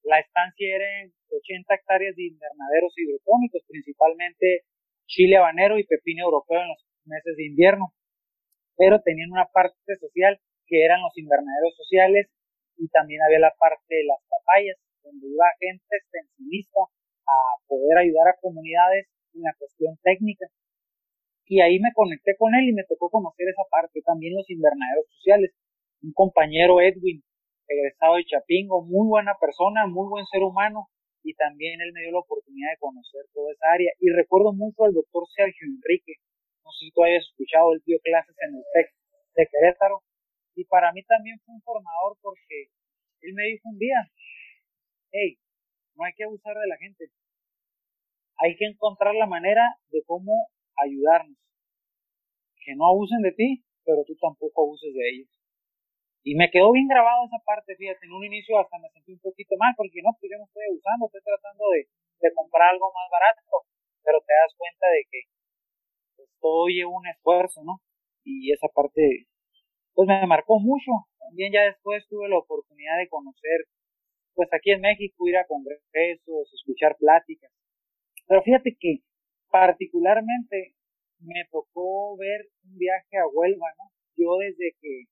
La 0.03 0.19
estancia 0.19 0.75
era 0.75 1.01
en 1.01 1.13
80 1.29 1.73
hectáreas 1.73 2.15
de 2.15 2.27
invernaderos 2.27 2.93
hidropónicos, 2.97 3.63
principalmente 3.67 4.63
chile 5.07 5.37
habanero 5.37 5.79
y 5.79 5.85
pepino 5.85 6.25
europeo 6.25 6.61
en 6.61 6.69
los 6.69 6.85
meses 7.05 7.35
de 7.35 7.45
invierno. 7.45 7.93
Pero 8.77 9.01
tenían 9.01 9.31
una 9.31 9.47
parte 9.47 9.95
social 9.99 10.39
que 10.67 10.83
eran 10.83 11.01
los 11.01 11.17
invernaderos 11.17 11.75
sociales, 11.75 12.27
y 12.77 12.87
también 12.89 13.21
había 13.23 13.39
la 13.39 13.55
parte 13.57 13.95
de 13.95 14.05
las 14.05 14.21
papayas, 14.29 14.77
donde 15.01 15.27
iba 15.27 15.45
gente 15.59 15.95
extensionista 15.97 16.79
poder 17.67 17.97
ayudar 17.97 18.27
a 18.27 18.39
comunidades 18.41 19.07
en 19.33 19.41
la 19.43 19.53
cuestión 19.57 19.97
técnica. 20.01 20.47
Y 21.45 21.61
ahí 21.61 21.79
me 21.79 21.93
conecté 21.93 22.35
con 22.37 22.55
él 22.55 22.69
y 22.69 22.73
me 22.73 22.83
tocó 22.83 23.09
conocer 23.09 23.47
esa 23.47 23.63
parte, 23.69 24.01
también 24.03 24.35
los 24.35 24.49
invernaderos 24.49 25.05
sociales. 25.15 25.51
Un 26.01 26.11
compañero 26.13 26.81
Edwin, 26.81 27.23
egresado 27.67 28.15
de 28.15 28.25
Chapingo, 28.25 28.83
muy 28.83 29.07
buena 29.07 29.35
persona, 29.39 29.87
muy 29.87 30.09
buen 30.09 30.25
ser 30.27 30.43
humano, 30.43 30.87
y 31.23 31.33
también 31.35 31.79
él 31.81 31.91
me 31.93 32.01
dio 32.01 32.11
la 32.11 32.19
oportunidad 32.19 32.71
de 32.71 32.79
conocer 32.79 33.23
toda 33.33 33.51
esa 33.51 33.71
área. 33.71 33.91
Y 33.99 34.09
recuerdo 34.11 34.53
mucho 34.53 34.85
al 34.85 34.93
doctor 34.93 35.23
Sergio 35.35 35.67
Enrique, 35.67 36.19
no 36.63 36.71
sé 36.71 36.87
si 36.87 36.91
tú 36.91 37.03
hayas 37.03 37.23
escuchado, 37.23 37.73
él 37.73 37.81
dio 37.85 37.99
clases 38.03 38.35
en 38.43 38.55
el 38.55 38.63
TEC 38.73 38.87
de 39.35 39.47
Querétaro, 39.47 40.03
y 40.55 40.65
para 40.65 40.91
mí 40.91 41.03
también 41.03 41.39
fue 41.45 41.55
un 41.55 41.61
formador 41.61 42.17
porque 42.21 42.71
él 43.21 43.33
me 43.33 43.43
dijo 43.47 43.69
un 43.69 43.77
día, 43.77 44.03
hey, 45.11 45.37
no 45.95 46.03
hay 46.03 46.13
que 46.13 46.23
abusar 46.23 46.57
de 46.57 46.67
la 46.67 46.77
gente, 46.77 47.05
hay 48.37 48.55
que 48.55 48.65
encontrar 48.65 49.15
la 49.15 49.25
manera 49.25 49.63
de 49.89 50.03
cómo 50.05 50.49
ayudarnos. 50.77 51.37
Que 52.63 52.75
no 52.75 52.87
abusen 52.87 53.21
de 53.21 53.31
ti, 53.31 53.63
pero 53.83 54.03
tú 54.05 54.15
tampoco 54.19 54.63
abuses 54.63 54.93
de 54.93 55.09
ellos. 55.09 55.29
Y 56.23 56.35
me 56.35 56.51
quedó 56.51 56.71
bien 56.73 56.87
grabado 56.87 57.23
esa 57.25 57.39
parte, 57.45 57.75
fíjate, 57.75 58.05
en 58.05 58.11
un 58.11 58.25
inicio 58.25 58.59
hasta 58.59 58.77
me 58.79 58.89
sentí 58.89 59.13
un 59.13 59.23
poquito 59.23 59.55
mal, 59.57 59.73
porque 59.77 60.03
no, 60.03 60.11
pues 60.19 60.27
yo 60.29 60.37
no 60.37 60.43
estoy 60.43 60.63
abusando, 60.67 61.07
estoy 61.07 61.23
tratando 61.23 61.63
de, 61.71 61.87
comprar 62.35 62.75
algo 62.75 62.91
más 62.91 63.07
barato, 63.07 63.63
pero 64.03 64.19
te 64.19 64.33
das 64.35 64.51
cuenta 64.57 64.87
de 64.91 65.01
que 65.09 65.19
pues, 66.17 66.27
todo 66.41 66.67
lleva 66.67 66.91
un 66.91 67.07
esfuerzo, 67.07 67.63
¿no? 67.63 67.79
Y 68.25 68.51
esa 68.51 68.67
parte, 68.67 69.31
pues 69.95 70.07
me 70.07 70.27
marcó 70.27 70.59
mucho. 70.59 71.07
También 71.17 71.53
ya 71.53 71.63
después 71.63 72.05
tuve 72.09 72.27
la 72.27 72.39
oportunidad 72.39 72.97
de 72.97 73.07
conocer, 73.07 73.63
pues 74.35 74.49
aquí 74.51 74.71
en 74.71 74.81
México, 74.81 75.27
ir 75.27 75.37
a 75.37 75.47
congresos, 75.47 76.51
escuchar 76.53 76.97
pláticas. 76.99 77.51
Pero 78.27 78.43
fíjate 78.43 78.75
que 78.79 78.99
particularmente 79.49 80.75
me 81.19 81.47
tocó 81.51 82.17
ver 82.17 82.47
un 82.67 82.77
viaje 82.77 83.17
a 83.17 83.27
Huelva, 83.31 83.67
¿no? 83.79 83.89
Yo 84.15 84.37
desde 84.37 84.75
que 84.81 85.07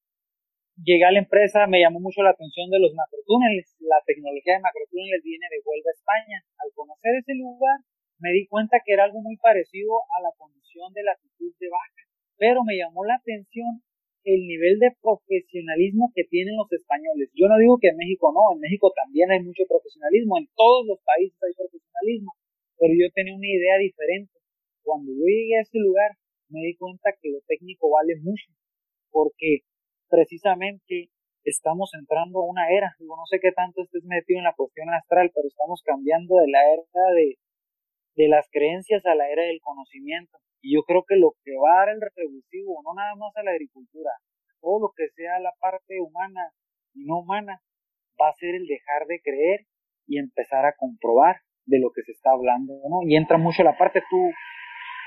llegué 0.83 1.05
a 1.05 1.11
la 1.11 1.23
empresa 1.23 1.65
me 1.67 1.79
llamó 1.79 1.99
mucho 1.99 2.21
la 2.21 2.31
atención 2.31 2.69
de 2.69 2.79
los 2.79 2.93
macrotúneles. 2.93 3.75
La 3.79 4.03
tecnología 4.05 4.59
de 4.59 4.65
macrotúneles 4.67 5.23
viene 5.23 5.47
de 5.49 5.63
Huelva, 5.63 5.91
España. 5.95 6.43
Al 6.59 6.69
conocer 6.75 7.15
ese 7.15 7.33
lugar 7.35 7.79
me 8.19 8.31
di 8.31 8.47
cuenta 8.47 8.79
que 8.83 8.93
era 8.93 9.05
algo 9.05 9.21
muy 9.21 9.37
parecido 9.37 9.91
a 10.17 10.21
la 10.21 10.31
condición 10.37 10.91
de 10.93 11.03
latitud 11.03 11.51
de 11.59 11.67
baja, 11.69 12.03
pero 12.37 12.63
me 12.63 12.77
llamó 12.77 13.03
la 13.03 13.15
atención 13.15 13.83
el 14.23 14.41
nivel 14.47 14.79
de 14.79 14.95
profesionalismo 15.01 16.11
que 16.15 16.23
tienen 16.25 16.55
los 16.57 16.71
españoles. 16.71 17.29
Yo 17.35 17.47
no 17.47 17.57
digo 17.59 17.77
que 17.77 17.89
en 17.89 17.97
México 17.97 18.33
no, 18.33 18.55
en 18.55 18.59
México 18.59 18.91
también 18.95 19.29
hay 19.31 19.43
mucho 19.43 19.63
profesionalismo, 19.69 20.39
en 20.39 20.47
todos 20.55 20.87
los 20.87 20.99
países 21.03 21.37
hay 21.43 21.53
profesionalismo, 21.53 22.33
pero 22.77 22.93
yo 22.93 23.07
tenía 23.13 23.35
una 23.35 23.47
idea 23.47 23.77
diferente. 23.77 24.33
Cuando 24.83 25.11
yo 25.11 25.25
llegué 25.25 25.57
a 25.57 25.61
ese 25.61 25.79
lugar, 25.79 26.11
me 26.49 26.61
di 26.61 26.75
cuenta 26.75 27.11
que 27.19 27.29
lo 27.31 27.39
técnico 27.47 27.89
vale 27.89 28.15
mucho, 28.21 28.51
porque 29.09 29.65
precisamente 30.09 31.09
estamos 31.43 31.91
entrando 31.93 32.39
a 32.39 32.49
una 32.49 32.69
era, 32.69 32.95
digo, 32.99 33.15
no 33.15 33.25
sé 33.25 33.39
qué 33.39 33.51
tanto 33.51 33.81
estés 33.81 34.03
metido 34.05 34.39
en 34.39 34.45
la 34.45 34.53
cuestión 34.55 34.89
astral, 34.89 35.31
pero 35.33 35.47
estamos 35.47 35.81
cambiando 35.83 36.35
de 36.37 36.47
la 36.47 36.61
era 36.73 37.05
de, 37.15 37.37
de 38.15 38.27
las 38.27 38.47
creencias 38.51 39.05
a 39.05 39.15
la 39.15 39.29
era 39.29 39.43
del 39.43 39.61
conocimiento. 39.61 40.37
Y 40.61 40.73
yo 40.75 40.81
creo 40.83 41.03
que 41.07 41.15
lo 41.15 41.33
que 41.43 41.53
va 41.57 41.73
a 41.73 41.85
dar 41.85 41.95
el 41.95 42.01
retributivo, 42.01 42.81
no 42.83 42.93
nada 42.95 43.15
más 43.15 43.35
a 43.37 43.43
la 43.43 43.51
agricultura, 43.51 44.11
todo 44.59 44.79
lo 44.79 44.91
que 44.95 45.09
sea 45.09 45.39
la 45.39 45.53
parte 45.59 46.01
humana 46.01 46.51
y 46.93 47.05
no 47.05 47.19
humana, 47.19 47.61
va 48.19 48.29
a 48.29 48.33
ser 48.33 48.55
el 48.55 48.65
dejar 48.65 49.05
de 49.05 49.21
creer 49.21 49.67
y 50.07 50.17
empezar 50.17 50.65
a 50.65 50.75
comprobar 50.75 51.44
de 51.65 51.79
lo 51.79 51.91
que 51.91 52.03
se 52.03 52.11
está 52.11 52.31
hablando, 52.31 52.73
¿no? 52.89 53.01
Y 53.07 53.15
entra 53.15 53.37
mucho 53.37 53.63
la 53.63 53.77
parte, 53.77 54.01
tú, 54.09 54.29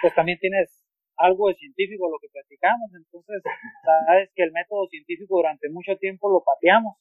pues 0.02 0.14
también 0.14 0.38
tienes 0.38 0.84
algo 1.16 1.48
de 1.48 1.54
científico, 1.54 2.11
lo 2.11 2.18
que 2.20 2.28
platicamos, 2.30 2.90
entonces 2.94 3.42
sabes 4.06 4.30
que 4.34 4.42
el 4.44 4.52
método 4.52 4.86
científico 4.86 5.36
durante 5.36 5.68
mucho 5.70 5.96
tiempo 5.98 6.30
lo 6.30 6.42
pateamos. 6.42 6.96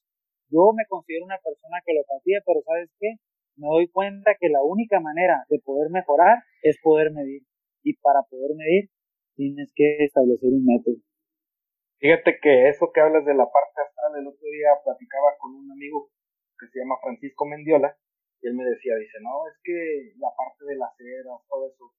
Yo 0.49 0.72
me 0.74 0.86
considero 0.88 1.26
una 1.26 1.38
persona 1.43 1.78
que 1.86 1.93
lo 1.93 2.03
patea, 2.08 2.39
pero 2.45 2.62
¿sabes 2.62 2.89
qué? 2.99 3.20
Me 3.58 3.68
doy 3.68 3.89
cuenta 3.89 4.36
que 4.39 4.49
la 4.49 4.64
única 4.64 4.99
manera 4.99 5.43
de 5.49 5.60
poder 5.60 5.89
mejorar 5.89 6.39
es 6.62 6.80
poder 6.82 7.12
medir. 7.12 7.41
Y 7.84 7.97
para 7.97 8.22
poder 8.30 8.55
medir, 8.55 8.89
tienes 9.36 9.72
que 9.76 10.03
establecer 10.05 10.49
un 10.49 10.66
método. 10.66 10.95
Fíjate 11.99 12.38
que 12.41 12.70
eso 12.70 12.91
que 12.93 13.01
hablas 13.01 13.26
de 13.26 13.34
la 13.34 13.45
parte 13.45 13.82
astral, 13.82 14.22
el 14.22 14.28
otro 14.28 14.45
día 14.45 14.70
platicaba 14.86 15.34
con 15.39 15.55
un 15.55 15.72
amigo 15.72 16.10
que 16.60 16.68
se 16.68 16.80
llama 16.80 16.95
Francisco 17.01 17.45
Mendiola, 17.45 17.97
y 18.42 18.48
él 18.48 18.56
me 18.56 18.66
decía, 18.66 18.96
dice, 18.96 19.18
no, 19.22 19.48
es 19.48 19.58
que 19.64 20.14
la 20.18 20.30
parte 20.36 20.66
de 20.66 20.78
las 20.78 20.94
eras, 21.00 21.42
todo 21.48 21.68
eso. 21.68 21.94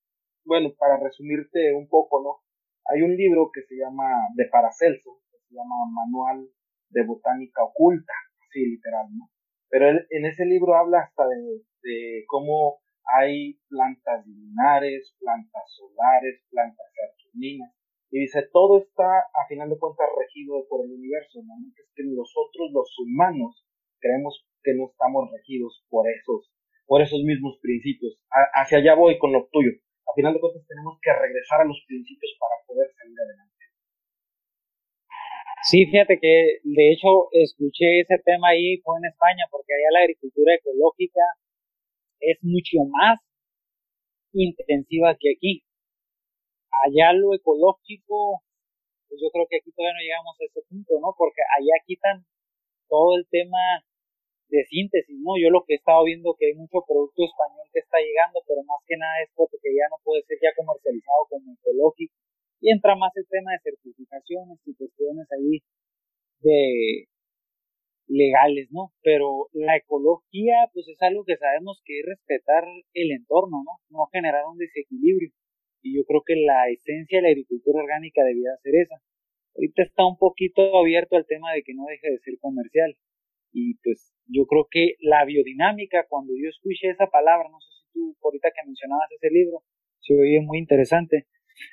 Bueno, 0.45 0.72
para 0.78 0.99
resumirte 0.99 1.74
un 1.74 1.89
poco, 1.89 2.22
¿no? 2.22 2.41
Hay 2.86 3.03
un 3.03 3.16
libro 3.16 3.51
que 3.53 3.62
se 3.62 3.76
llama, 3.76 4.28
de 4.34 4.47
Paracelso, 4.47 5.20
que 5.30 5.39
se 5.49 5.55
llama 5.55 5.76
Manual 5.91 6.49
de 6.91 7.05
Botánica 7.05 7.64
Oculta, 7.64 8.12
así 8.47 8.64
literal, 8.64 9.07
¿no? 9.16 9.30
Pero 9.68 9.91
en 9.91 10.24
ese 10.24 10.47
libro 10.47 10.74
habla 10.74 11.01
hasta 11.01 11.28
de, 11.28 11.36
de 11.82 12.24
cómo 12.26 12.80
hay 13.05 13.59
plantas 13.68 14.26
lunares, 14.26 15.14
plantas 15.18 15.64
solares, 15.76 16.43
plantas 16.51 16.86
saturninas, 16.95 17.74
y 18.11 18.20
dice, 18.20 18.49
todo 18.53 18.78
está, 18.78 19.18
a 19.20 19.47
final 19.49 19.68
de 19.68 19.78
cuentas, 19.78 20.09
regido 20.16 20.66
por 20.68 20.84
el 20.84 20.93
universo, 20.93 21.41
¿no? 21.45 21.55
Es 21.76 21.91
que 21.95 22.05
nosotros, 22.05 22.70
los 22.72 22.89
humanos, 22.99 23.66
creemos 24.01 24.47
que 24.68 24.76
no 24.76 24.92
estamos 24.92 25.32
regidos 25.32 25.80
por 25.88 26.04
esos, 26.04 26.52
por 26.84 27.00
esos 27.00 27.24
mismos 27.24 27.56
principios. 27.64 28.20
hacia 28.52 28.78
allá 28.78 28.92
voy 28.94 29.16
con 29.16 29.32
lo 29.32 29.48
tuyo. 29.48 29.72
A 30.04 30.12
final 30.12 30.34
de 30.34 30.40
cuentas 30.40 30.68
tenemos 30.68 31.00
que 31.00 31.08
regresar 31.08 31.64
a 31.64 31.64
los 31.64 31.80
principios 31.88 32.36
para 32.36 32.52
poder 32.68 32.92
salir 32.92 33.16
adelante. 33.16 33.64
Sí, 35.64 35.86
fíjate 35.86 36.20
que 36.20 36.60
de 36.64 36.92
hecho 36.92 37.32
escuché 37.32 38.00
ese 38.00 38.20
tema 38.24 38.48
ahí, 38.52 38.76
fue 38.84 38.98
en 39.00 39.08
España, 39.08 39.48
porque 39.50 39.72
allá 39.72 39.88
la 39.92 40.04
agricultura 40.04 40.54
ecológica 40.54 41.24
es 42.20 42.36
mucho 42.42 42.84
más 42.92 43.20
intensiva 44.32 45.16
que 45.18 45.32
aquí. 45.32 45.64
Allá 46.84 47.12
lo 47.12 47.34
ecológico, 47.34 48.44
pues 49.08 49.20
yo 49.20 49.30
creo 49.32 49.46
que 49.48 49.56
aquí 49.56 49.72
todavía 49.72 49.96
no 49.96 50.04
llegamos 50.04 50.36
a 50.36 50.44
ese 50.44 50.60
punto, 50.68 50.92
¿no? 51.00 51.14
Porque 51.16 51.40
allá 51.56 51.74
quitan 51.86 52.24
todo 52.88 53.16
el 53.16 53.26
tema 53.28 53.82
de 54.49 54.64
síntesis, 54.64 55.18
¿no? 55.20 55.36
Yo 55.36 55.51
lo 55.51 55.64
que 55.64 55.74
he 55.74 55.80
estado 55.80 56.05
viendo 56.05 56.34
que 56.38 56.46
hay 56.49 56.55
mucho 56.55 56.80
producto 56.86 57.24
español 57.24 57.68
que 57.72 57.80
está 57.80 57.99
llegando, 58.01 58.40
pero 58.49 58.64
más 58.64 58.80
que 58.86 58.96
nada 58.96 59.12
es 59.22 59.30
porque 59.36 59.57
ya 59.62 59.86
no 59.92 60.01
puede 60.05 60.24
ser 60.24 60.38
ya 60.40 60.57
comercializado 60.57 61.28
como 61.28 61.53
ecológico. 61.53 62.14
Y 62.61 62.72
entra 62.72 62.96
más 62.96 63.12
el 63.16 63.26
tema 63.28 63.53
de 63.53 63.70
certificaciones 63.70 64.59
y 64.66 64.74
cuestiones 64.74 65.28
ahí 65.30 65.61
de 66.40 67.07
legales, 68.09 68.68
¿no? 68.72 68.90
Pero 69.03 69.49
la 69.53 69.76
ecología, 69.76 70.66
pues 70.72 70.88
es 70.88 71.01
algo 71.03 71.24
que 71.24 71.36
sabemos 71.36 71.80
que 71.84 72.01
es 72.01 72.07
respetar 72.07 72.64
el 72.94 73.12
entorno, 73.12 73.62
¿no? 73.64 73.72
No 73.90 74.07
generar 74.11 74.44
un 74.51 74.59
desequilibrio. 74.59 75.30
Y 75.82 75.94
yo 75.94 76.05
creo 76.05 76.22
que 76.26 76.34
la 76.36 76.68
esencia 76.68 77.18
de 77.18 77.22
la 77.22 77.28
agricultura 77.28 77.82
orgánica 77.84 78.24
debía 78.24 78.57
ser 78.62 78.74
esa. 78.74 78.96
Ahorita 79.55 79.82
está 79.82 80.07
un 80.07 80.16
poquito 80.16 80.76
abierto 80.76 81.16
al 81.16 81.26
tema 81.26 81.53
de 81.53 81.62
que 81.62 81.74
no 81.74 81.84
deje 81.84 82.11
de 82.11 82.18
ser 82.18 82.38
comercial. 82.40 82.96
Y 83.53 83.78
pues 83.82 84.14
yo 84.26 84.46
creo 84.46 84.66
que 84.70 84.94
la 85.01 85.24
biodinámica, 85.24 86.07
cuando 86.09 86.32
yo 86.36 86.49
escuché 86.49 86.90
esa 86.90 87.07
palabra, 87.07 87.49
no 87.51 87.61
sé 87.61 87.68
si 87.70 87.92
tú 87.92 88.16
ahorita 88.22 88.51
que 88.51 88.66
mencionabas 88.66 89.11
ese 89.12 89.30
libro, 89.30 89.62
se 90.01 90.14
oye 90.14 90.40
muy 90.40 90.59
interesante. 90.59 91.26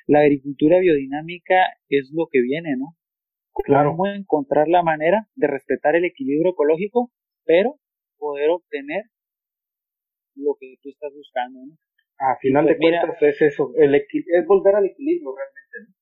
La 0.06 0.20
agricultura 0.20 0.78
biodinámica 0.80 1.54
es 1.88 2.10
lo 2.12 2.28
que 2.30 2.40
viene, 2.40 2.76
¿no? 2.76 2.96
Claro. 3.64 3.90
Cómo 3.90 4.06
encontrar 4.06 4.68
la 4.68 4.82
manera 4.82 5.28
de 5.34 5.46
respetar 5.46 5.96
el 5.96 6.04
equilibrio 6.04 6.52
ecológico, 6.52 7.10
pero 7.44 7.78
poder 8.18 8.50
obtener 8.50 9.04
lo 10.34 10.56
que 10.60 10.76
tú 10.82 10.90
estás 10.90 11.12
buscando, 11.14 11.60
¿no? 11.64 11.78
A 12.18 12.36
final 12.40 12.64
pues 12.64 12.76
de 12.76 12.80
cuentas 12.80 13.22
es 13.22 13.42
eso, 13.42 13.72
el 13.76 13.94
es 13.94 14.46
volver 14.46 14.74
al 14.74 14.86
equilibrio 14.86 15.34
realmente, 15.36 15.76
¿no? 15.84 15.94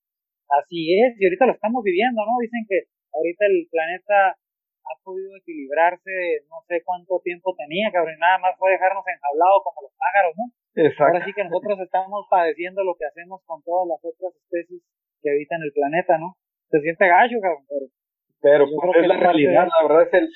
Así 0.59 0.99
es, 0.99 1.19
y 1.19 1.25
ahorita 1.25 1.45
lo 1.45 1.53
estamos 1.53 1.83
viviendo, 1.83 2.21
¿no? 2.23 2.31
Dicen 2.41 2.65
que 2.67 2.87
ahorita 3.11 3.45
el 3.47 3.67
planeta 3.69 4.37
ha 4.85 4.95
podido 5.03 5.35
equilibrarse 5.35 6.45
no 6.49 6.61
sé 6.67 6.81
cuánto 6.85 7.19
tiempo 7.23 7.55
tenía, 7.57 7.91
cabrón, 7.91 8.17
nada 8.19 8.37
más 8.37 8.53
fue 8.57 8.71
dejarnos 8.71 9.03
enjaulados 9.05 9.61
como 9.63 9.89
los 9.89 9.93
pájaros, 9.97 10.33
¿no? 10.37 10.45
Exacto. 10.75 11.03
Ahora 11.05 11.25
sí 11.25 11.33
que 11.33 11.43
nosotros 11.43 11.79
estamos 11.79 12.27
padeciendo 12.29 12.83
lo 12.83 12.95
que 12.95 13.05
hacemos 13.05 13.41
con 13.45 13.63
todas 13.63 13.87
las 13.87 13.99
otras 14.03 14.35
especies 14.35 14.81
que 15.21 15.29
habitan 15.31 15.61
el 15.63 15.73
planeta, 15.73 16.17
¿no? 16.17 16.37
Se 16.69 16.81
siente 16.81 17.07
gacho, 17.07 17.37
cabrón, 17.41 17.65
pero... 17.67 17.85
Pero 18.41 18.65
pues, 18.69 19.01
es 19.01 19.07
la 19.07 19.17
realidad, 19.17 19.65
la 19.65 19.87
verdad 19.87 20.05
es 20.05 20.13
el, 20.13 20.29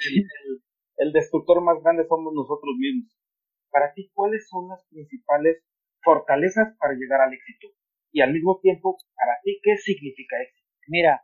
el, 0.98 1.12
destructor 1.14 1.62
más 1.62 1.78
grande 1.84 2.08
somos 2.08 2.34
nosotros 2.34 2.74
mismos. 2.80 3.14
Para 3.70 3.94
ti, 3.94 4.10
¿cuáles 4.16 4.50
son 4.50 4.68
las 4.68 4.84
principales 4.90 5.62
fortalezas 6.02 6.76
para 6.80 6.96
llegar 6.96 7.22
al 7.22 7.34
éxito? 7.34 7.68
Y 8.12 8.22
al 8.22 8.34
mismo 8.34 8.60
tiempo, 8.64 8.98
para 9.14 9.38
ti, 9.44 9.60
¿qué 9.62 9.78
significa 9.78 10.42
éxito? 10.42 10.66
Mira, 10.88 11.22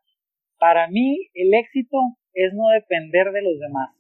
para 0.60 0.88
mí 0.88 1.30
el 1.34 1.56
éxito 1.56 1.98
es 2.36 2.54
no 2.54 2.70
depender 2.70 3.32
de 3.32 3.42
los 3.42 3.58
demás. 3.60 3.96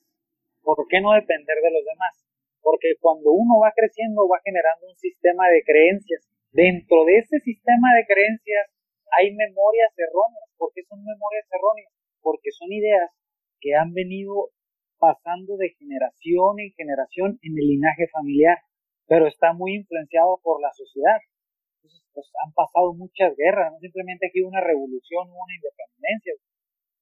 ¿Por 0.61 0.85
qué 0.87 0.99
no 0.99 1.13
depender 1.13 1.57
de 1.63 1.71
los 1.71 1.85
demás? 1.87 2.13
Porque 2.61 2.99
cuando 2.99 3.31
uno 3.31 3.59
va 3.63 3.71
creciendo 3.71 4.27
va 4.27 4.43
generando 4.43 4.87
un 4.87 4.97
sistema 4.97 5.47
de 5.49 5.63
creencias. 5.63 6.27
Dentro 6.51 7.05
de 7.05 7.17
ese 7.17 7.39
sistema 7.39 7.95
de 7.95 8.05
creencias 8.05 8.67
hay 9.17 9.33
memorias 9.33 9.93
erróneas. 9.95 10.51
¿Por 10.57 10.71
qué 10.73 10.83
son 10.83 10.99
memorias 10.99 11.47
erróneas? 11.51 11.91
Porque 12.21 12.51
son 12.51 12.71
ideas 12.71 13.09
que 13.59 13.75
han 13.75 13.93
venido 13.93 14.51
pasando 14.97 15.55
de 15.57 15.69
generación 15.77 16.59
en 16.59 16.73
generación 16.73 17.39
en 17.41 17.53
el 17.57 17.67
linaje 17.67 18.07
familiar, 18.11 18.57
pero 19.07 19.27
está 19.27 19.53
muy 19.53 19.75
influenciado 19.75 20.39
por 20.43 20.61
la 20.61 20.71
sociedad. 20.73 21.19
Entonces, 21.77 22.03
pues 22.13 22.25
han 22.43 22.51
pasado 22.53 22.93
muchas 22.93 23.35
guerras, 23.37 23.71
no 23.71 23.79
simplemente 23.79 24.27
aquí 24.27 24.41
una 24.41 24.61
revolución, 24.61 25.29
una 25.29 25.53
independencia. 25.53 26.33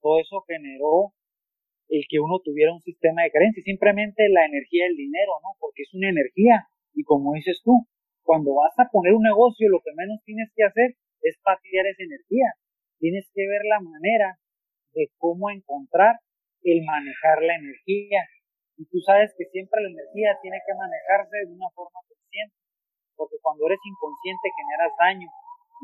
Todo 0.01 0.19
eso 0.19 0.43
generó 0.47 1.13
el 1.89 2.03
que 2.09 2.19
uno 2.19 2.39
tuviera 2.43 2.73
un 2.73 2.81
sistema 2.81 3.23
de 3.23 3.31
creencias, 3.31 3.65
simplemente 3.65 4.29
la 4.29 4.45
energía 4.45 4.85
del 4.85 4.95
dinero, 4.95 5.33
¿no? 5.43 5.55
Porque 5.59 5.83
es 5.83 5.93
una 5.93 6.09
energía. 6.09 6.67
Y 6.93 7.03
como 7.03 7.33
dices 7.33 7.61
tú, 7.63 7.85
cuando 8.23 8.55
vas 8.55 8.73
a 8.79 8.89
poner 8.89 9.13
un 9.13 9.23
negocio, 9.23 9.69
lo 9.69 9.81
que 9.83 9.91
menos 9.95 10.23
tienes 10.23 10.49
que 10.55 10.63
hacer 10.63 10.95
es 11.21 11.37
patear 11.43 11.85
esa 11.87 12.03
energía. 12.03 12.55
Tienes 12.99 13.27
que 13.33 13.43
ver 13.47 13.61
la 13.67 13.79
manera 13.79 14.39
de 14.93 15.11
cómo 15.17 15.49
encontrar 15.49 16.19
el 16.63 16.79
manejar 16.85 17.43
la 17.43 17.55
energía. 17.55 18.23
Y 18.77 18.85
tú 18.87 18.99
sabes 19.03 19.35
que 19.37 19.45
siempre 19.51 19.83
la 19.83 19.91
energía 19.91 20.39
tiene 20.41 20.57
que 20.65 20.73
manejarse 20.73 21.35
de 21.45 21.51
una 21.53 21.69
forma 21.75 21.99
consciente, 22.07 22.55
porque 23.15 23.37
cuando 23.41 23.67
eres 23.67 23.79
inconsciente 23.83 24.55
generas 24.55 24.93
daño. 24.97 25.29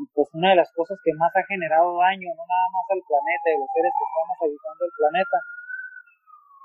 Y 0.00 0.08
pues 0.16 0.26
una 0.32 0.56
de 0.56 0.60
las 0.64 0.72
cosas 0.72 0.96
que 1.04 1.12
más 1.14 1.30
ha 1.36 1.44
generado 1.44 1.92
daño, 2.00 2.32
no 2.32 2.44
nada 2.48 2.68
más 2.72 2.86
al 2.88 3.04
planeta 3.04 3.46
y 3.52 3.60
los 3.60 3.68
seres 3.68 3.92
que 3.92 4.06
estamos 4.08 4.36
habitando 4.40 4.80
el 4.88 4.94
planeta, 4.96 5.36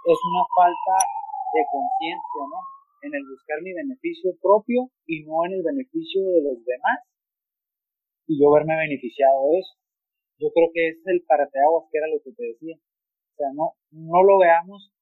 es 0.05 0.19
una 0.21 0.45
falta 0.53 0.95
de 1.53 1.61
conciencia, 1.65 2.41
¿no? 2.45 2.61
En 3.01 3.11
el 3.15 3.25
buscar 3.25 3.61
mi 3.61 3.73
beneficio 3.73 4.37
propio 4.41 4.89
y 5.05 5.25
no 5.25 5.45
en 5.45 5.53
el 5.57 5.63
beneficio 5.63 6.21
de 6.21 6.41
los 6.45 6.57
demás. 6.61 6.99
Y 8.27 8.41
yo 8.41 8.51
verme 8.51 8.77
beneficiado 8.77 9.49
de 9.49 9.59
eso. 9.59 9.73
Yo 10.37 10.49
creo 10.53 10.69
que 10.73 10.89
es 10.89 10.97
el 11.05 11.23
parateaguas 11.25 11.89
que 11.91 11.97
era 11.97 12.07
lo 12.07 12.21
que 12.21 12.33
te 12.33 12.43
decía. 12.53 12.77
O 12.77 13.35
sea, 13.37 13.49
no, 13.53 13.73
no 13.91 14.23
lo 14.23 14.37
veamos 14.37 14.93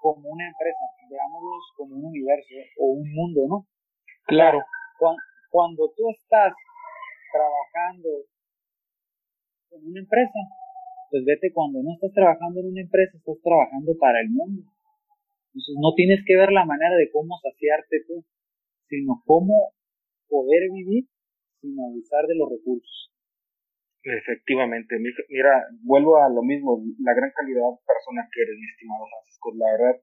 como 0.00 0.30
una 0.30 0.46
empresa, 0.46 0.84
veámoslo 1.10 1.50
como 1.76 1.96
un 1.96 2.04
universo 2.06 2.54
o 2.78 2.86
un 2.94 3.12
mundo, 3.12 3.40
¿no? 3.48 3.66
Claro. 4.26 4.62
Cuando, 4.98 5.22
cuando 5.50 5.92
tú 5.96 6.10
estás 6.10 6.54
trabajando 7.32 8.08
en 9.70 9.90
una 9.90 10.00
empresa, 10.00 10.38
pues 11.10 11.24
vete 11.24 11.52
cuando 11.52 11.82
no 11.82 11.94
estás 11.94 12.12
trabajando 12.12 12.60
en 12.60 12.66
una 12.72 12.82
empresa, 12.82 13.16
estás 13.16 13.40
trabajando 13.42 13.96
para 13.98 14.20
el 14.20 14.30
mundo. 14.30 14.62
Entonces 15.48 15.74
no 15.80 15.94
tienes 15.94 16.20
que 16.26 16.36
ver 16.36 16.52
la 16.52 16.64
manera 16.64 16.96
de 16.96 17.10
cómo 17.10 17.36
saciarte 17.42 18.04
tú, 18.06 18.24
sino 18.88 19.22
cómo 19.24 19.72
poder 20.28 20.70
vivir 20.72 21.08
sin 21.60 21.74
abusar 21.80 22.26
de 22.26 22.36
los 22.36 22.48
recursos. 22.50 23.12
Efectivamente, 24.02 24.96
mira, 25.28 25.66
vuelvo 25.82 26.16
a 26.22 26.30
lo 26.30 26.42
mismo, 26.42 26.80
la 27.00 27.12
gran 27.14 27.32
calidad 27.34 27.74
de 27.74 27.84
persona 27.84 28.28
que 28.32 28.40
eres, 28.40 28.56
mi 28.56 28.68
estimado 28.70 29.04
Francisco. 29.10 29.52
La 29.56 29.68
verdad, 29.72 30.00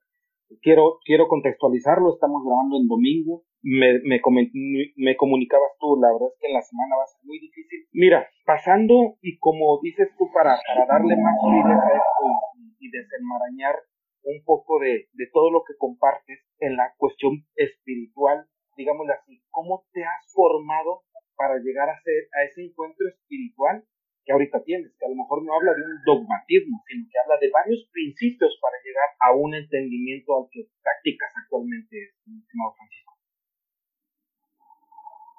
quiero, 0.61 0.99
quiero 1.05 1.27
contextualizarlo, 1.27 2.13
estamos 2.13 2.43
grabando 2.43 2.77
en 2.77 2.87
domingo, 2.87 3.43
me, 3.65 3.97
me, 4.05 4.21
me, 4.21 5.15
comunicabas 5.17 5.73
tú, 5.79 5.97
la 5.97 6.13
verdad 6.13 6.29
es 6.29 6.37
que 6.39 6.47
en 6.47 6.53
la 6.53 6.61
semana 6.61 7.01
va 7.01 7.03
a 7.03 7.09
ser 7.09 7.25
muy 7.25 7.39
difícil. 7.39 7.89
Mira, 7.93 8.29
pasando 8.45 9.17
y 9.21 9.39
como 9.39 9.81
dices 9.81 10.09
tú, 10.17 10.29
para, 10.31 10.53
para 10.61 10.85
darle 10.85 11.17
más 11.17 11.33
solidez 11.41 11.73
a 11.81 11.97
esto 11.97 12.25
y, 12.61 12.85
y 12.85 12.91
desenmarañar 12.91 13.73
un 14.21 14.43
poco 14.45 14.77
de, 14.77 15.09
de 15.13 15.25
todo 15.33 15.49
lo 15.49 15.63
que 15.65 15.73
compartes 15.77 16.45
en 16.59 16.77
la 16.77 16.93
cuestión 16.97 17.41
espiritual, 17.55 18.45
digámoslo 18.77 19.13
así, 19.13 19.41
¿cómo 19.49 19.85
te 19.93 20.03
has 20.03 20.31
formado 20.31 21.01
para 21.35 21.57
llegar 21.57 21.89
a, 21.89 21.99
ser, 22.01 22.29
a 22.37 22.45
ese 22.45 22.69
encuentro 22.69 23.07
espiritual 23.09 23.83
que 24.25 24.33
ahorita 24.33 24.63
tienes, 24.63 24.93
que 24.97 25.05
a 25.05 25.09
lo 25.09 25.15
mejor 25.15 25.45
no 25.45 25.53
habla 25.53 25.73
de 25.73 25.85
un 25.85 26.01
dogmatismo, 26.05 26.81
sino 26.85 27.05
que 27.09 27.17
habla 27.17 27.37
de 27.41 27.49
varios 27.49 27.85
principios 27.93 28.57
para 28.61 28.77
llegar 28.81 29.09
a 29.21 29.33
un 29.37 29.53
entendimiento 29.53 30.37
al 30.37 30.49
que 30.49 30.65
practicas 30.81 31.29
actualmente, 31.45 32.13
estimado 32.25 32.73
Francisco. 32.73 33.14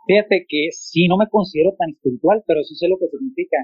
Fíjate 0.07 0.47
que 0.49 0.71
sí, 0.71 1.09
no 1.09 1.17
me 1.19 1.29
considero 1.29 1.75
tan 1.75 1.91
espiritual, 1.91 2.45
pero 2.47 2.63
sí 2.63 2.77
sé 2.77 2.87
lo 2.87 2.97
que 2.99 3.11
significa. 3.11 3.59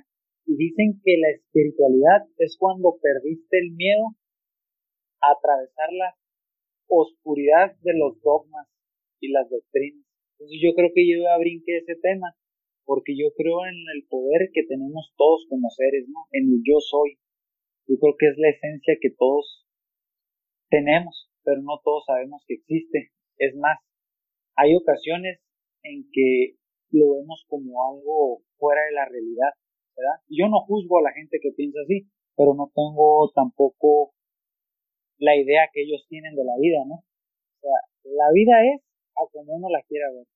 Y 0.45 0.57
dicen 0.57 1.01
que 1.05 1.17
la 1.17 1.31
espiritualidad 1.31 2.27
es 2.39 2.57
cuando 2.59 2.99
perdiste 3.01 3.59
el 3.63 3.71
miedo 3.79 4.19
a 5.23 5.39
atravesar 5.39 5.93
la 5.93 6.19
oscuridad 6.89 7.79
de 7.83 7.95
los 7.95 8.21
dogmas 8.23 8.67
y 9.21 9.31
las 9.31 9.49
doctrinas. 9.49 10.05
Entonces 10.35 10.59
yo 10.61 10.75
creo 10.75 10.91
que 10.93 11.07
yo 11.07 11.23
ya 11.23 11.39
brinqué 11.39 11.79
ese 11.79 11.95
tema, 12.03 12.35
porque 12.85 13.15
yo 13.17 13.31
creo 13.37 13.65
en 13.65 13.79
el 13.95 14.03
poder 14.11 14.51
que 14.53 14.65
tenemos 14.67 15.15
todos 15.17 15.47
como 15.49 15.71
seres, 15.71 16.09
¿no? 16.09 16.27
En 16.33 16.51
el 16.51 16.61
yo 16.67 16.81
soy. 16.81 17.23
Yo 17.87 17.99
creo 18.03 18.17
que 18.19 18.27
es 18.27 18.37
la 18.39 18.51
esencia 18.51 18.99
que 19.01 19.15
todos 19.17 19.65
tenemos, 20.71 21.31
pero 21.45 21.63
no 21.63 21.79
todos 21.85 22.03
sabemos 22.07 22.43
que 22.49 22.55
existe. 22.55 23.13
Es 23.39 23.55
más, 23.55 23.79
hay 24.57 24.75
ocasiones 24.75 25.39
en 25.83 26.09
que 26.13 26.57
lo 26.91 27.15
vemos 27.15 27.45
como 27.49 27.87
algo 27.89 28.43
fuera 28.57 28.83
de 28.85 28.93
la 28.93 29.07
realidad, 29.07 29.53
¿verdad? 29.97 30.21
Yo 30.29 30.49
no 30.49 30.61
juzgo 30.61 30.99
a 30.99 31.03
la 31.03 31.13
gente 31.13 31.39
que 31.41 31.53
piensa 31.53 31.81
así, 31.85 32.07
pero 32.37 32.55
no 32.55 32.71
tengo 32.75 33.31
tampoco 33.35 34.13
la 35.19 35.37
idea 35.37 35.71
que 35.73 35.83
ellos 35.83 36.05
tienen 36.09 36.35
de 36.35 36.45
la 36.45 36.57
vida, 36.59 36.85
¿no? 36.87 36.95
O 36.95 37.59
sea, 37.61 37.79
la 38.05 38.31
vida 38.33 38.59
es 38.75 38.83
a 39.17 39.23
como 39.31 39.55
uno 39.55 39.69
la 39.69 39.83
quiera 39.83 40.11
ver. 40.11 40.27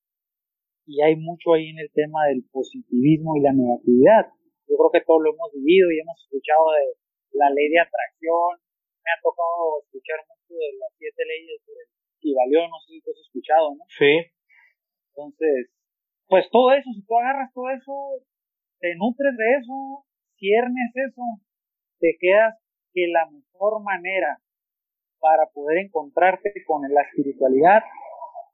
Y 0.87 1.03
hay 1.03 1.17
mucho 1.17 1.55
ahí 1.55 1.71
en 1.71 1.79
el 1.81 1.91
tema 1.93 2.27
del 2.27 2.45
positivismo 2.53 3.37
y 3.37 3.41
la 3.41 3.53
negatividad. 3.53 4.31
Yo 4.69 4.77
creo 4.79 4.91
que 4.93 5.05
todos 5.07 5.23
lo 5.23 5.35
hemos 5.35 5.51
vivido 5.53 5.91
y 5.91 5.99
hemos 5.99 6.15
escuchado 6.23 6.71
de 6.79 6.95
la 7.35 7.51
ley 7.51 7.69
de 7.69 7.81
atracción. 7.81 8.63
Me 9.03 9.11
ha 9.11 9.19
tocado 9.23 9.83
escuchar 9.83 10.23
mucho 10.31 10.55
de 10.55 10.79
las 10.79 10.91
siete 10.99 11.23
leyes 11.27 11.59
del 11.67 11.87
Kibalión, 12.19 12.71
no 12.71 12.79
sé 12.81 12.95
si 12.95 13.01
tú 13.03 13.11
has 13.11 13.21
escuchado, 13.21 13.75
¿no? 13.75 13.83
Sí. 13.91 14.31
Entonces, 15.17 15.73
pues 16.29 16.45
todo 16.51 16.73
eso, 16.73 16.91
si 16.93 17.03
tú 17.07 17.19
agarras 17.19 17.53
todo 17.55 17.71
eso, 17.71 18.21
te 18.81 18.95
nutres 18.97 19.37
de 19.37 19.53
eso, 19.59 20.05
ciernes 20.37 20.93
eso, 20.95 21.23
te 21.99 22.17
quedas 22.21 22.55
que 22.93 23.09
la 23.09 23.31
mejor 23.31 23.83
manera 23.83 24.39
para 25.19 25.47
poder 25.55 25.79
encontrarte 25.79 26.53
con 26.67 26.83
la 26.83 27.03
espiritualidad 27.03 27.83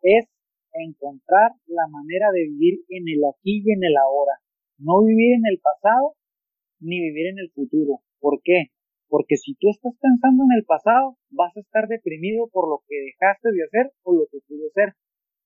es 0.03 0.27
encontrar 0.73 1.53
la 1.67 1.87
manera 1.89 2.31
de 2.33 2.43
vivir 2.45 2.81
en 2.89 3.05
el 3.09 3.25
aquí 3.27 3.63
y 3.65 3.73
en 3.73 3.83
el 3.83 3.97
ahora. 3.97 4.39
No 4.79 5.03
vivir 5.03 5.35
en 5.35 5.47
el 5.51 5.61
pasado 5.61 6.15
ni 6.81 7.01
vivir 7.01 7.27
en 7.27 7.39
el 7.39 7.51
futuro. 7.51 8.01
¿Por 8.21 8.41
qué? 8.43 8.71
Porque 9.09 9.37
si 9.37 9.55
tú 9.57 9.69
estás 9.71 9.95
pensando 10.01 10.45
en 10.45 10.57
el 10.57 10.65
pasado, 10.65 11.19
vas 11.31 11.57
a 11.57 11.61
estar 11.61 11.87
deprimido 11.89 12.49
por 12.49 12.69
lo 12.69 12.83
que 12.89 12.97
dejaste 12.97 13.53
de 13.53 13.65
hacer 13.65 13.93
o 14.05 14.15
lo 14.15 14.27
que 14.31 14.39
pudo 14.47 14.71
ser. 14.75 14.95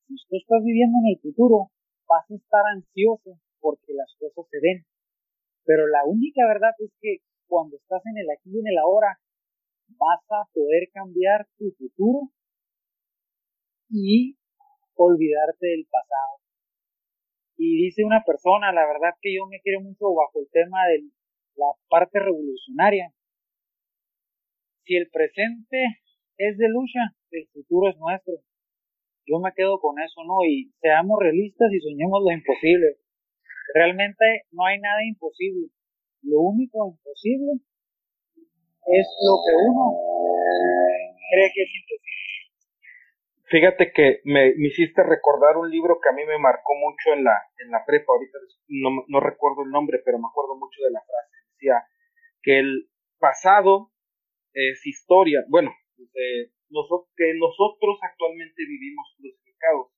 Si 0.08 0.14
tú 0.28 0.36
estás 0.36 0.62
viviendo 0.62 0.98
en 1.02 1.14
el 1.14 1.20
futuro, 1.20 1.70
vas 2.08 2.30
a 2.30 2.34
estar 2.34 2.62
ansioso 2.74 3.38
porque 3.60 3.92
las 3.92 4.14
cosas 4.18 4.46
se 4.50 4.58
den. 4.60 4.86
Pero 5.64 5.86
la 5.88 6.04
única 6.06 6.46
verdad 6.46 6.70
es 6.78 6.92
que 7.00 7.18
cuando 7.48 7.76
estás 7.76 8.02
en 8.06 8.18
el 8.18 8.30
aquí 8.30 8.50
y 8.54 8.60
en 8.60 8.68
el 8.68 8.78
ahora, 8.78 9.18
vas 9.98 10.22
a 10.30 10.46
poder 10.54 10.88
cambiar 10.92 11.46
tu 11.58 11.72
futuro 11.72 12.30
y 13.90 14.36
olvidarte 14.94 15.66
del 15.66 15.86
pasado. 15.90 16.38
Y 17.56 17.84
dice 17.84 18.04
una 18.04 18.22
persona, 18.24 18.72
la 18.72 18.86
verdad 18.86 19.16
que 19.20 19.34
yo 19.34 19.46
me 19.46 19.60
quiero 19.60 19.80
mucho 19.80 20.12
bajo 20.14 20.40
el 20.40 20.48
tema 20.52 20.86
de 20.86 21.10
la 21.56 21.72
parte 21.88 22.20
revolucionaria. 22.20 23.12
Si 24.84 24.94
el 24.94 25.08
presente 25.10 26.02
es 26.36 26.58
de 26.58 26.68
lucha, 26.68 27.16
el 27.30 27.48
futuro 27.48 27.90
es 27.90 27.96
nuestro. 27.96 28.34
Yo 29.26 29.40
me 29.40 29.52
quedo 29.54 29.80
con 29.80 29.98
eso, 29.98 30.22
¿no? 30.24 30.44
Y 30.46 30.70
seamos 30.80 31.18
realistas 31.20 31.72
y 31.72 31.80
soñemos 31.80 32.22
lo 32.22 32.30
imposible. 32.30 32.98
Realmente 33.74 34.46
no 34.52 34.64
hay 34.64 34.78
nada 34.78 35.02
imposible. 35.04 35.68
Lo 36.22 36.40
único 36.40 36.86
imposible 36.86 37.58
es 38.86 39.06
lo 39.26 39.34
que 39.42 39.52
uno 39.66 39.84
cree 41.30 41.50
que 41.52 41.62
es 41.62 41.70
imposible. 41.74 42.06
Fíjate 43.48 43.92
que 43.92 44.20
me, 44.24 44.54
hiciste 44.58 45.02
recordar 45.02 45.56
un 45.56 45.70
libro 45.70 45.98
que 46.02 46.08
a 46.08 46.12
mí 46.12 46.24
me 46.24 46.38
marcó 46.38 46.74
mucho 46.74 47.14
en 47.14 47.22
la, 47.22 47.38
en 47.58 47.70
la 47.70 47.84
prepa, 47.86 48.12
ahorita 48.12 48.38
no, 48.68 49.04
no 49.06 49.20
recuerdo 49.20 49.62
el 49.62 49.70
nombre, 49.70 50.00
pero 50.04 50.18
me 50.18 50.26
acuerdo 50.28 50.56
mucho 50.56 50.82
de 50.82 50.90
la 50.90 51.00
frase. 51.00 51.34
Decía 51.52 51.86
que 52.42 52.58
el 52.58 52.90
pasado 53.18 53.92
es 54.52 54.84
historia, 54.84 55.44
bueno, 55.48 55.70
que 57.16 57.34
nosotros 57.38 57.98
actualmente 58.02 58.62
vivimos 58.66 59.06
crucificados, 59.16 59.92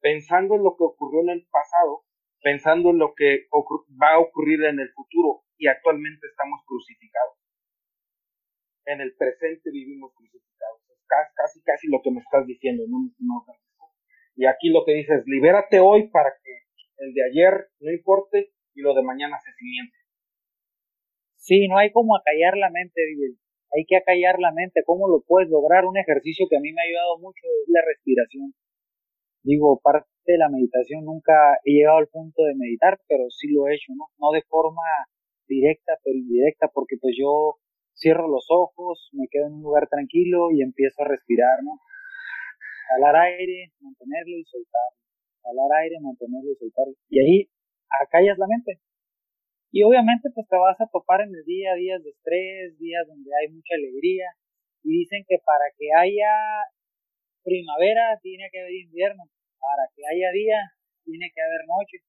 pensando 0.00 0.56
en 0.56 0.64
lo 0.64 0.76
que 0.76 0.84
ocurrió 0.84 1.20
en 1.20 1.30
el 1.30 1.46
pasado, 1.50 2.04
pensando 2.42 2.90
en 2.90 2.98
lo 2.98 3.14
que 3.14 3.48
va 4.00 4.14
a 4.14 4.18
ocurrir 4.18 4.64
en 4.64 4.80
el 4.80 4.90
futuro 4.92 5.44
y 5.56 5.68
actualmente 5.68 6.26
estamos 6.26 6.60
crucificados. 6.66 7.36
En 8.86 9.00
el 9.00 9.14
presente 9.14 9.70
vivimos 9.70 10.12
crucificados 10.14 10.50
casi, 11.36 11.62
casi 11.62 11.88
lo 11.88 12.00
que 12.02 12.10
me 12.10 12.20
estás 12.20 12.46
diciendo, 12.46 12.84
¿no, 12.88 13.10
Y 14.36 14.46
aquí 14.46 14.70
lo 14.70 14.84
que 14.84 14.94
dices, 14.94 15.24
libérate 15.26 15.80
hoy 15.80 16.08
para 16.08 16.30
que 16.42 16.52
el 16.98 17.14
de 17.14 17.24
ayer 17.24 17.68
no 17.80 17.90
importe 17.90 18.52
y 18.74 18.82
lo 18.82 18.94
de 18.94 19.02
mañana 19.02 19.38
se 19.38 19.52
simiente. 19.52 19.96
Sí, 21.36 21.68
no 21.68 21.78
hay 21.78 21.90
como 21.92 22.16
acallar 22.16 22.56
la 22.56 22.70
mente, 22.70 23.00
Hay 23.72 23.84
que 23.86 23.96
acallar 23.96 24.38
la 24.38 24.52
mente. 24.52 24.82
¿Cómo 24.84 25.08
lo 25.08 25.22
puedes 25.22 25.48
lograr? 25.48 25.84
Un 25.84 25.96
ejercicio 25.96 26.46
que 26.48 26.56
a 26.56 26.60
mí 26.60 26.72
me 26.72 26.82
ha 26.82 26.88
ayudado 26.88 27.18
mucho 27.18 27.46
es 27.62 27.68
la 27.68 27.82
respiración. 27.86 28.54
Digo, 29.42 29.80
parte 29.82 30.08
de 30.26 30.38
la 30.38 30.48
meditación 30.48 31.04
nunca 31.04 31.32
he 31.64 31.72
llegado 31.72 31.98
al 31.98 32.08
punto 32.08 32.44
de 32.44 32.54
meditar, 32.54 33.00
pero 33.08 33.24
sí 33.30 33.48
lo 33.48 33.68
he 33.68 33.74
hecho, 33.74 33.92
¿no? 33.96 34.06
No 34.18 34.32
de 34.32 34.42
forma 34.42 34.82
directa, 35.48 35.96
pero 36.04 36.16
indirecta, 36.16 36.68
porque 36.68 36.96
pues 37.00 37.16
yo 37.18 37.56
cierro 37.94 38.28
los 38.28 38.46
ojos, 38.50 39.08
me 39.12 39.28
quedo 39.30 39.46
en 39.46 39.54
un 39.54 39.62
lugar 39.62 39.88
tranquilo 39.88 40.50
y 40.50 40.62
empiezo 40.62 41.02
a 41.02 41.08
respirar, 41.08 41.62
¿no? 41.62 41.80
Jalar 42.88 43.16
aire, 43.16 43.72
mantenerlo 43.80 44.36
y 44.36 44.44
soltarlo. 44.44 44.98
Jalar 45.42 45.82
aire, 45.82 45.96
mantenerlo 46.00 46.52
y 46.52 46.56
soltarlo. 46.56 46.94
Y 47.08 47.18
ahí 47.20 47.50
acallas 48.02 48.36
la 48.38 48.46
mente. 48.46 48.80
Y 49.72 49.82
obviamente 49.82 50.30
pues 50.34 50.46
te 50.48 50.56
vas 50.56 50.80
a 50.80 50.90
topar 50.90 51.22
en 51.22 51.34
el 51.34 51.44
día, 51.44 51.74
días 51.74 52.02
de 52.02 52.10
estrés, 52.10 52.78
días 52.78 53.06
donde 53.06 53.30
hay 53.40 53.48
mucha 53.54 53.74
alegría. 53.74 54.26
Y 54.82 54.98
dicen 54.98 55.24
que 55.28 55.38
para 55.44 55.64
que 55.78 55.86
haya 55.94 56.66
primavera 57.42 58.18
tiene 58.22 58.48
que 58.50 58.60
haber 58.60 58.74
invierno, 58.74 59.24
para 59.58 59.86
que 59.94 60.02
haya 60.02 60.30
día 60.32 60.58
tiene 61.04 61.30
que 61.34 61.40
haber 61.40 61.66
noche. 61.66 62.02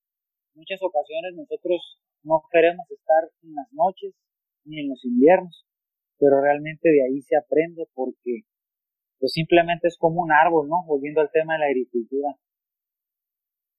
En 0.53 0.61
muchas 0.61 0.81
ocasiones 0.81 1.35
nosotros 1.35 2.01
no 2.23 2.41
queremos 2.51 2.89
estar 2.89 3.29
en 3.43 3.53
las 3.55 3.71
noches 3.71 4.13
ni 4.65 4.81
en 4.81 4.89
los 4.89 5.03
inviernos, 5.05 5.65
pero 6.17 6.41
realmente 6.41 6.89
de 6.89 7.03
ahí 7.05 7.21
se 7.21 7.35
aprende 7.35 7.87
porque 7.93 8.45
pues 9.19 9.33
simplemente 9.33 9.87
es 9.87 9.97
como 9.97 10.21
un 10.21 10.31
árbol, 10.31 10.67
¿no? 10.67 10.83
Volviendo 10.85 11.21
al 11.21 11.29
tema 11.31 11.53
de 11.53 11.59
la 11.59 11.65
agricultura. 11.65 12.29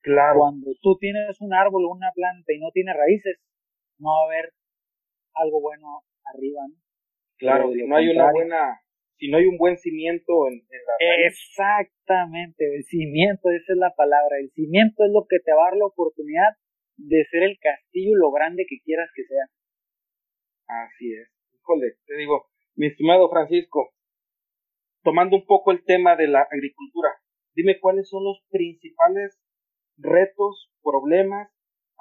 Claro. 0.03 0.39
Cuando 0.39 0.71
tú 0.81 0.97
tienes 0.99 1.41
un 1.41 1.53
árbol 1.55 1.85
o 1.87 1.95
una 1.95 2.11
planta 2.15 2.53
y 2.53 2.59
no 2.59 2.71
tiene 2.71 2.93
raíces, 2.93 3.39
no 4.03 4.11
va 4.11 4.23
a 4.23 4.27
haber 4.27 4.53
algo 5.35 5.61
bueno 5.61 6.03
arriba, 6.35 6.61
¿no? 6.69 6.75
Claro, 7.39 7.73
si 7.73 7.87
no 7.87 7.97
hay 7.97 8.09
una 8.09 8.31
buena, 8.31 8.81
si 9.17 9.29
no 9.31 9.39
hay 9.39 9.47
un 9.47 9.57
buen 9.57 9.77
cimiento 9.79 10.49
en, 10.49 10.59
la 10.59 11.27
Exactamente, 11.27 12.77
el 12.77 12.85
cimiento, 12.85 13.51
esa 13.51 13.73
es 13.73 13.79
la 13.79 13.95
palabra, 13.97 14.39
el 14.39 14.51
cimiento 14.51 15.05
es 15.05 15.11
lo 15.13 15.27
que 15.29 15.39
te 15.41 15.53
va 15.53 15.63
a 15.63 15.71
dar 15.71 15.77
la 15.77 15.87
oportunidad 15.87 16.55
de 16.97 17.25
ser 17.31 17.43
el 17.43 17.59
castillo 17.59 18.17
lo 18.17 18.31
grande 18.31 18.65
que 18.69 18.79
quieras 18.85 19.11
que 19.15 19.25
sea. 19.25 19.47
Así 20.69 21.13
es. 21.15 21.29
Híjole, 21.55 21.95
te 22.07 22.17
digo, 22.17 22.47
mi 22.77 22.87
estimado 22.87 23.29
Francisco, 23.29 23.93
tomando 25.03 25.37
un 25.37 25.47
poco 25.47 25.73
el 25.73 25.85
tema 25.85 26.17
de 26.17 26.29
la 26.29 26.43
agricultura, 26.43 27.11
dime 27.55 27.81
cuáles 27.81 28.09
son 28.09 28.25
los 28.25 28.41
principales 28.51 29.41
retos, 29.97 30.71
problemas 30.83 31.51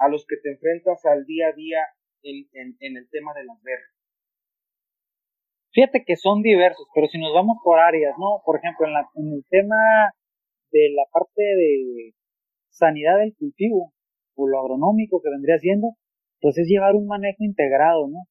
a 0.02 0.08
los 0.08 0.26
que 0.26 0.36
te 0.42 0.50
enfrentas 0.50 1.04
al 1.06 1.24
día 1.24 1.48
a 1.48 1.52
día 1.52 1.78
en, 2.22 2.96
el 2.96 3.08
tema 3.10 3.32
de 3.34 3.44
las 3.44 3.62
berries. 3.62 3.94
Fíjate 5.72 6.04
que 6.04 6.16
son 6.16 6.42
diversos, 6.42 6.86
pero 6.94 7.06
si 7.06 7.18
nos 7.18 7.32
vamos 7.32 7.58
por 7.64 7.78
áreas, 7.78 8.14
¿no? 8.18 8.42
Por 8.44 8.58
ejemplo, 8.58 8.86
en, 8.86 8.92
la, 8.92 9.08
el 9.14 9.44
tema 9.48 10.12
de 10.70 10.90
la 10.94 11.04
parte 11.10 11.42
de 11.42 12.12
sanidad 12.68 13.18
del 13.18 13.34
cultivo 13.36 13.92
o 14.34 14.48
lo 14.48 14.60
agronómico 14.60 15.22
que 15.22 15.30
vendría 15.30 15.58
siendo, 15.58 15.96
pues 16.40 16.58
es 16.58 16.66
llevar 16.68 16.94
un 16.94 17.06
manejo 17.06 17.44
integrado, 17.44 18.08
¿no? 18.08 18.26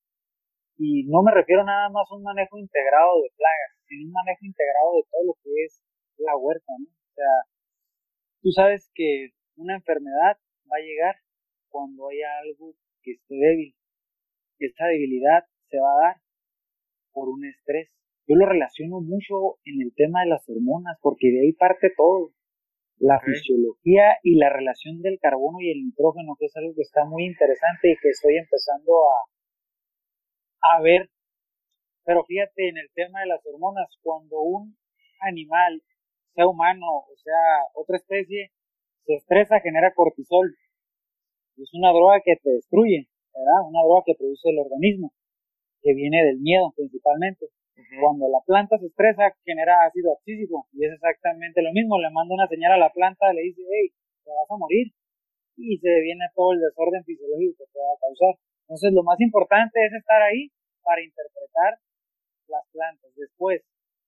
Y 0.78 1.08
no 1.08 1.24
me 1.24 1.32
refiero 1.32 1.64
nada 1.64 1.90
más 1.90 2.06
a 2.12 2.16
un 2.16 2.24
manejo 2.24 2.58
integrado 2.58 3.22
de 3.22 3.30
plagas, 3.36 3.72
sino 3.88 4.08
un 4.08 4.14
manejo 4.14 4.46
integrado 4.46 4.96
de 4.98 5.04
todo 5.10 5.24
lo 5.26 5.34
que 5.42 5.50
es 5.66 5.82
la 6.18 6.38
huerta, 6.38 6.74
¿no? 6.78 6.86
O 6.86 7.14
sea, 7.16 7.34
tú 8.42 8.52
sabes 8.52 8.92
que 8.94 9.30
una 9.56 9.76
enfermedad 9.76 10.38
va 10.70 10.78
a 10.78 10.86
llegar 10.86 11.16
cuando 11.72 12.10
haya 12.10 12.28
algo 12.44 12.76
que 13.02 13.12
esté 13.14 13.36
débil. 13.36 13.76
Esta 14.60 14.86
debilidad 14.86 15.46
se 15.70 15.80
va 15.80 15.92
a 15.92 16.02
dar 16.08 16.16
por 17.12 17.30
un 17.30 17.46
estrés. 17.46 17.90
Yo 18.28 18.36
lo 18.36 18.46
relaciono 18.46 19.02
mucho 19.02 19.58
en 19.66 19.82
el 19.82 19.94
tema 19.96 20.22
de 20.22 20.30
las 20.30 20.48
hormonas, 20.48 20.98
porque 21.02 21.32
de 21.32 21.42
ahí 21.42 21.54
parte 21.54 21.90
todo. 21.96 22.32
La 22.98 23.20
fisiología 23.20 24.20
y 24.22 24.36
la 24.36 24.50
relación 24.50 25.02
del 25.02 25.18
carbono 25.20 25.60
y 25.60 25.72
el 25.72 25.84
nitrógeno, 25.86 26.36
que 26.38 26.46
es 26.46 26.56
algo 26.56 26.76
que 26.76 26.84
está 26.84 27.04
muy 27.06 27.26
interesante 27.26 27.90
y 27.92 27.98
que 27.98 28.10
estoy 28.10 28.38
empezando 28.38 28.94
a, 29.10 30.78
a 30.78 30.82
ver. 30.82 31.10
Pero 32.06 32.24
fíjate, 32.26 32.70
en 32.70 32.78
el 32.78 32.90
tema 32.94 33.22
de 33.22 33.28
las 33.28 33.42
hormonas, 33.44 33.98
cuando 34.04 34.42
un 34.42 34.78
animal, 35.22 35.82
sea 36.36 36.48
humano 36.48 36.86
o 36.86 37.16
sea 37.18 37.66
otra 37.74 37.98
especie, 37.98 38.52
se 39.06 39.16
estresa, 39.16 39.60
genera 39.62 39.94
cortisol. 39.94 40.56
Es 41.58 41.74
una 41.74 41.92
droga 41.92 42.22
que 42.24 42.36
te 42.42 42.50
destruye, 42.50 43.08
¿verdad? 43.34 43.68
Una 43.68 43.84
droga 43.84 44.04
que 44.06 44.16
produce 44.16 44.50
el 44.50 44.60
organismo, 44.60 45.12
que 45.82 45.94
viene 45.94 46.24
del 46.26 46.40
miedo 46.40 46.72
principalmente. 46.76 47.48
Cuando 48.00 48.30
la 48.30 48.40
planta 48.46 48.78
se 48.78 48.88
estresa, 48.88 49.36
genera 49.44 49.84
ácido 49.84 50.14
abscísico, 50.14 50.68
y 50.72 50.86
es 50.86 50.94
exactamente 50.94 51.62
lo 51.62 51.74
mismo. 51.74 52.00
Le 52.00 52.12
manda 52.12 52.36
una 52.36 52.48
señal 52.48 52.72
a 52.74 52.78
la 52.78 52.94
planta, 52.94 53.34
le 53.34 53.42
dice, 53.42 53.62
hey, 53.68 53.90
te 54.24 54.30
vas 54.30 54.48
a 54.48 54.56
morir, 54.56 54.94
y 55.58 55.78
se 55.78 55.92
viene 56.00 56.24
todo 56.36 56.54
el 56.54 56.62
desorden 56.62 57.04
fisiológico 57.04 57.58
que 57.58 57.72
te 57.74 57.80
va 57.80 57.92
a 57.92 58.00
causar. 58.00 58.34
Entonces, 58.68 58.94
lo 58.94 59.04
más 59.04 59.20
importante 59.20 59.84
es 59.84 59.92
estar 59.92 60.22
ahí 60.22 60.48
para 60.84 61.04
interpretar 61.04 61.80
las 62.48 62.64
plantas. 62.72 63.12
Después, 63.16 63.62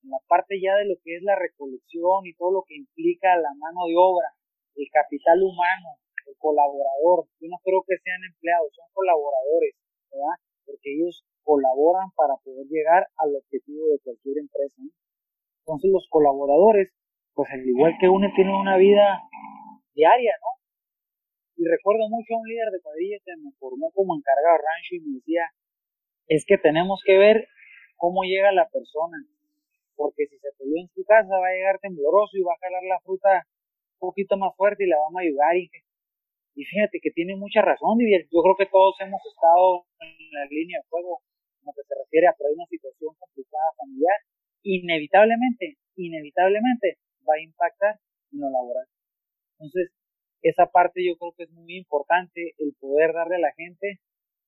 en 0.03 0.09
la 0.11 0.19
parte 0.27 0.59
ya 0.61 0.75
de 0.77 0.85
lo 0.85 0.95
que 1.03 1.17
es 1.17 1.23
la 1.23 1.35
recolección 1.35 2.25
y 2.25 2.35
todo 2.35 2.51
lo 2.51 2.63
que 2.63 2.75
implica 2.75 3.35
la 3.35 3.51
mano 3.57 3.87
de 3.87 3.95
obra, 3.97 4.31
el 4.75 4.87
capital 4.91 5.43
humano, 5.43 5.99
el 6.28 6.36
colaborador. 6.38 7.26
Yo 7.39 7.47
no 7.49 7.57
creo 7.63 7.84
que 7.88 7.97
sean 8.03 8.24
empleados, 8.24 8.71
son 8.76 8.88
colaboradores, 8.93 9.76
¿verdad? 10.11 10.36
Porque 10.65 10.93
ellos 10.95 11.26
colaboran 11.43 12.09
para 12.15 12.36
poder 12.43 12.65
llegar 12.67 13.07
al 13.17 13.36
objetivo 13.36 13.88
de 13.89 13.99
cualquier 13.99 14.38
empresa. 14.39 14.82
Entonces 15.63 15.91
los 15.91 16.07
colaboradores, 16.09 16.91
pues 17.34 17.49
al 17.51 17.65
igual 17.67 17.95
que 17.99 18.07
uno, 18.07 18.28
tienen 18.36 18.55
una 18.55 18.78
vida 18.78 19.24
diaria, 19.93 20.34
¿no? 20.39 20.51
Y 21.55 21.67
recuerdo 21.67 22.09
mucho 22.09 22.34
a 22.34 22.39
un 22.39 22.47
líder 22.47 22.71
de 22.71 22.82
cuadrilla 22.82 23.17
que 23.24 23.38
me 23.38 23.51
formó 23.59 23.91
como 23.91 24.15
encargado 24.15 24.57
de 24.57 24.63
rancho 24.63 24.91
y 24.95 25.01
me 25.01 25.15
decía, 25.19 25.45
es 26.28 26.45
que 26.45 26.57
tenemos 26.57 27.01
que 27.05 27.17
ver 27.17 27.47
cómo 27.95 28.24
llega 28.24 28.51
la 28.51 28.67
persona, 28.69 29.17
porque 29.95 30.26
si 30.28 30.38
se 30.39 30.49
peleó 30.57 30.82
en 30.82 30.89
su 30.89 31.03
casa 31.05 31.38
va 31.38 31.47
a 31.47 31.53
llegar 31.53 31.80
tembloroso 31.80 32.36
y 32.36 32.41
va 32.41 32.53
a 32.53 32.59
jalar 32.59 32.84
la 32.84 32.99
fruta 33.01 33.45
poquito 34.03 34.36
más 34.36 34.51
fuerte 34.57 34.84
y 34.84 34.88
la 34.88 34.97
vamos 34.99 35.19
a 35.19 35.24
ayudar. 35.24 35.55
Y, 35.55 35.71
y 36.56 36.66
fíjate 36.66 36.99
que 37.01 37.12
tiene 37.12 37.36
mucha 37.36 37.62
razón, 37.62 37.97
y 38.01 38.14
yo 38.14 38.41
creo 38.41 38.58
que 38.58 38.70
todos 38.70 38.95
hemos 39.01 39.22
estado 39.26 39.86
en 39.99 40.32
la 40.32 40.45
línea 40.45 40.80
de 40.80 40.88
fuego, 40.89 41.22
en 41.60 41.66
lo 41.66 41.74
que 41.74 41.84
se 41.84 41.95
refiere 41.97 42.28
a 42.28 42.36
una 42.38 42.66
situación 42.68 43.16
complicada 43.18 43.70
familiar, 43.78 44.20
inevitablemente, 44.62 45.78
inevitablemente 45.95 46.97
va 47.28 47.36
a 47.36 47.41
impactar 47.41 47.99
en 48.32 48.39
lo 48.39 48.49
laboral. 48.49 48.86
Entonces, 49.58 49.91
esa 50.41 50.68
parte 50.68 51.01
yo 51.06 51.18
creo 51.18 51.34
que 51.36 51.43
es 51.43 51.51
muy 51.51 51.78
importante, 51.78 52.54
el 52.60 52.76
poder 52.80 53.14
darle 53.14 53.38
a 53.38 53.47
la 53.49 53.54
gente 53.54 53.99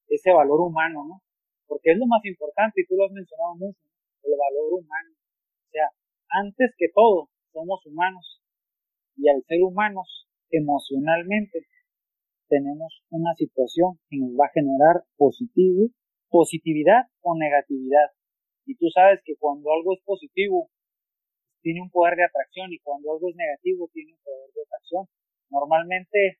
ese 0.07 0.31
valor 0.31 0.61
humano, 0.61 1.05
¿no? 1.07 1.21
Porque 1.67 1.91
es 1.91 1.97
lo 1.97 2.05
más 2.05 2.23
importante, 2.25 2.81
y 2.81 2.85
tú 2.85 2.95
lo 2.95 3.05
has 3.05 3.11
mencionado 3.11 3.55
mucho, 3.55 3.79
el 4.23 4.33
valor 4.37 4.73
humano. 4.77 5.11
O 5.13 5.69
sea, 5.71 5.89
antes 6.29 6.69
que 6.77 6.89
todo, 6.93 7.29
somos 7.51 7.83
humanos, 7.85 8.43
y 9.17 9.29
al 9.29 9.41
ser 9.47 9.63
humanos 9.63 10.27
emocionalmente 10.51 11.65
tenemos 12.47 13.03
una 13.09 13.33
situación 13.35 13.99
que 14.09 14.17
nos 14.17 14.31
va 14.31 14.45
a 14.47 14.53
generar 14.53 15.03
positividad 15.17 17.07
o 17.21 17.37
negatividad. 17.37 18.11
Y 18.65 18.75
tú 18.75 18.87
sabes 18.93 19.21
que 19.23 19.35
cuando 19.37 19.71
algo 19.71 19.93
es 19.93 20.01
positivo, 20.03 20.69
tiene 21.61 21.81
un 21.81 21.89
poder 21.89 22.15
de 22.15 22.25
atracción 22.25 22.71
y 22.71 22.79
cuando 22.79 23.11
algo 23.11 23.29
es 23.29 23.35
negativo, 23.35 23.89
tiene 23.93 24.13
un 24.13 24.19
poder 24.23 24.51
de 24.53 24.61
atracción. 24.61 25.05
Normalmente, 25.49 26.39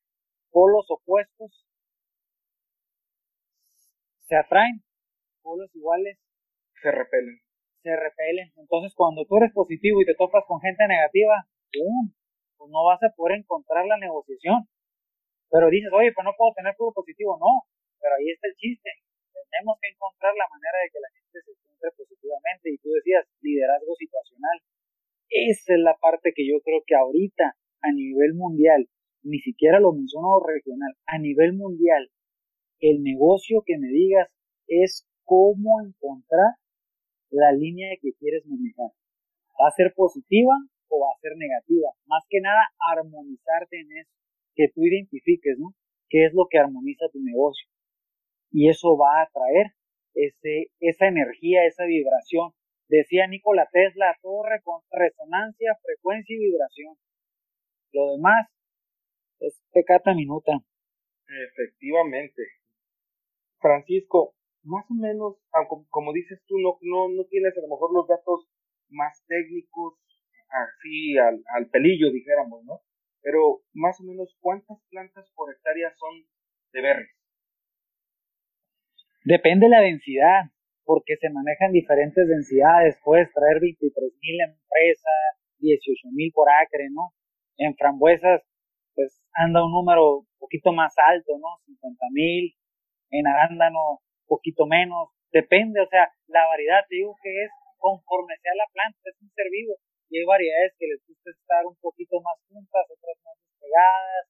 polos 0.51 0.85
opuestos 0.89 1.65
se 4.21 4.35
atraen, 4.35 4.83
polos 5.41 5.69
iguales 5.75 6.17
se 6.81 6.91
repelen. 6.91 7.41
Se 7.81 7.95
repelen. 7.95 8.53
Entonces, 8.57 8.93
cuando 8.95 9.25
tú 9.25 9.37
eres 9.37 9.53
positivo 9.53 10.01
y 10.01 10.05
te 10.05 10.13
topas 10.13 10.43
con 10.47 10.61
gente 10.61 10.87
negativa, 10.87 11.47
¡pum! 11.73 12.13
pues 12.57 12.71
no 12.71 12.83
vas 12.85 13.01
a 13.03 13.13
poder 13.15 13.39
encontrar 13.39 13.85
la 13.85 13.97
negociación. 13.97 14.67
Pero 15.49 15.69
dices, 15.69 15.91
oye, 15.93 16.11
pues 16.13 16.25
no 16.25 16.33
puedo 16.37 16.53
tener 16.53 16.73
puro 16.75 16.91
positivo, 16.93 17.37
no, 17.39 17.65
pero 17.99 18.15
ahí 18.15 18.29
está 18.29 18.47
el 18.47 18.55
chiste. 18.55 18.89
Tenemos 19.31 19.77
que 19.79 19.89
encontrar 19.89 20.33
la 20.35 20.49
manera 20.51 20.77
de 20.83 20.89
que 20.91 20.99
la 20.99 21.11
gente 21.15 21.37
se 21.41 21.51
encuentre 21.51 21.89
positivamente. 21.95 22.65
Y 22.71 22.77
tú 22.79 22.89
decías, 22.91 23.23
liderazgo 23.41 23.93
situacional. 23.95 24.57
Esa 25.29 25.73
es 25.73 25.81
la 25.81 25.95
parte 25.97 26.33
que 26.35 26.47
yo 26.47 26.59
creo 26.61 26.83
que 26.85 26.95
ahorita, 26.95 27.55
a 27.81 27.91
nivel 27.91 28.33
mundial, 28.35 28.89
ni 29.23 29.39
siquiera 29.39 29.79
lo 29.79 29.93
menciono 29.93 30.39
regional, 30.43 30.93
a 31.07 31.17
nivel 31.17 31.53
mundial, 31.53 32.09
el 32.79 33.01
negocio 33.01 33.63
que 33.65 33.77
me 33.77 33.87
digas 33.87 34.29
es 34.67 35.07
cómo 35.23 35.81
encontrar 35.81 36.59
la 37.29 37.51
línea 37.51 37.95
que 38.01 38.13
quieres 38.19 38.45
manejar. 38.45 38.91
¿Va 39.59 39.69
a 39.69 39.75
ser 39.75 39.93
positiva 39.95 40.53
o 40.89 40.99
va 41.01 41.09
a 41.09 41.21
ser 41.21 41.33
negativa. 41.37 41.89
Más 42.05 42.23
que 42.29 42.41
nada, 42.41 42.61
armonizarte 42.95 43.79
en 43.79 43.89
eso, 43.97 44.13
que 44.55 44.69
tú 44.73 44.83
identifiques, 44.83 45.57
¿no? 45.59 45.75
qué 46.09 46.25
es 46.25 46.33
lo 46.33 46.47
que 46.49 46.57
armoniza 46.57 47.05
tu 47.11 47.19
negocio. 47.21 47.67
Y 48.51 48.69
eso 48.69 48.97
va 48.97 49.19
a 49.19 49.23
atraer 49.23 49.73
ese, 50.13 50.71
esa 50.79 51.07
energía, 51.07 51.65
esa 51.65 51.85
vibración. 51.85 52.51
Decía 52.87 53.27
Nikola 53.27 53.67
Tesla, 53.71 54.15
todo 54.21 54.43
con 54.63 54.81
resonancia, 54.91 55.75
frecuencia 55.81 56.35
y 56.35 56.39
vibración. 56.39 56.95
Lo 57.91 58.11
demás 58.15 58.47
es 59.39 59.61
pecata 59.73 60.13
minuta. 60.13 60.53
Efectivamente. 61.27 62.43
Francisco, 63.59 64.35
más 64.63 64.85
o 64.89 64.93
menos, 64.93 65.37
como, 65.89 66.13
dices 66.13 66.39
tú, 66.45 66.59
no, 66.59 66.77
no, 66.81 67.09
no 67.09 67.25
tienes 67.25 67.57
a 67.57 67.61
lo 67.61 67.67
mejor 67.67 67.93
los 67.93 68.07
datos 68.07 68.47
más 68.89 69.23
técnicos, 69.27 69.95
así 70.49 71.17
al, 71.17 71.43
al 71.55 71.69
pelillo, 71.69 72.11
dijéramos, 72.11 72.63
¿no? 72.63 72.81
Pero 73.25 73.65
más 73.73 73.99
o 73.99 74.03
menos, 74.03 74.37
¿cuántas 74.39 74.77
plantas 74.91 75.25
por 75.33 75.51
hectárea 75.51 75.89
son 75.97 76.13
de 76.73 76.81
berries? 76.81 77.17
Depende 79.25 79.67
la 79.67 79.81
densidad, 79.81 80.53
porque 80.83 81.17
se 81.17 81.31
manejan 81.31 81.71
diferentes 81.71 82.27
densidades. 82.27 83.01
Puedes 83.03 83.33
traer 83.33 83.59
23 83.59 84.13
mil 84.21 84.37
empresas, 84.45 85.41
18 85.57 86.13
mil 86.13 86.31
por 86.33 86.45
acre, 86.53 86.85
¿no? 86.91 87.17
En 87.57 87.75
frambuesas, 87.75 88.45
pues 88.93 89.25
anda 89.33 89.65
un 89.65 89.71
número 89.71 90.19
un 90.19 90.37
poquito 90.37 90.71
más 90.71 90.93
alto, 91.09 91.33
¿no? 91.41 91.57
50 91.65 91.97
mil. 92.11 92.53
En 93.09 93.25
arándano, 93.25 94.05
poquito 94.27 94.67
menos. 94.67 95.09
Depende, 95.31 95.81
o 95.81 95.87
sea, 95.87 96.13
la 96.27 96.45
variedad, 96.45 96.85
te 96.87 96.97
digo 96.97 97.15
que 97.23 97.29
es 97.41 97.49
conforme 97.79 98.37
sea 98.37 98.53
la 98.53 98.69
planta, 98.71 98.99
es 99.09 99.19
un 99.19 99.29
ser 99.33 99.49
vivo. 99.49 99.73
Y 100.09 100.19
hay 100.19 100.25
variedades 100.25 100.73
que 100.77 100.87
les 100.87 101.01
gusta 101.07 101.31
estar 101.31 101.65
un 101.65 101.75
poquito 101.81 102.21
más 102.21 102.37
juntas, 102.47 102.85
otras 102.89 103.17
más 103.25 103.35
despegadas, 103.41 104.25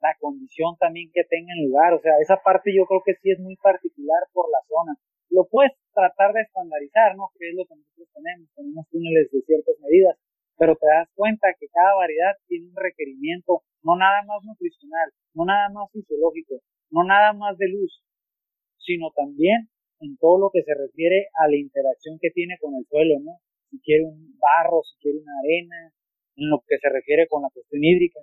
la 0.00 0.14
condición 0.20 0.76
también 0.78 1.10
que 1.12 1.24
tenga 1.24 1.52
en 1.56 1.66
lugar, 1.68 1.94
o 1.94 2.00
sea, 2.00 2.18
esa 2.20 2.36
parte 2.36 2.70
yo 2.74 2.84
creo 2.86 3.02
que 3.04 3.14
sí 3.14 3.30
es 3.30 3.40
muy 3.40 3.56
particular 3.56 4.22
por 4.32 4.46
la 4.50 4.60
zona. 4.68 4.94
Lo 5.30 5.48
puedes 5.48 5.72
tratar 5.92 6.32
de 6.32 6.42
estandarizar, 6.42 7.16
¿no? 7.16 7.32
Que 7.38 7.50
es 7.50 7.54
lo 7.56 7.64
que 7.66 7.74
nosotros 7.74 8.08
tenemos, 8.14 8.46
tenemos 8.54 8.86
túneles 8.88 9.30
de 9.32 9.42
ciertas 9.42 9.74
medidas, 9.80 10.16
pero 10.56 10.76
te 10.76 10.86
das 10.86 11.08
cuenta 11.14 11.48
que 11.58 11.66
cada 11.68 11.94
variedad 11.96 12.36
tiene 12.46 12.68
un 12.68 12.76
requerimiento, 12.76 13.62
no 13.82 13.96
nada 13.96 14.22
más 14.22 14.44
nutricional, 14.44 15.10
no 15.34 15.44
nada 15.44 15.68
más 15.70 15.90
fisiológico, 15.92 16.60
no 16.90 17.04
nada 17.04 17.32
más 17.32 17.58
de 17.58 17.68
luz, 17.68 18.02
sino 18.78 19.10
también 19.10 19.68
en 20.00 20.16
todo 20.18 20.38
lo 20.38 20.50
que 20.52 20.62
se 20.62 20.74
refiere 20.74 21.28
a 21.40 21.48
la 21.48 21.56
interacción 21.56 22.18
que 22.20 22.30
tiene 22.30 22.56
con 22.60 22.74
el 22.76 22.86
suelo, 22.86 23.18
¿no? 23.20 23.40
Si 23.70 23.80
quiere 23.80 24.04
un 24.04 24.38
barro, 24.38 24.82
si 24.82 24.96
quiere 25.00 25.18
una 25.18 25.32
arena, 25.42 25.92
en 26.36 26.50
lo 26.50 26.62
que 26.66 26.78
se 26.78 26.88
refiere 26.88 27.26
con 27.26 27.42
la 27.42 27.50
cuestión 27.50 27.82
hídrica 27.82 28.20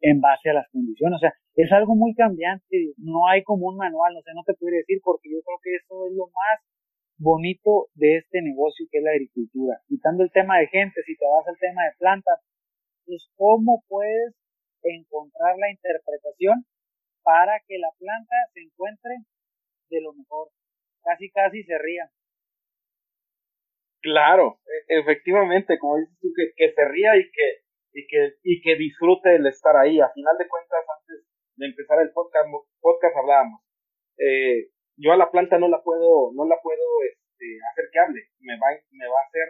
en 0.00 0.20
base 0.20 0.50
a 0.50 0.54
las 0.54 0.68
condiciones. 0.70 1.16
O 1.16 1.20
sea, 1.20 1.34
es 1.56 1.70
algo 1.72 1.94
muy 1.94 2.14
cambiante, 2.14 2.94
no 2.96 3.28
hay 3.28 3.42
como 3.42 3.68
un 3.68 3.76
manual, 3.76 4.16
o 4.16 4.22
sea, 4.22 4.32
no 4.34 4.44
te 4.44 4.54
puedo 4.54 4.74
decir 4.74 5.00
porque 5.04 5.28
yo 5.30 5.42
creo 5.44 5.58
que 5.62 5.76
eso 5.76 6.06
es 6.06 6.12
lo 6.14 6.26
más 6.26 6.58
bonito 7.18 7.88
de 7.94 8.16
este 8.16 8.40
negocio 8.40 8.86
que 8.90 8.98
es 8.98 9.04
la 9.04 9.12
agricultura. 9.12 9.80
Quitando 9.88 10.24
el 10.24 10.32
tema 10.32 10.58
de 10.58 10.68
gente, 10.68 11.02
si 11.04 11.16
te 11.16 11.26
vas 11.26 11.46
al 11.46 11.58
tema 11.58 11.84
de 11.84 11.96
plantas, 11.98 12.40
es 13.06 13.28
cómo 13.36 13.84
puedes 13.88 14.34
encontrar 14.82 15.56
la 15.58 15.70
interpretación 15.70 16.64
para 17.22 17.60
que 17.68 17.78
la 17.78 17.90
planta 17.98 18.36
se 18.54 18.62
encuentre 18.62 19.12
de 19.90 20.00
lo 20.00 20.14
mejor. 20.14 20.48
Casi, 21.02 21.30
casi 21.30 21.62
se 21.64 21.76
ría. 21.76 22.10
Claro, 24.02 24.60
e, 24.88 24.98
efectivamente, 25.00 25.78
como 25.78 25.98
dices 25.98 26.16
tú, 26.20 26.28
que, 26.34 26.52
que 26.56 26.72
se 26.72 26.84
ría 26.88 27.16
y 27.16 27.30
que 27.30 27.70
y 27.92 28.06
que, 28.06 28.34
y 28.42 28.62
que 28.62 28.76
disfrute 28.76 29.34
el 29.36 29.46
estar 29.46 29.76
ahí. 29.76 30.00
A 30.00 30.10
final 30.10 30.36
de 30.38 30.48
cuentas, 30.48 30.84
antes 30.98 31.26
de 31.56 31.66
empezar 31.66 32.00
el 32.00 32.12
podcast, 32.12 32.48
podcast 32.80 33.16
hablábamos. 33.16 33.60
Eh, 34.18 34.70
yo 34.96 35.12
a 35.12 35.16
la 35.16 35.30
planta 35.30 35.58
no 35.58 35.68
la 35.68 35.82
puedo, 35.82 36.32
no 36.34 36.46
la 36.46 36.56
puedo 36.62 36.84
este, 37.08 37.58
hacer 37.72 37.84
que 37.92 37.98
hable. 37.98 38.20
Me 38.40 38.54
va, 38.58 38.68
me 38.90 39.06
va 39.06 39.18
a 39.20 39.26
hacer 39.26 39.48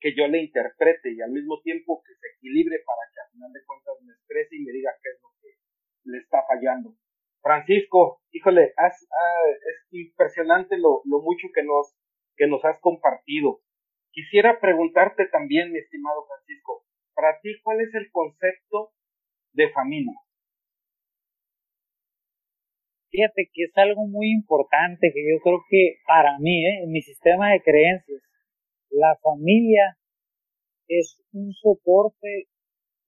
que 0.00 0.14
yo 0.14 0.28
le 0.28 0.42
interprete 0.42 1.12
y 1.12 1.20
al 1.20 1.32
mismo 1.32 1.60
tiempo 1.62 2.02
que 2.04 2.12
se 2.14 2.26
equilibre 2.36 2.78
para 2.84 3.02
que 3.12 3.20
a 3.20 3.30
final 3.32 3.52
de 3.52 3.64
cuentas 3.64 3.94
me 4.02 4.12
exprese 4.12 4.56
y 4.56 4.64
me 4.64 4.72
diga 4.72 4.92
qué 5.02 5.08
es 5.10 5.22
lo 5.22 5.30
que 5.40 5.48
le 6.04 6.18
está 6.18 6.44
fallando. 6.46 6.94
Francisco, 7.40 8.20
híjole, 8.30 8.72
ah, 8.76 8.88
es 8.88 9.86
impresionante 9.90 10.76
lo, 10.78 11.02
lo 11.04 11.20
mucho 11.20 11.48
que 11.54 11.62
nos, 11.62 11.96
que 12.36 12.46
nos 12.46 12.64
has 12.64 12.78
compartido. 12.80 13.60
Quisiera 14.12 14.60
preguntarte 14.60 15.26
también, 15.26 15.72
mi 15.72 15.78
estimado 15.78 16.26
Francisco, 16.26 16.84
para 17.14 17.40
ti, 17.40 17.50
¿cuál 17.62 17.80
es 17.80 17.94
el 17.94 18.10
concepto 18.10 18.92
de 19.52 19.70
familia? 19.70 20.14
Fíjate 23.10 23.48
que 23.52 23.64
es 23.64 23.72
algo 23.76 24.08
muy 24.08 24.32
importante 24.32 25.12
que 25.14 25.22
yo 25.22 25.40
creo 25.40 25.62
que 25.68 25.98
para 26.06 26.36
mí, 26.40 26.66
¿eh? 26.66 26.82
en 26.82 26.90
mi 26.90 27.00
sistema 27.00 27.52
de 27.52 27.62
creencias, 27.62 28.20
la 28.90 29.16
familia 29.22 29.96
es 30.88 31.22
un 31.32 31.52
soporte 31.52 32.48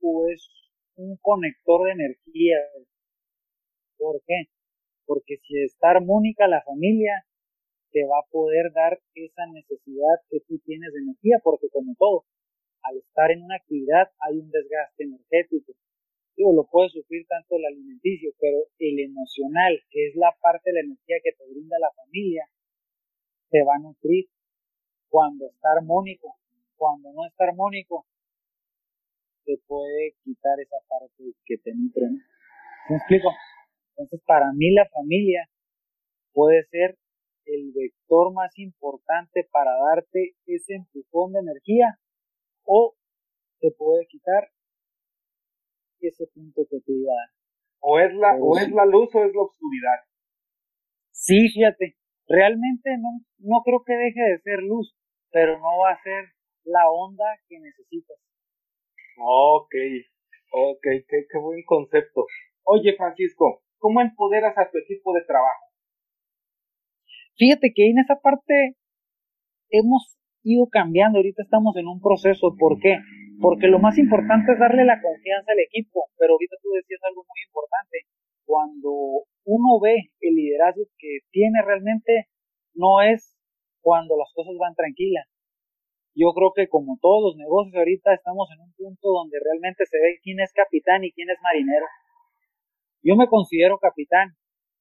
o 0.01 0.29
es 0.29 0.49
un 0.95 1.16
conector 1.20 1.87
de 1.87 1.93
energía. 1.93 2.57
¿Por 3.99 4.22
qué? 4.27 4.45
Porque 5.07 5.39
si 5.39 5.62
está 5.64 5.91
armónica 5.91 6.47
la 6.47 6.62
familia, 6.62 7.24
te 7.97 8.05
va 8.05 8.21
a 8.21 8.29
poder 8.29 8.69
dar 8.77 9.01
esa 9.15 9.47
necesidad 9.47 10.21
que 10.29 10.41
tú 10.47 10.61
tienes 10.69 10.93
de 10.93 11.01
energía, 11.01 11.41
porque 11.43 11.71
como 11.73 11.97
todo, 11.97 12.27
al 12.83 12.99
estar 12.99 13.31
en 13.31 13.43
una 13.43 13.57
actividad 13.57 14.13
hay 14.21 14.37
un 14.37 14.51
desgaste 14.51 15.05
energético. 15.05 15.73
Digo, 16.37 16.53
lo 16.53 16.69
puede 16.69 16.91
sufrir 16.91 17.25
tanto 17.27 17.57
el 17.57 17.65
alimenticio, 17.65 18.33
pero 18.39 18.69
el 18.79 19.01
emocional, 19.01 19.81
que 19.89 20.09
es 20.09 20.15
la 20.15 20.29
parte 20.43 20.69
de 20.69 20.75
la 20.75 20.81
energía 20.81 21.17
que 21.25 21.33
te 21.33 21.49
brinda 21.49 21.79
la 21.81 21.89
familia, 21.97 22.45
te 23.49 23.65
va 23.65 23.77
a 23.77 23.81
nutrir 23.81 24.27
cuando 25.09 25.47
está 25.47 25.73
armónico. 25.81 26.37
Cuando 26.77 27.11
no 27.15 27.25
está 27.25 27.45
armónico, 27.49 28.05
te 29.47 29.57
puede 29.67 30.13
quitar 30.23 30.61
esa 30.61 30.77
parte 30.87 31.25
que 31.47 31.57
te 31.65 31.73
nutre. 31.73 32.13
¿Me 32.91 32.97
explico? 32.97 33.33
Entonces, 33.97 34.21
para 34.27 34.53
mí 34.53 34.71
la 34.75 34.85
familia 34.91 35.49
puede 36.35 36.63
ser 36.67 36.99
el 37.47 37.73
vector 37.73 38.33
más 38.33 38.57
importante 38.59 39.49
para 39.51 39.71
darte 39.95 40.35
ese 40.47 40.75
empujón 40.75 41.33
de 41.33 41.41
energía 41.41 41.99
o 42.65 42.95
te 43.61 43.71
puede 43.73 44.07
quitar 44.07 44.51
ese 46.01 46.27
punto 46.35 46.63
que 46.69 46.81
te 46.81 46.93
iba 46.93 47.13
a 47.13 47.17
dar. 47.17 47.31
O 47.81 47.99
es 47.99 48.15
la, 48.15 48.37
o 48.41 48.59
es 48.59 48.71
la 48.71 48.85
luz 48.85 49.15
o 49.15 49.25
es 49.25 49.35
la 49.35 49.43
oscuridad. 49.43 49.99
Sí, 51.13 51.49
fíjate, 51.49 51.97
realmente 52.29 52.99
no, 52.99 53.09
no 53.39 53.63
creo 53.65 53.83
que 53.85 53.95
deje 53.95 54.21
de 54.21 54.39
ser 54.41 54.61
luz, 54.61 54.97
pero 55.31 55.59
no 55.59 55.79
va 55.79 55.93
a 55.93 56.03
ser 56.03 56.25
la 56.65 56.91
onda 56.91 57.25
que 57.49 57.59
necesitas. 57.61 58.19
Ok, 59.19 59.75
ok, 60.53 60.83
qué, 60.83 61.27
qué 61.31 61.39
buen 61.39 61.63
concepto. 61.65 62.27
Oye, 62.65 62.95
Francisco, 62.97 63.63
¿cómo 63.79 64.01
empoderas 64.01 64.57
a 64.59 64.71
tu 64.71 64.79
equipo 64.79 65.13
de 65.15 65.25
trabajo? 65.25 65.66
Fíjate 67.37 67.72
que 67.74 67.91
en 67.91 67.99
esa 67.99 68.16
parte 68.16 68.76
hemos 69.68 70.16
ido 70.43 70.68
cambiando, 70.68 71.18
ahorita 71.18 71.43
estamos 71.43 71.76
en 71.76 71.87
un 71.87 72.01
proceso, 72.01 72.57
¿por 72.59 72.80
qué? 72.80 72.97
Porque 73.41 73.66
lo 73.66 73.78
más 73.78 73.99
importante 73.99 74.53
es 74.53 74.59
darle 74.59 74.84
la 74.84 75.03
confianza 75.03 75.53
al 75.53 75.61
equipo, 75.61 76.09
pero 76.16 76.32
ahorita 76.32 76.57
tú 76.62 76.70
decías 76.70 77.01
algo 77.05 77.24
muy 77.28 77.41
importante, 77.45 78.09
cuando 78.47 79.28
uno 79.45 79.80
ve 79.80 80.12
el 80.20 80.34
liderazgo 80.34 80.84
que 80.97 81.18
tiene 81.30 81.61
realmente, 81.61 82.28
no 82.74 83.03
es 83.03 83.37
cuando 83.82 84.16
las 84.16 84.32
cosas 84.32 84.55
van 84.59 84.74
tranquilas. 84.74 85.28
Yo 86.14 86.32
creo 86.32 86.53
que 86.57 86.68
como 86.68 86.97
todos 87.03 87.20
los 87.20 87.37
negocios 87.37 87.76
ahorita 87.76 88.14
estamos 88.14 88.49
en 88.57 88.61
un 88.64 88.72
punto 88.72 89.12
donde 89.12 89.37
realmente 89.45 89.84
se 89.84 89.99
ve 89.99 90.18
quién 90.22 90.41
es 90.41 90.53
capitán 90.55 91.05
y 91.05 91.12
quién 91.12 91.28
es 91.28 91.37
marinero. 91.43 91.84
Yo 93.03 93.16
me 93.16 93.28
considero 93.28 93.78
capitán 93.78 94.32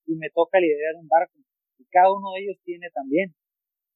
y 0.05 0.15
me 0.15 0.29
toca 0.29 0.59
liderar 0.59 0.95
un 0.95 1.09
barco 1.09 1.35
y 1.77 1.85
cada 1.85 2.11
uno 2.11 2.31
de 2.33 2.41
ellos 2.43 2.57
tiene 2.63 2.89
también 2.93 3.35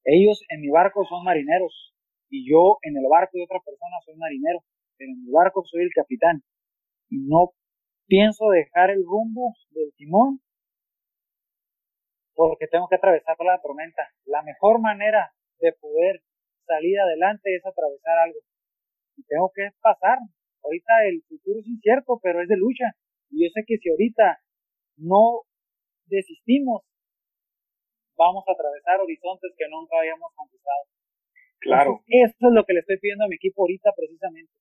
ellos 0.06 0.42
en 0.50 0.62
mi 0.62 0.70
barco 0.70 1.06
son 1.06 1.24
marineros 1.24 1.94
y 2.30 2.50
yo 2.50 2.78
en 2.84 2.96
el 2.96 3.06
barco 3.10 3.38
de 3.38 3.44
otra 3.44 3.60
persona 3.60 3.98
soy 4.06 4.16
marinero, 4.16 4.64
pero 4.98 5.12
en 5.12 5.24
mi 5.24 5.32
barco 5.32 5.64
soy 5.66 5.84
el 5.84 5.94
capitán 5.94 6.42
y 7.10 7.20
no 7.28 7.52
pienso 8.08 8.50
dejar 8.50 8.92
el 8.92 9.04
rumbo 9.04 9.54
del 9.72 9.94
timón 9.96 10.42
porque 12.34 12.68
tengo 12.68 12.88
que 12.88 12.96
atravesar 12.96 13.36
la 13.40 13.60
tormenta. 13.62 14.02
La 14.26 14.42
mejor 14.42 14.80
manera 14.80 15.34
de 15.60 15.74
poder 15.74 16.22
salir 16.66 16.98
adelante 17.00 17.54
es 17.54 17.66
atravesar 17.66 18.18
algo. 18.18 18.40
Y 19.18 19.24
tengo 19.24 19.52
que 19.54 19.68
pasar. 19.82 20.20
Ahorita 20.64 21.06
el 21.06 21.22
futuro 21.28 21.60
es 21.60 21.68
incierto, 21.68 22.18
pero 22.24 22.42
es 22.42 22.48
de 22.48 22.56
lucha. 22.56 22.86
Y 23.30 23.44
yo 23.44 23.50
sé 23.54 23.66
que 23.68 23.78
si 23.78 23.90
ahorita 23.90 24.40
no 24.96 25.42
desistimos, 26.06 26.84
vamos 28.20 28.44
a 28.46 28.52
atravesar 28.52 29.00
horizontes 29.00 29.56
que 29.56 29.72
nunca 29.72 29.96
habíamos 29.96 30.28
conquistado. 30.36 30.84
Claro. 31.64 32.04
Esto 32.08 32.52
es 32.52 32.54
lo 32.54 32.66
que 32.68 32.74
le 32.74 32.84
estoy 32.84 33.00
pidiendo 33.00 33.24
a 33.24 33.32
mi 33.32 33.36
equipo 33.36 33.64
ahorita 33.64 33.96
precisamente. 33.96 34.52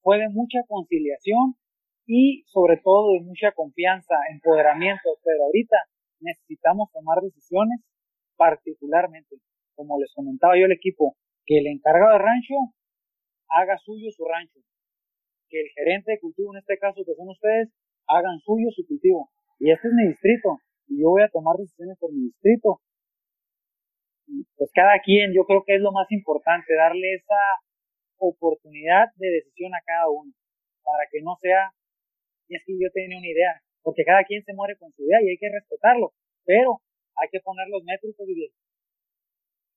Fue 0.00 0.18
de 0.18 0.30
mucha 0.30 0.62
conciliación 0.66 1.58
y 2.06 2.42
sobre 2.46 2.78
todo 2.78 3.12
de 3.18 3.26
mucha 3.26 3.50
confianza, 3.52 4.14
empoderamiento, 4.30 5.18
pero 5.22 5.44
ahorita 5.44 5.76
necesitamos 6.20 6.90
tomar 6.92 7.18
decisiones 7.20 7.82
particularmente, 8.36 9.36
como 9.74 9.98
les 10.00 10.12
comentaba 10.14 10.56
yo 10.56 10.64
al 10.64 10.72
equipo, 10.72 11.16
que 11.44 11.58
el 11.58 11.66
encargado 11.66 12.12
de 12.12 12.24
rancho 12.24 12.54
haga 13.48 13.76
suyo 13.78 14.10
su 14.10 14.24
rancho, 14.24 14.60
que 15.50 15.60
el 15.60 15.68
gerente 15.74 16.12
de 16.12 16.20
cultivo, 16.20 16.54
en 16.54 16.60
este 16.60 16.78
caso 16.78 17.04
que 17.04 17.14
son 17.14 17.28
ustedes, 17.28 17.68
hagan 18.06 18.38
suyo 18.40 18.70
su 18.70 18.86
cultivo. 18.86 19.30
Y 19.58 19.70
este 19.70 19.88
es 19.88 19.94
mi 19.94 20.08
distrito, 20.08 20.58
y 20.88 21.02
yo 21.02 21.10
voy 21.10 21.22
a 21.22 21.28
tomar 21.28 21.56
decisiones 21.56 21.98
por 21.98 22.12
mi 22.12 22.22
distrito. 22.30 22.80
Pues 24.56 24.70
cada 24.74 24.98
quien, 25.00 25.32
yo 25.34 25.44
creo 25.44 25.64
que 25.64 25.76
es 25.76 25.80
lo 25.80 25.92
más 25.92 26.10
importante, 26.10 26.74
darle 26.74 27.14
esa 27.14 27.40
oportunidad 28.18 29.08
de 29.16 29.30
decisión 29.30 29.74
a 29.74 29.82
cada 29.84 30.08
uno, 30.10 30.32
para 30.82 31.04
que 31.10 31.22
no 31.22 31.36
sea, 31.40 31.72
es 32.48 32.62
que 32.66 32.74
yo 32.78 32.90
tenía 32.92 33.18
una 33.18 33.28
idea, 33.28 33.62
porque 33.82 34.04
cada 34.04 34.24
quien 34.24 34.42
se 34.44 34.54
muere 34.54 34.76
con 34.76 34.92
su 34.92 35.02
idea 35.02 35.22
y 35.22 35.30
hay 35.30 35.38
que 35.38 35.50
respetarlo, 35.50 36.12
pero 36.44 36.80
hay 37.16 37.28
que 37.30 37.40
poner 37.40 37.68
los 37.68 37.82
métricos 37.84 38.28
y 38.28 38.34
bien. 38.34 38.52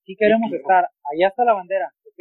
Aquí 0.02 0.16
queremos 0.18 0.52
estar, 0.52 0.90
allá 1.12 1.28
está 1.28 1.46
la 1.46 1.54
bandera, 1.54 1.88
ok, 2.06 2.20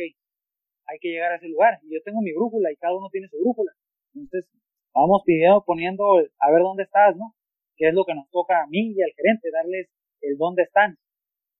hay 0.86 0.98
que 1.00 1.08
llegar 1.08 1.32
a 1.32 1.36
ese 1.36 1.48
lugar, 1.48 1.78
y 1.82 1.94
yo 1.94 2.02
tengo 2.04 2.20
mi 2.20 2.32
brújula 2.32 2.70
y 2.70 2.76
cada 2.76 2.96
uno 2.96 3.08
tiene 3.10 3.28
su 3.28 3.38
brújula, 3.40 3.72
entonces 4.14 4.48
vamos 4.94 5.22
pidiendo, 5.24 5.64
poniendo, 5.64 6.18
a 6.18 6.50
ver 6.50 6.62
dónde 6.62 6.84
estás, 6.84 7.16
¿no? 7.16 7.34
¿Qué 7.76 7.88
es 7.88 7.94
lo 7.94 8.04
que 8.04 8.14
nos 8.14 8.30
toca 8.30 8.62
a 8.62 8.66
mí 8.66 8.92
y 8.92 9.02
al 9.02 9.10
gerente, 9.16 9.50
darles 9.50 9.88
el 10.20 10.36
dónde 10.36 10.62
están, 10.62 10.96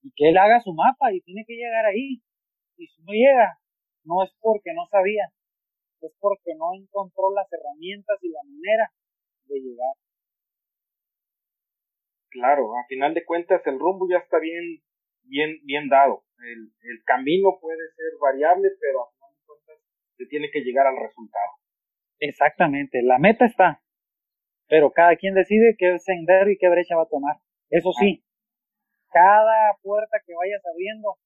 y 0.02 0.12
que 0.14 0.28
él 0.28 0.36
haga 0.38 0.60
su 0.60 0.72
mapa 0.72 1.12
y 1.12 1.20
tiene 1.22 1.44
que 1.46 1.54
llegar 1.54 1.86
ahí, 1.86 2.22
y 2.76 2.86
si 2.86 3.02
no 3.02 3.12
llega, 3.12 3.58
no 4.04 4.22
es 4.22 4.30
porque 4.40 4.72
no 4.74 4.86
sabía, 4.86 5.30
es 6.00 6.12
porque 6.20 6.54
no 6.56 6.74
encontró 6.74 7.32
las 7.34 7.46
herramientas 7.52 8.18
y 8.22 8.30
la 8.30 8.42
manera 8.44 8.90
de 9.46 9.60
llegar. 9.60 9.94
Claro, 12.30 12.76
a 12.76 12.86
final 12.88 13.14
de 13.14 13.24
cuentas 13.24 13.60
el 13.66 13.78
rumbo 13.78 14.08
ya 14.10 14.18
está 14.18 14.38
bien, 14.38 14.82
bien, 15.24 15.60
bien 15.64 15.88
dado. 15.88 16.24
El, 16.38 16.72
el 16.82 17.04
camino 17.04 17.58
puede 17.60 17.86
ser 17.94 18.18
variable, 18.20 18.68
pero 18.80 19.02
a 19.04 19.10
final 19.12 19.30
de 19.34 19.44
cuentas 19.46 19.76
se 20.16 20.26
tiene 20.26 20.50
que 20.50 20.60
llegar 20.60 20.86
al 20.86 20.96
resultado. 20.96 21.52
Exactamente, 22.18 23.02
la 23.02 23.18
meta 23.18 23.44
está, 23.44 23.82
pero 24.68 24.90
cada 24.92 25.16
quien 25.16 25.34
decide 25.34 25.76
qué 25.76 25.98
sendero 25.98 26.50
y 26.50 26.56
qué 26.56 26.68
brecha 26.68 26.96
va 26.96 27.02
a 27.02 27.08
tomar. 27.08 27.36
Eso 27.68 27.92
sí, 27.92 28.24
cada 29.12 29.76
puerta 29.82 30.18
que 30.24 30.34
vayas 30.34 30.62
abriendo, 30.64 31.16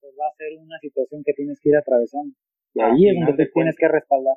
pues 0.00 0.14
va 0.18 0.26
a 0.26 0.36
ser 0.36 0.56
una 0.58 0.78
situación 0.80 1.22
que 1.24 1.34
tienes 1.34 1.60
que 1.60 1.70
ir 1.70 1.76
atravesando. 1.76 2.34
Y 2.74 2.80
ahí 2.80 3.08
es 3.08 3.14
donde 3.14 3.44
te 3.44 3.50
tienes 3.50 3.76
que 3.76 3.88
respaldar. 3.88 4.36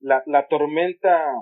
La, 0.00 0.22
la 0.26 0.46
tormenta, 0.48 1.32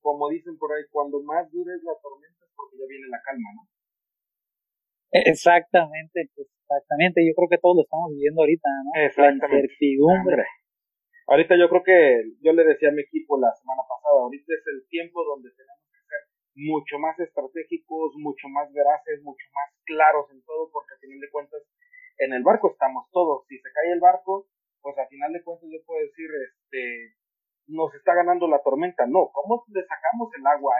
como 0.00 0.28
dicen 0.30 0.56
por 0.58 0.72
ahí, 0.72 0.84
cuando 0.90 1.22
más 1.22 1.50
dure 1.50 1.76
la 1.82 1.94
tormenta 2.00 2.44
es 2.44 2.52
porque 2.56 2.78
ya 2.78 2.86
viene 2.88 3.08
la 3.08 3.20
calma, 3.22 3.50
¿no? 3.54 3.62
E, 5.12 5.30
exactamente, 5.30 6.30
pues, 6.34 6.48
exactamente. 6.48 7.26
Yo 7.26 7.34
creo 7.34 7.48
que 7.48 7.58
todos 7.58 7.76
lo 7.76 7.82
estamos 7.82 8.10
viviendo 8.12 8.42
ahorita, 8.42 8.68
¿no? 8.84 8.90
Exactamente. 9.02 9.48
La 9.48 9.54
incertidumbre. 9.60 10.44
Ahorita 11.26 11.58
yo 11.58 11.68
creo 11.68 11.82
que, 11.82 11.98
yo 12.40 12.52
le 12.52 12.62
decía 12.64 12.88
a 12.90 12.92
mi 12.92 13.02
equipo 13.02 13.38
la 13.38 13.50
semana 13.54 13.82
pasada, 13.82 14.22
ahorita 14.22 14.46
es 14.46 14.64
el 14.70 14.86
tiempo 14.88 15.24
donde 15.24 15.50
tenemos 15.50 15.82
mucho 16.56 16.98
más 16.98 17.18
estratégicos, 17.20 18.16
mucho 18.16 18.48
más 18.48 18.72
veraces, 18.72 19.22
mucho 19.22 19.46
más 19.52 19.70
claros 19.84 20.26
en 20.32 20.42
todo, 20.42 20.70
porque 20.72 20.94
al 20.94 21.00
final 21.00 21.20
de 21.20 21.30
cuentas 21.30 21.62
en 22.18 22.32
el 22.32 22.42
barco 22.42 22.72
estamos 22.72 23.08
todos. 23.12 23.46
Si 23.46 23.58
se 23.58 23.70
cae 23.72 23.92
el 23.92 24.00
barco, 24.00 24.48
pues 24.80 24.96
al 24.98 25.08
final 25.08 25.32
de 25.32 25.44
cuentas 25.44 25.68
yo 25.70 25.78
puedo 25.84 26.00
decir, 26.00 26.28
este, 26.32 27.14
nos 27.68 27.94
está 27.94 28.14
ganando 28.14 28.48
la 28.48 28.62
tormenta. 28.62 29.06
No, 29.06 29.30
¿cómo 29.32 29.64
le 29.68 29.82
sacamos 29.84 30.32
el 30.36 30.46
agua 30.46 30.74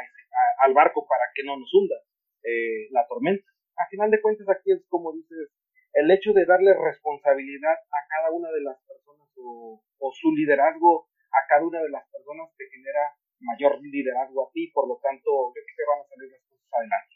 al 0.64 0.74
barco 0.74 1.06
para 1.06 1.24
que 1.34 1.44
no 1.44 1.56
nos 1.56 1.72
hunda 1.74 1.96
eh, 2.42 2.88
la 2.90 3.06
tormenta? 3.06 3.46
Al 3.76 3.88
final 3.88 4.10
de 4.10 4.20
cuentas 4.20 4.48
aquí 4.48 4.72
es 4.72 4.86
como 4.88 5.12
dices, 5.12 5.52
el 5.92 6.10
hecho 6.10 6.32
de 6.32 6.44
darle 6.44 6.72
responsabilidad 6.74 7.72
a 7.72 8.00
cada 8.08 8.30
una 8.30 8.50
de 8.50 8.62
las 8.62 8.76
personas 8.84 9.28
o, 9.36 9.82
su 10.12 10.32
liderazgo 10.32 11.08
a 11.32 11.46
cada 11.48 11.66
una 11.66 11.80
de 11.82 11.90
las 11.90 12.08
personas 12.08 12.48
te 12.56 12.64
genera 12.70 13.12
mayor 13.40 13.80
liderazgo 13.82 14.48
a 14.48 14.50
ti, 14.52 14.70
por 14.72 14.88
lo 14.88 14.98
tanto, 15.02 15.28
yo 15.28 15.52
creo 15.52 15.76
que 15.76 15.90
van 15.90 16.00
a 16.00 16.08
salir 16.08 16.30
las 16.30 16.42
cosas 16.42 16.68
adelante. 16.72 17.14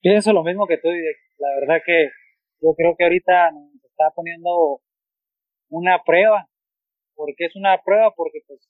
Pienso 0.00 0.32
lo 0.32 0.42
mismo 0.44 0.66
que 0.66 0.78
tú, 0.78 0.88
la 0.88 1.50
verdad 1.60 1.82
que 1.84 2.08
yo 2.60 2.74
creo 2.74 2.96
que 2.96 3.04
ahorita 3.04 3.50
nos 3.52 3.84
está 3.84 4.12
poniendo 4.14 4.80
una 5.68 6.02
prueba. 6.04 6.46
porque 7.14 7.44
es 7.44 7.56
una 7.56 7.76
prueba? 7.84 8.12
Porque 8.16 8.40
pues 8.46 8.60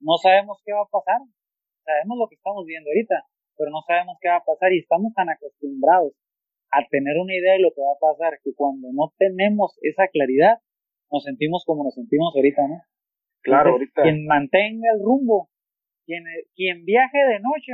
no 0.00 0.16
sabemos 0.22 0.62
qué 0.64 0.72
va 0.72 0.82
a 0.82 0.90
pasar. 0.90 1.18
Sabemos 1.84 2.18
lo 2.18 2.28
que 2.28 2.36
estamos 2.36 2.64
viendo 2.64 2.90
ahorita, 2.90 3.26
pero 3.56 3.70
no 3.70 3.82
sabemos 3.86 4.18
qué 4.20 4.28
va 4.28 4.36
a 4.36 4.44
pasar 4.44 4.72
y 4.72 4.78
estamos 4.78 5.12
tan 5.14 5.28
acostumbrados 5.30 6.12
a 6.70 6.86
tener 6.90 7.16
una 7.18 7.34
idea 7.34 7.54
de 7.54 7.60
lo 7.60 7.70
que 7.74 7.80
va 7.80 7.94
a 7.94 7.98
pasar 7.98 8.38
que 8.42 8.54
cuando 8.54 8.88
no 8.92 9.12
tenemos 9.18 9.78
esa 9.82 10.08
claridad 10.08 10.58
nos 11.10 11.22
sentimos 11.22 11.64
como 11.64 11.84
nos 11.84 11.94
sentimos 11.94 12.34
ahorita, 12.34 12.66
¿no? 12.66 12.82
Claro, 13.46 13.72
ahorita. 13.72 14.02
Quien 14.02 14.26
mantenga 14.26 14.90
el 14.92 15.00
rumbo, 15.02 15.48
quien, 16.04 16.24
quien 16.54 16.84
viaje 16.84 17.18
de 17.18 17.38
noche 17.38 17.72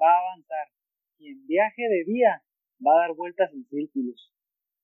va 0.00 0.12
a 0.12 0.20
avanzar. 0.20 0.68
Quien 1.16 1.46
viaje 1.46 1.82
de 1.88 2.04
día 2.04 2.42
va 2.84 2.92
a 2.92 3.08
dar 3.08 3.16
vueltas 3.16 3.50
en 3.52 3.64
círculos. 3.64 4.32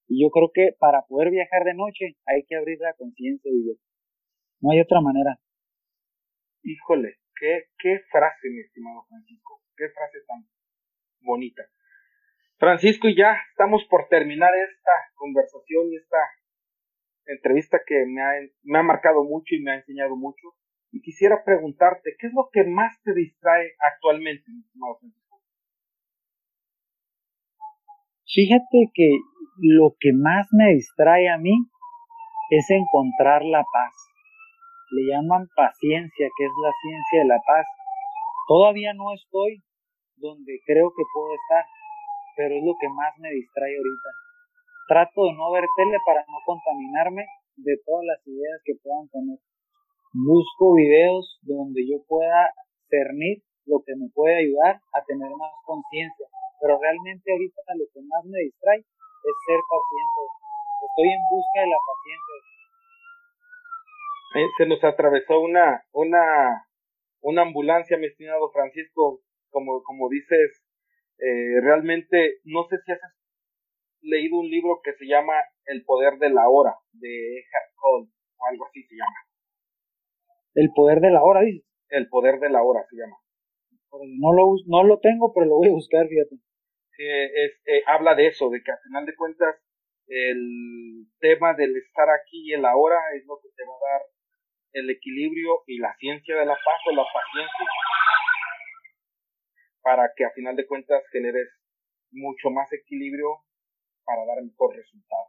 Y 0.08 0.22
yo 0.22 0.30
creo 0.30 0.50
que 0.52 0.74
para 0.78 1.02
poder 1.02 1.30
viajar 1.30 1.64
de 1.64 1.74
noche 1.74 2.16
hay 2.26 2.44
que 2.44 2.56
abrir 2.56 2.78
la 2.80 2.94
conciencia, 2.94 3.50
y 3.50 3.76
No 4.60 4.70
hay 4.72 4.80
otra 4.80 5.00
manera. 5.00 5.38
Híjole, 6.62 7.16
qué, 7.38 7.64
qué 7.78 8.00
frase, 8.10 8.48
mi 8.48 8.60
estimado 8.60 9.04
Francisco. 9.08 9.60
Qué 9.76 9.88
frase 9.90 10.18
tan 10.26 10.46
bonita. 11.20 11.62
Francisco, 12.56 13.08
y 13.08 13.16
ya 13.16 13.36
estamos 13.50 13.84
por 13.90 14.08
terminar 14.08 14.50
esta 14.54 14.92
conversación 15.14 15.92
y 15.92 15.96
esta 15.96 16.18
entrevista 17.26 17.78
que 17.86 18.04
me 18.06 18.22
ha, 18.22 18.32
me 18.62 18.78
ha 18.78 18.82
marcado 18.82 19.24
mucho 19.24 19.54
y 19.54 19.62
me 19.62 19.72
ha 19.72 19.76
enseñado 19.76 20.16
mucho. 20.16 20.54
Y 20.92 21.00
quisiera 21.02 21.42
preguntarte, 21.44 22.14
¿qué 22.18 22.28
es 22.28 22.32
lo 22.34 22.48
que 22.52 22.64
más 22.64 23.00
te 23.02 23.14
distrae 23.14 23.72
actualmente, 23.92 24.44
Francisco? 24.78 25.40
Fíjate 28.26 28.90
que 28.94 29.18
lo 29.58 29.94
que 29.98 30.12
más 30.12 30.48
me 30.52 30.74
distrae 30.74 31.28
a 31.28 31.38
mí 31.38 31.54
es 32.50 32.70
encontrar 32.70 33.44
la 33.44 33.64
paz. 33.72 33.94
Le 34.90 35.10
llaman 35.10 35.48
paciencia, 35.56 36.28
que 36.36 36.44
es 36.44 36.52
la 36.62 36.70
ciencia 36.82 37.18
de 37.20 37.28
la 37.28 37.40
paz. 37.46 37.66
Todavía 38.48 38.92
no 38.94 39.12
estoy 39.14 39.62
donde 40.16 40.60
creo 40.66 40.90
que 40.90 41.02
puedo 41.12 41.34
estar, 41.34 41.64
pero 42.36 42.54
es 42.54 42.64
lo 42.64 42.74
que 42.80 42.88
más 42.88 43.12
me 43.18 43.30
distrae 43.32 43.76
ahorita. 43.76 44.08
Trato 44.86 45.24
de 45.24 45.32
no 45.32 45.50
ver 45.52 45.64
tele 45.76 45.96
para 46.04 46.20
no 46.28 46.38
contaminarme 46.44 47.24
de 47.56 47.76
todas 47.86 48.04
las 48.04 48.20
ideas 48.26 48.60
que 48.64 48.74
puedan 48.82 49.08
tener. 49.08 49.38
Busco 50.12 50.74
videos 50.74 51.40
donde 51.42 51.88
yo 51.88 52.04
pueda 52.06 52.52
cernir 52.88 53.42
lo 53.66 53.82
que 53.84 53.96
me 53.96 54.08
puede 54.12 54.44
ayudar 54.44 54.76
a 54.92 55.04
tener 55.06 55.30
más 55.30 55.52
conciencia, 55.64 56.26
pero 56.60 56.78
realmente 56.78 57.32
ahorita 57.32 57.62
lo 57.78 57.86
que 57.92 58.00
más 58.02 58.24
me 58.24 58.38
distrae 58.44 58.78
es 58.78 59.34
ser 59.46 59.60
paciente. 59.64 60.20
Estoy 60.84 61.08
en 61.08 61.22
busca 61.30 61.60
de 61.60 61.68
la 61.72 61.80
paciencia. 61.80 62.36
Se 64.58 64.66
nos 64.66 64.84
atravesó 64.84 65.40
una, 65.40 65.82
una, 65.92 66.66
una 67.22 67.42
ambulancia, 67.42 67.96
mi 67.96 68.06
estimado 68.06 68.50
Francisco, 68.50 69.20
como, 69.50 69.82
como 69.82 70.08
dices, 70.08 70.62
eh, 71.18 71.60
realmente 71.62 72.40
no 72.44 72.64
sé 72.68 72.76
si 72.84 72.92
has 72.92 73.00
leído 74.04 74.38
un 74.38 74.48
libro 74.48 74.80
que 74.82 74.92
se 74.94 75.06
llama 75.06 75.34
El 75.64 75.84
poder 75.84 76.18
de 76.18 76.30
la 76.30 76.48
hora, 76.48 76.74
de 76.92 77.38
Eckhart 77.38 77.72
Tolle, 77.80 78.12
o 78.38 78.46
algo 78.46 78.66
así 78.66 78.82
se 78.84 78.94
llama. 78.94 79.18
El 80.54 80.70
poder 80.74 81.00
de 81.00 81.10
la 81.10 81.22
hora, 81.22 81.40
dices. 81.40 81.66
El 81.88 82.08
poder 82.08 82.38
de 82.38 82.50
la 82.50 82.62
hora 82.62 82.84
se 82.88 82.96
llama. 82.96 83.16
No 84.18 84.32
lo, 84.32 84.54
no 84.66 84.84
lo 84.84 84.98
tengo, 85.00 85.32
pero 85.32 85.46
lo 85.46 85.56
voy 85.56 85.68
a 85.68 85.72
buscar, 85.72 86.06
fíjate 86.08 86.36
es, 86.98 87.52
eh, 87.66 87.82
habla 87.86 88.14
de 88.14 88.28
eso, 88.28 88.50
de 88.50 88.62
que 88.62 88.70
al 88.70 88.78
final 88.84 89.06
de 89.06 89.14
cuentas 89.14 89.56
el 90.06 91.06
tema 91.18 91.54
del 91.54 91.76
estar 91.76 92.08
aquí 92.10 92.50
y 92.50 92.52
el 92.52 92.64
ahora 92.64 93.00
es 93.16 93.24
lo 93.26 93.38
que 93.42 93.48
te 93.56 93.64
va 93.64 93.72
a 93.72 93.92
dar 93.92 94.02
el 94.72 94.90
equilibrio 94.90 95.62
y 95.66 95.78
la 95.78 95.94
ciencia 95.98 96.36
de 96.36 96.44
la 96.44 96.54
paz 96.54 96.80
o 96.90 96.94
la 96.94 97.04
paciencia 97.04 97.66
para 99.80 100.10
que 100.14 100.24
a 100.24 100.30
final 100.30 100.56
de 100.56 100.66
cuentas 100.66 101.02
generes 101.10 101.48
mucho 102.10 102.50
más 102.50 102.72
equilibrio 102.72 103.28
para 104.04 104.24
dar 104.26 104.42
mejor 104.42 104.76
resultado. 104.76 105.26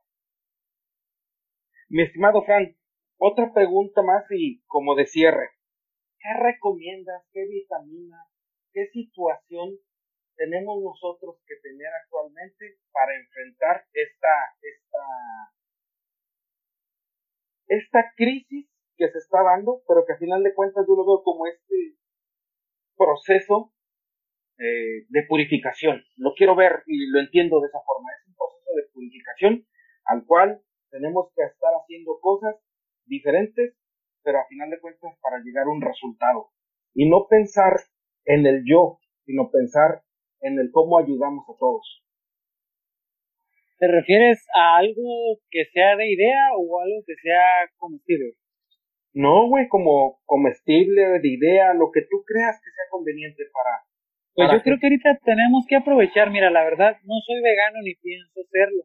Mi 1.90 2.04
estimado 2.04 2.44
Fran, 2.44 2.76
otra 3.18 3.54
pregunta 3.54 4.02
más 4.02 4.26
y 4.32 4.62
como 4.66 4.96
de 4.96 5.06
cierre. 5.06 5.50
¿Qué 6.20 6.30
recomiendas? 6.42 7.24
¿Qué 7.32 7.46
vitamina? 7.46 8.18
¿Qué 8.74 8.88
situación 8.88 9.78
tenemos 10.36 10.82
nosotros 10.82 11.38
que 11.48 11.56
tener 11.62 11.88
actualmente 12.04 12.78
para 12.92 13.16
enfrentar 13.16 13.86
esta, 13.94 14.36
esta, 14.62 15.06
esta 17.68 18.14
crisis 18.16 18.68
que 18.98 19.10
se 19.10 19.18
está 19.18 19.44
dando, 19.44 19.82
pero 19.88 20.06
que 20.06 20.14
a 20.14 20.18
final 20.18 20.44
de 20.44 20.54
cuentas 20.54 20.86
yo 20.88 20.96
lo 20.96 21.06
veo 21.06 21.24
como 21.24 21.48
este 21.48 21.96
proceso 22.98 23.74
eh, 24.58 25.06
de 25.10 25.24
purificación. 25.28 26.04
Lo 26.18 26.34
quiero 26.34 26.56
ver 26.56 26.84
y 26.88 27.08
lo 27.08 27.20
entiendo 27.20 27.60
de 27.60 27.68
esa 27.68 27.80
forma. 27.86 28.10
Proceso 28.76 28.88
de 28.88 28.94
purificación 28.94 29.66
al 30.06 30.26
cual 30.26 30.62
tenemos 30.92 31.32
que 31.36 31.44
estar 31.44 31.72
haciendo 31.82 32.20
cosas 32.22 32.56
diferentes, 33.06 33.76
pero 34.24 34.40
a 34.40 34.48
final 34.48 34.70
de 34.70 34.80
cuentas 34.80 35.18
para 35.22 35.40
llegar 35.40 35.66
a 35.66 35.72
un 35.72 35.82
resultado. 35.82 36.50
Y 36.94 37.10
no 37.10 37.28
pensar 37.28 37.74
en 38.26 38.46
el 38.46 38.64
yo, 38.66 39.00
sino 39.26 39.50
pensar 39.52 40.02
en 40.42 40.60
el 40.60 40.72
cómo 40.72 40.98
ayudamos 40.98 41.46
a 41.50 41.58
todos. 41.60 42.04
¿Te 43.78 43.88
refieres 43.88 44.46
a 44.56 44.78
algo 44.78 45.40
que 45.50 45.66
sea 45.74 45.98
de 45.98 46.10
idea 46.10 46.56
o 46.58 46.80
algo 46.80 47.04
que 47.06 47.16
sea 47.16 47.70
comestible? 47.78 48.36
No, 49.14 49.48
güey, 49.48 49.68
como 49.68 50.20
comestible, 50.26 51.20
de 51.20 51.28
idea, 51.28 51.74
lo 51.74 51.92
que 51.92 52.02
tú 52.02 52.24
creas 52.26 52.56
que 52.64 52.72
sea 52.72 52.86
conveniente 52.90 53.44
para. 53.52 53.84
Pues 54.36 54.52
yo 54.52 54.62
creo 54.62 54.78
que 54.80 54.88
ahorita 54.88 55.18
tenemos 55.24 55.66
que 55.68 55.78
aprovechar, 55.78 56.30
mira, 56.30 56.52
la 56.52 56.64
verdad, 56.64 56.98
no 57.04 57.16
soy 57.26 57.42
vegano 57.42 57.80
ni 57.82 57.96
pienso 57.96 58.42
serlo, 58.52 58.84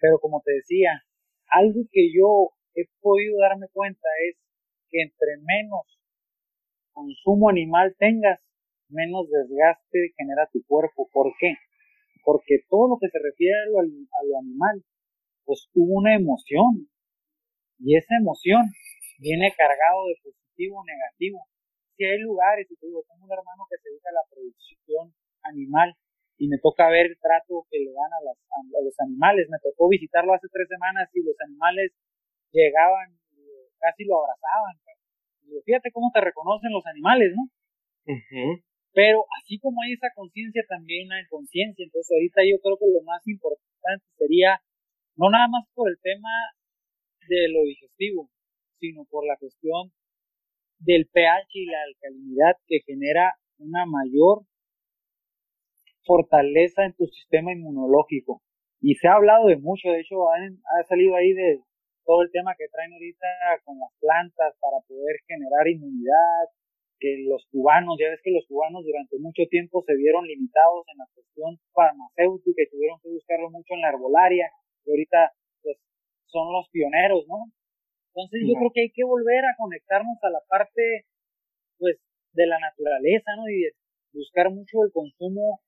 pero 0.00 0.18
como 0.18 0.40
te 0.44 0.52
decía, 0.52 1.04
algo 1.48 1.80
que 1.92 2.10
yo 2.12 2.50
he 2.74 2.86
podido 3.00 3.38
darme 3.40 3.66
cuenta 3.72 4.08
es 4.28 4.36
que 4.88 5.02
entre 5.02 5.36
menos 5.44 6.00
consumo 6.92 7.50
animal 7.50 7.94
tengas, 7.98 8.40
menos 8.88 9.28
desgaste 9.30 10.12
genera 10.16 10.48
tu 10.52 10.64
cuerpo. 10.66 11.08
¿Por 11.12 11.32
qué? 11.38 11.54
porque 12.24 12.60
todo 12.68 12.88
lo 12.88 12.98
que 12.98 13.08
se 13.08 13.18
refiere 13.18 13.54
a 13.54 13.70
lo, 13.70 14.38
animal, 14.38 14.84
pues 15.44 15.68
hubo 15.74 15.98
una 15.98 16.14
emoción, 16.14 16.88
y 17.78 17.96
esa 17.96 18.16
emoción 18.16 18.62
viene 19.18 19.52
cargado 19.56 20.06
de 20.06 20.16
positivo 20.22 20.80
o 20.80 20.84
negativo. 20.84 21.46
Si 22.00 22.08
hay 22.08 22.16
lugares, 22.24 22.64
y 22.64 22.76
te 22.80 22.86
digo, 22.88 23.04
tengo 23.04 23.28
un 23.28 23.32
hermano 23.36 23.68
que 23.68 23.76
se 23.76 23.92
dedica 23.92 24.08
a 24.08 24.24
la 24.24 24.24
producción 24.32 25.12
animal, 25.44 25.92
y 26.40 26.48
me 26.48 26.56
toca 26.56 26.88
ver 26.88 27.12
el 27.12 27.20
trato 27.20 27.68
que 27.68 27.76
le 27.76 27.92
dan 27.92 28.08
a, 28.08 28.24
los 28.24 28.96
animales. 29.04 29.52
Me 29.52 29.60
tocó 29.60 29.84
visitarlo 29.92 30.32
hace 30.32 30.48
tres 30.48 30.64
semanas 30.64 31.12
y 31.12 31.20
los 31.20 31.36
animales 31.44 31.92
llegaban, 32.56 33.20
y 33.36 33.44
casi 33.76 34.08
lo 34.08 34.16
abrazaban. 34.16 34.80
Y 35.44 35.60
fíjate 35.60 35.92
cómo 35.92 36.08
te 36.08 36.24
reconocen 36.24 36.72
los 36.72 36.86
animales, 36.86 37.36
¿no? 37.36 37.44
Pero 38.96 39.26
así 39.36 39.60
como 39.60 39.82
hay 39.82 39.92
esa 39.92 40.08
conciencia, 40.16 40.64
también 40.72 41.12
hay 41.12 41.28
conciencia. 41.28 41.84
Entonces 41.84 42.08
ahorita 42.16 42.40
yo 42.48 42.56
creo 42.64 42.80
que 42.80 42.88
lo 42.96 43.04
más 43.04 43.20
importante 43.28 44.08
sería, 44.16 44.56
no 45.20 45.28
nada 45.28 45.48
más 45.52 45.68
por 45.76 45.90
el 45.90 46.00
tema 46.00 46.32
de 47.28 47.52
lo 47.52 47.60
digestivo, 47.68 48.30
sino 48.80 49.04
por 49.04 49.26
la 49.28 49.36
cuestión 49.36 49.92
del 50.80 51.06
pH 51.12 51.48
y 51.52 51.66
la 51.66 51.82
alcalinidad 51.82 52.56
que 52.66 52.80
genera 52.86 53.34
una 53.58 53.86
mayor 53.86 54.42
fortaleza 56.04 56.84
en 56.84 56.94
tu 56.94 57.06
sistema 57.06 57.52
inmunológico. 57.52 58.42
Y 58.80 58.94
se 58.96 59.08
ha 59.08 59.14
hablado 59.14 59.46
de 59.46 59.56
mucho, 59.56 59.90
de 59.90 60.00
hecho 60.00 60.16
ha 60.28 60.82
salido 60.88 61.14
ahí 61.14 61.32
de 61.32 61.60
todo 62.04 62.22
el 62.22 62.30
tema 62.32 62.54
que 62.56 62.66
traen 62.72 62.92
ahorita 62.92 63.28
con 63.64 63.78
las 63.78 63.92
plantas 64.00 64.56
para 64.58 64.80
poder 64.88 65.20
generar 65.28 65.68
inmunidad, 65.68 66.48
que 66.98 67.24
los 67.28 67.46
cubanos, 67.52 67.96
ya 68.00 68.10
ves 68.10 68.20
que 68.22 68.32
los 68.32 68.46
cubanos 68.46 68.84
durante 68.84 69.18
mucho 69.18 69.44
tiempo 69.48 69.84
se 69.86 69.96
vieron 69.96 70.26
limitados 70.26 70.84
en 70.88 70.98
la 70.98 71.06
cuestión 71.14 71.58
farmacéutica 71.72 72.62
y 72.62 72.70
tuvieron 72.70 72.98
que 73.00 73.08
buscarlo 73.10 73.50
mucho 73.50 73.74
en 73.74 73.80
la 73.80 73.88
herbolaria, 73.90 74.50
y 74.84 74.90
ahorita 74.90 75.32
pues 75.62 75.76
son 76.26 76.52
los 76.52 76.68
pioneros, 76.70 77.26
¿no? 77.28 77.52
Entonces 78.14 78.40
yo 78.46 78.54
creo 78.58 78.70
que 78.74 78.82
hay 78.82 78.90
que 78.90 79.04
volver 79.04 79.44
a 79.44 79.56
conectarnos 79.56 80.18
a 80.22 80.30
la 80.30 80.40
parte 80.48 81.06
pues 81.78 81.96
de 82.32 82.46
la 82.46 82.58
naturaleza, 82.58 83.36
¿no? 83.36 83.48
Y 83.48 83.70
buscar 84.12 84.50
mucho 84.50 84.82
el 84.84 84.92
consumo 84.92 85.60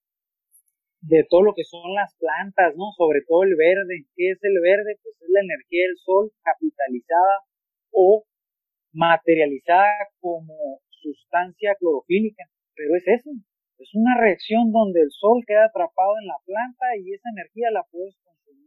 de 1.00 1.26
todo 1.28 1.42
lo 1.42 1.54
que 1.54 1.64
son 1.64 1.94
las 1.94 2.14
plantas, 2.16 2.74
¿no? 2.76 2.92
Sobre 2.96 3.22
todo 3.26 3.42
el 3.44 3.56
verde. 3.56 4.06
¿Qué 4.14 4.30
es 4.30 4.38
el 4.42 4.60
verde? 4.62 4.98
Pues 5.02 5.16
es 5.20 5.28
la 5.30 5.40
energía 5.40 5.86
del 5.86 5.98
sol 5.98 6.32
capitalizada 6.42 7.46
o 7.90 8.24
materializada 8.92 9.90
como 10.20 10.80
sustancia 10.90 11.74
clorofílica, 11.78 12.44
pero 12.74 12.94
es 12.96 13.08
eso, 13.08 13.30
es 13.78 13.90
una 13.94 14.14
reacción 14.20 14.70
donde 14.70 15.00
el 15.00 15.10
sol 15.10 15.42
queda 15.46 15.66
atrapado 15.66 16.14
en 16.20 16.28
la 16.28 16.38
planta 16.44 16.86
y 17.00 17.12
esa 17.12 17.28
energía 17.30 17.70
la 17.72 17.82
puedes 17.90 18.16
consumir 18.22 18.61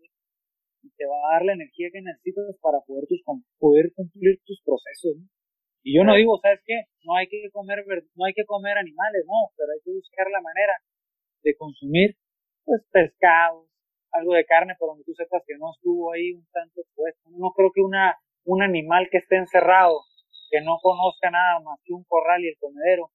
y 0.85 0.91
te 0.95 1.05
va 1.05 1.17
a 1.17 1.33
dar 1.33 1.45
la 1.45 1.53
energía 1.53 1.89
que 1.91 2.01
necesitas 2.01 2.55
para 2.61 2.79
poder, 2.85 3.07
tus, 3.07 3.21
poder 3.57 3.91
cumplir 3.95 4.39
tus 4.45 4.61
procesos. 4.61 5.17
Y 5.81 5.97
yo 5.97 6.03
no 6.03 6.15
digo, 6.15 6.37
¿sabes 6.41 6.61
qué? 6.65 6.85
No 7.03 7.15
hay 7.15 7.27
que 7.27 7.49
comer 7.51 7.85
no 8.15 8.25
hay 8.25 8.33
que 8.33 8.45
comer 8.45 8.77
animales, 8.77 9.25
no, 9.25 9.53
pero 9.57 9.69
hay 9.73 9.81
que 9.83 9.91
buscar 9.91 10.27
la 10.31 10.41
manera 10.41 10.73
de 11.43 11.55
consumir 11.57 12.17
pues 12.63 12.81
pescados, 12.91 13.69
algo 14.11 14.33
de 14.33 14.45
carne, 14.45 14.73
pero 14.79 14.93
donde 14.93 15.03
tú 15.05 15.13
sepas 15.13 15.43
que 15.45 15.57
no 15.57 15.71
estuvo 15.73 16.13
ahí 16.13 16.33
un 16.33 16.45
tanto 16.51 16.81
expuesto. 16.81 17.29
No 17.37 17.51
creo 17.53 17.71
que 17.73 17.81
una 17.81 18.17
un 18.45 18.61
animal 18.61 19.09
que 19.11 19.17
esté 19.17 19.37
encerrado 19.37 20.01
que 20.49 20.61
no 20.61 20.77
conozca 20.81 21.31
nada 21.31 21.59
más 21.59 21.79
que 21.83 21.93
un 21.93 22.03
corral 22.05 22.43
y 22.43 22.49
el 22.49 22.57
comedero 22.59 23.11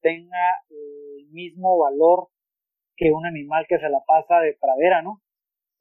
tenga 0.00 0.62
el 0.70 1.26
mismo 1.30 1.78
valor 1.78 2.28
que 2.96 3.10
un 3.10 3.26
animal 3.26 3.66
que 3.68 3.78
se 3.78 3.88
la 3.88 4.00
pasa 4.06 4.38
de 4.40 4.56
pradera, 4.60 5.02
¿no? 5.02 5.20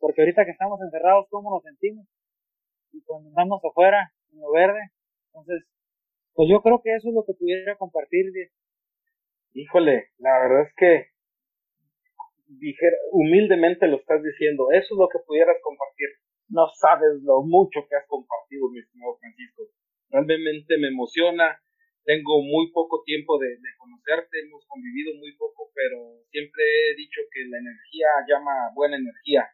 Porque 0.04 0.20
ahorita 0.20 0.43
que 0.43 0.51
estamos 0.51 0.82
encerrados, 0.82 1.28
¿cómo 1.30 1.49
nos 1.49 1.64
sentimos? 1.64 2.06
Y 2.91 3.01
cuando 3.04 3.30
andamos 3.30 3.64
afuera, 3.64 4.12
en 4.34 4.41
lo 4.41 4.51
verde, 4.51 4.91
entonces, 5.28 5.64
pues 6.34 6.49
yo 6.51 6.60
creo 6.62 6.82
que 6.84 6.93
eso 6.93 7.08
es 7.08 7.16
lo 7.16 7.24
que 7.24 7.32
pudiera 7.32 7.78
compartir. 7.78 8.26
Híjole, 9.54 10.12
la 10.18 10.39
verdad 10.39 10.68
es 10.68 10.76
que 10.76 11.08
dijera, 12.60 12.97
humildemente 13.14 13.88
lo 13.88 13.95
estás 13.95 14.22
diciendo, 14.22 14.68
eso 14.72 14.91
es 14.91 14.99
lo 14.99 15.08
que 15.08 15.24
pudieras 15.26 15.56
compartir. 15.64 16.10
No 16.49 16.68
sabes 16.76 17.24
lo 17.24 17.41
mucho 17.47 17.88
que 17.88 17.95
has 17.95 18.06
compartido, 18.10 18.68
mi 18.72 18.80
estimado 18.80 19.16
Francisco 19.22 19.64
realmente 20.12 20.78
me 20.80 20.89
emociona. 20.89 21.58
Tengo 22.04 22.43
muy 22.43 22.74
poco 22.74 23.04
tiempo 23.06 23.39
de, 23.39 23.56
conocerte, 23.78 24.41
hemos 24.43 24.68
convivido 24.68 25.16
muy 25.16 25.32
poco, 25.38 25.72
pero 25.74 26.28
siempre 26.30 26.91
he 26.91 26.95
dicho 26.97 27.22
que 27.32 27.47
la 27.47 27.58
energía 27.58 28.08
llama 28.28 28.51
buena 28.76 28.97
energía. 28.97 29.47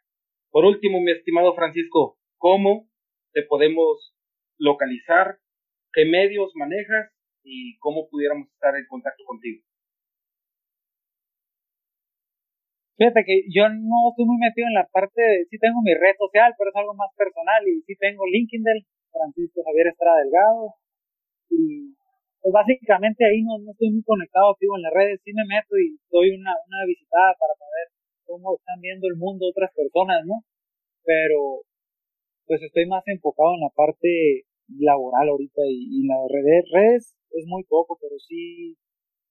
Por 0.51 0.65
último, 0.65 0.99
mi 0.99 1.11
estimado 1.11 1.53
Francisco, 1.53 2.17
¿cómo 2.37 2.89
te 3.33 3.43
podemos 3.43 4.17
localizar? 4.57 5.37
¿Qué 5.93 6.05
medios 6.05 6.49
manejas? 6.55 7.13
¿Y 7.43 7.77
cómo 7.77 8.09
pudiéramos 8.09 8.49
estar 8.49 8.75
en 8.75 8.85
contacto 8.87 9.23
contigo? 9.25 9.61
Fíjate 12.97 13.23
que 13.25 13.45
yo 13.53 13.69
no 13.69 14.09
estoy 14.09 14.25
muy 14.25 14.41
metido 14.41 14.67
en 14.67 14.73
la 14.73 14.89
parte 14.91 15.21
de, 15.21 15.45
sí 15.49 15.57
tengo 15.61 15.79
mi 15.85 15.93
red 15.93 16.17
social, 16.17 16.51
pero 16.57 16.73
es 16.73 16.75
algo 16.75 16.93
más 16.95 17.13
personal 17.15 17.61
y 17.69 17.81
sí 17.85 17.95
tengo 17.95 18.25
LinkedIn, 18.25 18.83
Francisco 19.13 19.61
Javier 19.63 19.87
Estrada 19.87 20.17
Delgado. 20.17 20.73
Y 21.49 21.93
pues 22.41 22.51
básicamente 22.51 23.23
ahí 23.23 23.45
no, 23.45 23.61
no 23.61 23.71
estoy 23.71 23.91
muy 23.91 24.03
conectado 24.03 24.51
activo 24.51 24.75
en 24.75 24.83
las 24.83 24.93
redes, 24.93 25.21
sí 25.23 25.31
me 25.31 25.45
meto 25.45 25.77
y 25.77 25.95
doy 26.09 26.33
una, 26.41 26.57
una 26.57 26.81
visitada 26.89 27.37
para 27.37 27.53
saber 27.53 27.98
cómo 28.29 28.53
están 28.61 28.79
viendo 28.79 29.09
el 29.09 29.17
mundo 29.17 29.49
otras 29.49 29.73
personas, 29.73 30.21
¿no? 30.29 30.45
Pero 31.03 31.65
pues 32.45 32.61
estoy 32.61 32.85
más 32.85 33.01
enfocado 33.09 33.57
en 33.57 33.61
la 33.65 33.73
parte 33.73 34.45
laboral 34.69 35.29
ahorita 35.29 35.61
y, 35.65 36.05
en 36.05 36.07
las 36.13 36.29
redes, 36.29 36.63
redes 36.69 37.17
es 37.33 37.45
muy 37.49 37.63
poco, 37.65 37.97
pero 37.99 38.13
sí 38.21 38.77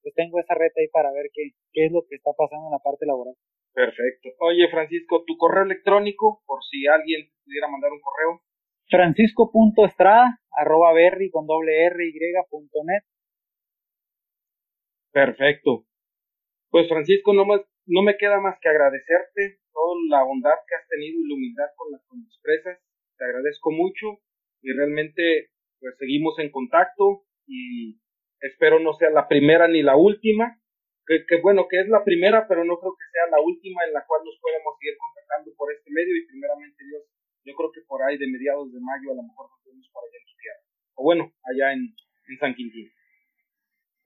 pues 0.03 0.15
tengo 0.15 0.39
esa 0.39 0.55
red 0.55 0.75
ahí 0.77 0.89
para 0.91 1.13
ver 1.13 1.31
qué, 1.33 1.55
qué 1.73 1.87
es 1.87 1.93
lo 1.93 2.03
que 2.09 2.17
está 2.17 2.31
pasando 2.35 2.67
en 2.67 2.75
la 2.75 2.83
parte 2.83 3.07
laboral. 3.07 3.35
Perfecto. 3.75 4.31
Oye, 4.41 4.67
Francisco, 4.71 5.23
tu 5.27 5.37
correo 5.37 5.65
electrónico, 5.65 6.43
por 6.47 6.59
si 6.65 6.87
alguien 6.87 7.31
pudiera 7.45 7.69
mandar 7.69 7.93
un 7.93 8.01
correo 8.01 8.43
francisco.estrada 8.91 10.41
arroba 10.51 10.93
berry 10.93 11.31
con 11.31 11.47
doble 11.47 11.87
r 11.87 12.07
y 12.07 12.13
punto 12.51 12.79
net. 12.85 13.05
Perfecto. 15.13 15.85
Pues 16.71 16.89
Francisco, 16.89 17.33
no, 17.33 17.45
más, 17.45 17.61
no 17.89 18.03
me 18.03 18.17
queda 18.17 18.41
más 18.41 18.59
que 18.61 18.69
agradecerte 18.69 19.61
toda 19.73 19.97
la 20.09 20.23
bondad 20.23 20.57
que 20.67 20.75
has 20.77 20.87
tenido 20.89 21.21
y 21.21 21.29
la 21.29 21.35
humildad 21.35 21.71
con 21.77 21.93
las 21.93 22.03
que 22.05 22.17
expresas. 22.29 22.79
Te 23.17 23.25
agradezco 23.25 23.71
mucho 23.71 24.21
y 24.63 24.73
realmente 24.73 25.51
pues 25.81 25.97
seguimos 25.99 26.39
en 26.39 26.51
contacto 26.51 27.25
y 27.47 27.99
espero 28.41 28.79
no 28.79 28.93
sea 28.95 29.11
la 29.11 29.27
primera 29.27 29.69
ni 29.69 29.83
la 29.83 29.97
última. 29.97 30.61
Que, 31.07 31.25
que, 31.25 31.41
bueno, 31.41 31.69
que 31.69 31.81
es 31.81 31.89
la 31.89 32.05
primera, 32.05 32.47
pero 32.47 32.65
no 32.69 32.77
creo 32.77 32.93
que 32.93 33.09
sea 33.11 33.33
la 33.33 33.41
última 33.41 33.81
en 33.89 33.95
la 33.95 34.05
cual 34.05 34.21
nos 34.29 34.37
podemos 34.45 34.77
seguir 34.77 34.93
contactando 35.01 35.57
por 35.57 35.73
este 35.73 35.91
medio 35.91 36.15
y 36.15 36.27
primeramente 36.27 36.85
Dios 36.85 37.03
yo 37.49 37.55
creo 37.57 37.73
que 37.73 37.81
por 37.89 38.03
ahí 38.03 38.19
de 38.19 38.29
mediados 38.29 38.71
de 38.73 38.81
mayo 38.81 39.13
a 39.13 39.17
lo 39.17 39.23
mejor 39.23 39.49
nos 39.49 39.65
vemos 39.65 39.89
por 39.89 40.05
allá 40.05 40.19
en 40.21 40.27
tu. 40.29 40.35
O 41.01 41.05
bueno, 41.05 41.33
allá 41.45 41.73
en, 41.73 41.95
San 42.39 42.55
Quintín. 42.55 42.93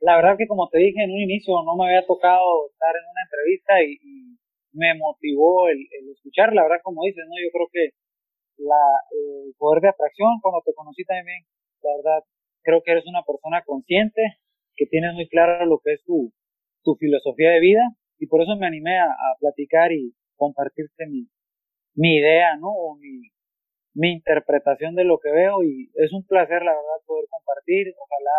La 0.03 0.17
verdad 0.17 0.37
que 0.37 0.49
como 0.49 0.69
te 0.69 0.79
dije 0.79 1.03
en 1.03 1.13
un 1.13 1.23
inicio, 1.23 1.63
no 1.63 1.77
me 1.77 1.87
había 1.87 2.05
tocado 2.05 2.67
estar 2.67 2.91
en 2.91 3.07
una 3.07 3.23
entrevista 3.23 3.73
y, 3.83 4.37
me 4.75 4.95
motivó 4.97 5.69
el, 5.69 5.85
escuchar, 6.17 6.55
la 6.55 6.63
verdad 6.63 6.81
como 6.83 7.05
dices, 7.05 7.25
¿no? 7.29 7.37
Yo 7.37 7.51
creo 7.53 7.69
que 7.71 7.91
la, 8.57 8.83
el 9.13 9.55
poder 9.59 9.83
de 9.83 9.91
atracción, 9.91 10.41
cuando 10.41 10.63
te 10.65 10.73
conocí 10.73 11.05
también 11.05 11.45
la 11.83 11.91
verdad, 11.97 12.25
creo 12.63 12.83
que 12.83 12.93
eres 12.93 13.07
una 13.07 13.23
persona 13.23 13.63
consciente, 13.67 14.23
que 14.75 14.87
tienes 14.87 15.15
muy 15.15 15.29
claro 15.29 15.67
lo 15.67 15.79
que 15.85 15.93
es 15.93 16.03
tu, 16.05 16.33
tu 16.83 16.95
filosofía 16.97 17.51
de 17.51 17.61
vida 17.61 17.83
y 18.19 18.27
por 18.27 18.43
eso 18.43 18.57
me 18.57 18.67
animé 18.67 18.99
a, 18.99 19.13
platicar 19.41 19.93
y 19.93 20.15
compartirte 20.37 21.07
mi, 21.07 21.29
mi 21.95 22.17
idea, 22.17 22.57
¿no? 22.57 22.71
O 22.71 22.97
mi, 22.97 23.29
mi 23.95 24.13
interpretación 24.13 24.95
de 24.95 25.05
lo 25.05 25.19
que 25.19 25.31
veo 25.31 25.63
y 25.63 25.91
es 25.95 26.13
un 26.13 26.25
placer, 26.25 26.63
la 26.63 26.73
verdad, 26.73 27.05
poder 27.07 27.27
compartir. 27.29 27.93
Ojalá 27.99 28.39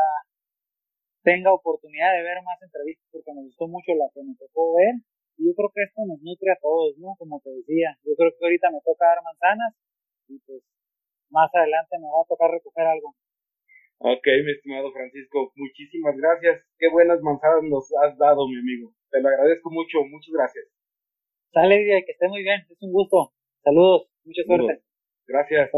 tenga 1.23 1.53
oportunidad 1.53 2.13
de 2.13 2.23
ver 2.23 2.39
más 2.43 2.61
entrevistas 2.61 3.07
porque 3.11 3.33
me 3.33 3.43
gustó 3.47 3.67
mucho 3.67 3.95
la 3.95 4.11
que 4.13 4.23
me 4.23 4.35
tocó 4.35 4.75
ver 4.75 4.99
y 5.37 5.47
yo 5.47 5.51
creo 5.55 5.71
que 5.73 5.83
esto 5.83 6.05
nos 6.05 6.21
nutre 6.21 6.51
a 6.51 6.61
todos, 6.61 6.97
¿no? 6.99 7.15
Como 7.17 7.41
te 7.41 7.49
decía, 7.49 7.97
yo 8.03 8.13
creo 8.15 8.31
que 8.31 8.45
ahorita 8.45 8.69
me 8.69 8.83
toca 8.85 9.07
dar 9.07 9.23
manzanas 9.23 9.73
y 10.27 10.37
pues 10.45 10.61
más 11.31 11.49
adelante 11.55 11.97
me 11.97 12.11
va 12.11 12.21
a 12.21 12.29
tocar 12.29 12.51
recoger 12.51 12.85
algo. 12.85 13.15
Ok, 14.03 14.27
mi 14.43 14.51
estimado 14.51 14.91
Francisco, 14.91 15.51
muchísimas 15.55 16.15
gracias. 16.17 16.61
Qué 16.77 16.89
buenas 16.91 17.21
manzanas 17.21 17.63
nos 17.63 17.87
has 18.03 18.17
dado, 18.17 18.47
mi 18.47 18.59
amigo. 18.59 18.93
Te 19.09 19.21
lo 19.21 19.29
agradezco 19.29 19.71
mucho, 19.71 20.03
muchas 20.05 20.33
gracias. 20.33 20.65
Sale, 21.53 21.81
y 21.81 22.05
que 22.05 22.11
esté 22.11 22.27
muy 22.27 22.43
bien, 22.43 22.61
es 22.69 22.81
un 22.81 22.91
gusto. 22.91 23.31
Saludos, 23.63 24.09
mucha 24.25 24.43
suerte. 24.43 24.83
Gracias. 25.25 25.69